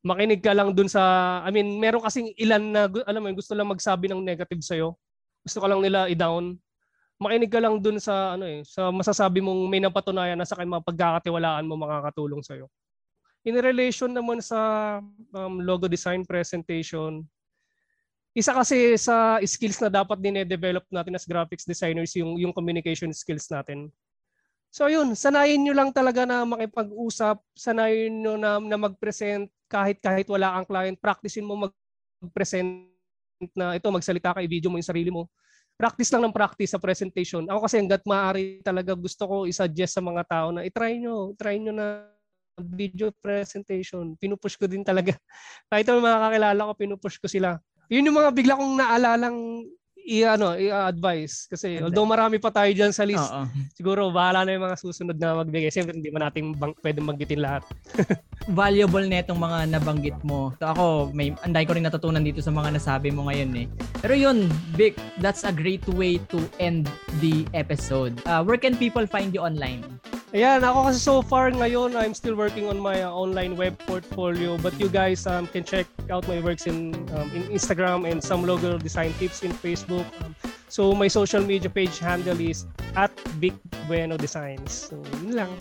makinig 0.00 0.40
ka 0.40 0.52
lang 0.56 0.72
dun 0.72 0.88
sa, 0.88 1.02
I 1.44 1.52
mean, 1.52 1.76
meron 1.76 2.00
kasing 2.00 2.32
ilan 2.40 2.62
na, 2.72 2.88
alam 3.04 3.20
mo, 3.20 3.28
gusto 3.36 3.52
lang 3.52 3.68
magsabi 3.68 4.08
ng 4.08 4.24
negative 4.24 4.62
sa'yo. 4.64 4.96
Gusto 5.44 5.58
ka 5.60 5.68
lang 5.68 5.80
nila 5.84 6.08
i-down. 6.08 6.56
Makinig 7.20 7.52
ka 7.52 7.60
lang 7.60 7.84
dun 7.84 8.00
sa, 8.00 8.36
ano 8.36 8.48
eh, 8.48 8.64
sa 8.64 8.88
masasabi 8.88 9.44
mong 9.44 9.68
may 9.68 9.80
napatunayan 9.80 10.40
na 10.40 10.48
sa 10.48 10.56
mga 10.56 10.84
pagkakatiwalaan 10.84 11.68
mo 11.68 11.76
makakatulong 11.76 12.40
sa'yo. 12.40 12.68
In 13.40 13.56
relation 13.56 14.12
naman 14.12 14.44
sa 14.44 15.00
um, 15.32 15.54
logo 15.64 15.88
design 15.88 16.28
presentation, 16.28 17.24
isa 18.36 18.52
kasi 18.52 18.94
sa 19.00 19.40
skills 19.42 19.80
na 19.80 19.90
dapat 19.90 20.20
din 20.20 20.44
develop 20.44 20.84
natin 20.92 21.16
as 21.16 21.26
graphics 21.26 21.66
designers 21.66 22.14
yung 22.14 22.36
yung 22.38 22.52
communication 22.54 23.10
skills 23.10 23.48
natin. 23.48 23.88
So 24.70 24.86
yun, 24.86 25.18
sanayin 25.18 25.66
nyo 25.66 25.74
lang 25.74 25.90
talaga 25.90 26.22
na 26.22 26.46
makipag-usap, 26.46 27.42
sanayin 27.58 28.22
nyo 28.22 28.38
na, 28.38 28.62
na 28.62 28.78
mag-present 28.78 29.50
kahit 29.66 29.98
kahit 29.98 30.30
wala 30.30 30.54
kang 30.60 30.68
client, 30.70 30.96
practicein 31.02 31.42
mo 31.42 31.66
mag-present 31.66 32.86
na 33.56 33.74
ito, 33.74 33.88
magsalita 33.90 34.36
ka, 34.36 34.44
i-video 34.44 34.70
mo 34.70 34.78
yung 34.78 34.86
sarili 34.86 35.10
mo. 35.10 35.26
Practice 35.74 36.12
lang 36.12 36.28
ng 36.28 36.36
practice 36.36 36.76
sa 36.76 36.78
presentation. 36.78 37.48
Ako 37.48 37.66
kasi 37.66 37.80
hanggat 37.80 38.04
maaari 38.04 38.60
talaga 38.60 38.92
gusto 38.94 39.24
ko 39.26 39.36
i-suggest 39.48 39.96
sa 39.96 40.04
mga 40.04 40.22
tao 40.28 40.52
na 40.52 40.62
i-try 40.62 41.00
nyo, 41.00 41.32
try 41.34 41.56
nyo 41.56 41.72
na 41.72 42.04
video 42.62 43.08
presentation. 43.12 44.14
Pinupush 44.16 44.56
ko 44.60 44.68
din 44.68 44.84
talaga. 44.84 45.16
Kahit 45.72 45.88
yung 45.88 46.04
mga 46.04 46.20
kakilala 46.28 46.60
ko, 46.68 46.72
pinupush 46.76 47.16
ko 47.18 47.26
sila. 47.26 47.56
Yun 47.90 48.06
yung 48.06 48.18
mga 48.22 48.30
bigla 48.36 48.54
kong 48.54 48.74
naalalang 48.78 49.38
i 50.06 50.24
ano 50.24 50.56
i-advise. 50.56 51.46
Kasi 51.50 51.78
And 51.78 51.90
although 51.90 52.08
marami 52.08 52.40
pa 52.40 52.50
tayo 52.50 52.70
diyan 52.72 52.92
sa 52.92 53.04
list 53.04 53.24
Oo. 53.24 53.44
siguro 53.76 54.08
bahala 54.10 54.44
na 54.44 54.56
yung 54.56 54.64
mga 54.66 54.78
susunod 54.80 55.16
na 55.16 55.40
magbigay. 55.40 55.68
Siyempre 55.68 55.96
hindi 55.96 56.10
man 56.10 56.28
natin 56.28 56.56
bang, 56.56 56.72
pwedeng 56.80 57.06
maggitin 57.06 57.40
lahat. 57.42 57.62
Valuable 58.50 59.04
na 59.06 59.20
itong 59.22 59.40
mga 59.40 59.58
nabanggit 59.76 60.18
mo. 60.24 60.54
So 60.58 60.72
ako 60.72 60.84
may 61.12 61.36
anday 61.44 61.64
ko 61.68 61.76
rin 61.76 61.84
natutunan 61.84 62.24
dito 62.24 62.40
sa 62.40 62.50
mga 62.50 62.76
nasabi 62.80 63.12
mo 63.12 63.28
ngayon 63.28 63.50
eh. 63.60 63.66
Pero 64.00 64.14
yun 64.16 64.48
Vic 64.74 64.96
that's 65.20 65.44
a 65.44 65.52
great 65.52 65.84
way 65.92 66.16
to 66.32 66.40
end 66.58 66.88
the 67.20 67.44
episode. 67.52 68.16
Uh, 68.24 68.42
where 68.42 68.58
can 68.58 68.74
people 68.74 69.04
find 69.04 69.34
you 69.36 69.42
online? 69.44 69.84
Ayan, 70.30 70.62
ako 70.62 70.86
kasi 70.86 70.98
so 71.02 71.26
far 71.26 71.50
ngayon, 71.50 71.98
I'm 71.98 72.14
still 72.14 72.38
working 72.38 72.70
on 72.70 72.78
my 72.78 73.02
uh, 73.02 73.10
online 73.10 73.58
web 73.58 73.74
portfolio. 73.82 74.54
But 74.62 74.78
you 74.78 74.86
guys 74.86 75.26
um, 75.26 75.50
can 75.50 75.66
check 75.66 75.90
out 76.06 76.22
my 76.30 76.38
works 76.38 76.70
in 76.70 76.94
um, 77.18 77.34
in 77.34 77.50
Instagram 77.50 78.06
and 78.06 78.22
some 78.22 78.46
logo 78.46 78.78
design 78.78 79.10
tips 79.18 79.42
in 79.42 79.50
Facebook. 79.50 79.99
Um, 80.02 80.34
so 80.68 80.92
my 80.92 81.08
social 81.08 81.42
media 81.42 81.70
page 81.70 81.98
handle 81.98 82.38
is 82.38 82.66
at 82.96 83.12
Big 83.38 83.54
Bueno 83.86 84.16
Designs. 84.16 84.90
So 84.90 85.00
yun 85.20 85.36
lang. 85.36 85.52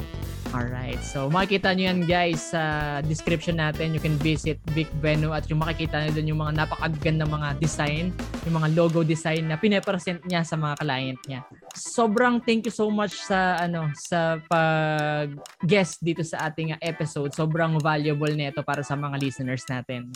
Alright. 0.50 0.98
So, 1.06 1.30
makikita 1.30 1.78
nyo 1.78 1.94
yan 1.94 2.00
guys 2.10 2.42
sa 2.42 2.98
description 3.06 3.62
natin. 3.62 3.94
You 3.94 4.02
can 4.02 4.18
visit 4.18 4.58
Big 4.74 4.90
Venu 4.98 5.30
at 5.30 5.46
yung 5.46 5.62
makikita 5.62 6.02
nyo 6.02 6.12
dun 6.18 6.26
yung 6.26 6.42
mga 6.42 6.66
napakaganda 6.66 7.30
mga 7.30 7.62
design, 7.62 8.10
yung 8.50 8.58
mga 8.58 8.74
logo 8.74 9.06
design 9.06 9.46
na 9.46 9.62
pinapresent 9.62 10.26
niya 10.26 10.42
sa 10.42 10.58
mga 10.58 10.82
client 10.82 11.22
niya. 11.30 11.46
Sobrang 11.78 12.42
thank 12.42 12.66
you 12.66 12.74
so 12.74 12.90
much 12.90 13.14
sa 13.14 13.62
ano 13.62 13.94
sa 13.94 14.42
pag 14.50 15.38
guest 15.62 16.02
dito 16.02 16.26
sa 16.26 16.50
ating 16.50 16.82
episode. 16.82 17.30
Sobrang 17.30 17.78
valuable 17.78 18.34
nito 18.34 18.66
para 18.66 18.82
sa 18.82 18.98
mga 18.98 19.22
listeners 19.22 19.62
natin. 19.70 20.10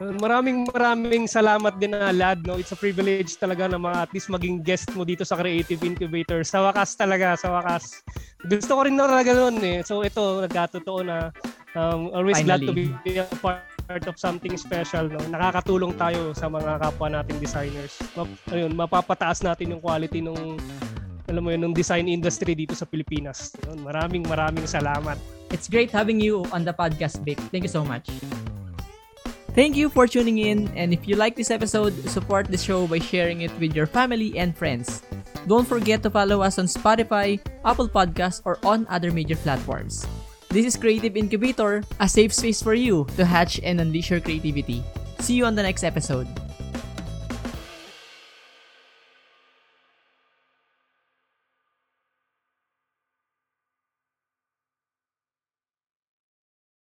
Maraming 0.00 0.64
maraming 0.72 1.28
salamat 1.28 1.76
din 1.76 1.92
na 1.92 2.08
lad 2.08 2.40
no. 2.48 2.56
It's 2.56 2.72
a 2.72 2.78
privilege 2.78 3.36
talaga 3.36 3.68
na 3.68 3.76
mga 3.76 4.08
at 4.08 4.10
least 4.16 4.32
maging 4.32 4.64
guest 4.64 4.88
mo 4.96 5.04
dito 5.04 5.28
sa 5.28 5.36
Creative 5.36 5.76
Incubator. 5.76 6.40
Sa 6.40 6.64
wakas 6.64 6.96
talaga, 6.96 7.36
sa 7.36 7.52
wakas. 7.52 8.00
Gusto 8.48 8.80
ko 8.80 8.88
rin 8.88 8.96
na 8.96 9.04
talaga 9.04 9.36
noon 9.36 9.60
eh. 9.60 9.78
So 9.84 10.00
ito 10.00 10.40
nagkatotoo 10.40 11.04
na 11.04 11.28
um, 11.76 12.08
always 12.16 12.40
Finally. 12.40 12.48
glad 12.48 12.60
to 12.64 12.72
be 12.72 13.20
a 13.20 13.28
part 13.44 14.04
of 14.08 14.16
something 14.16 14.56
special 14.56 15.04
no. 15.04 15.20
Nakakatulong 15.28 15.92
tayo 16.00 16.32
sa 16.32 16.48
mga 16.48 16.80
kapwa 16.80 17.20
nating 17.20 17.36
designers. 17.36 18.00
Map, 18.16 18.32
ayun, 18.56 18.72
mapapataas 18.72 19.44
natin 19.44 19.76
yung 19.76 19.84
quality 19.84 20.24
ng 20.24 20.56
alam 21.28 21.46
mo 21.46 21.54
yun, 21.54 21.62
ng 21.62 21.76
design 21.76 22.10
industry 22.10 22.58
dito 22.58 22.74
sa 22.74 22.88
Pilipinas. 22.88 23.54
Maraming 23.84 24.26
maraming 24.26 24.66
salamat. 24.66 25.14
It's 25.54 25.70
great 25.70 25.92
having 25.92 26.18
you 26.18 26.42
on 26.50 26.66
the 26.66 26.74
podcast, 26.74 27.22
Vic. 27.22 27.38
Thank 27.54 27.68
you 27.68 27.72
so 27.72 27.86
much. 27.86 28.10
Thank 29.50 29.74
you 29.74 29.90
for 29.90 30.06
tuning 30.06 30.38
in, 30.38 30.68
and 30.78 30.94
if 30.94 31.08
you 31.08 31.16
like 31.16 31.34
this 31.34 31.50
episode, 31.50 31.92
support 32.08 32.46
the 32.46 32.56
show 32.56 32.86
by 32.86 33.00
sharing 33.00 33.42
it 33.42 33.50
with 33.58 33.74
your 33.74 33.86
family 33.86 34.38
and 34.38 34.56
friends. 34.56 35.02
Don't 35.46 35.66
forget 35.66 36.02
to 36.04 36.10
follow 36.10 36.40
us 36.40 36.58
on 36.58 36.66
Spotify, 36.66 37.42
Apple 37.64 37.88
Podcasts, 37.88 38.40
or 38.44 38.58
on 38.62 38.86
other 38.88 39.10
major 39.10 39.36
platforms. 39.36 40.06
This 40.50 40.66
is 40.66 40.76
Creative 40.76 41.16
Incubator, 41.16 41.82
a 41.98 42.08
safe 42.08 42.32
space 42.32 42.62
for 42.62 42.74
you 42.74 43.06
to 43.16 43.24
hatch 43.24 43.58
and 43.62 43.80
unleash 43.80 44.10
your 44.10 44.20
creativity. 44.20 44.82
See 45.18 45.34
you 45.34 45.44
on 45.44 45.54
the 45.54 45.62
next 45.62 45.82
episode. 45.82 46.26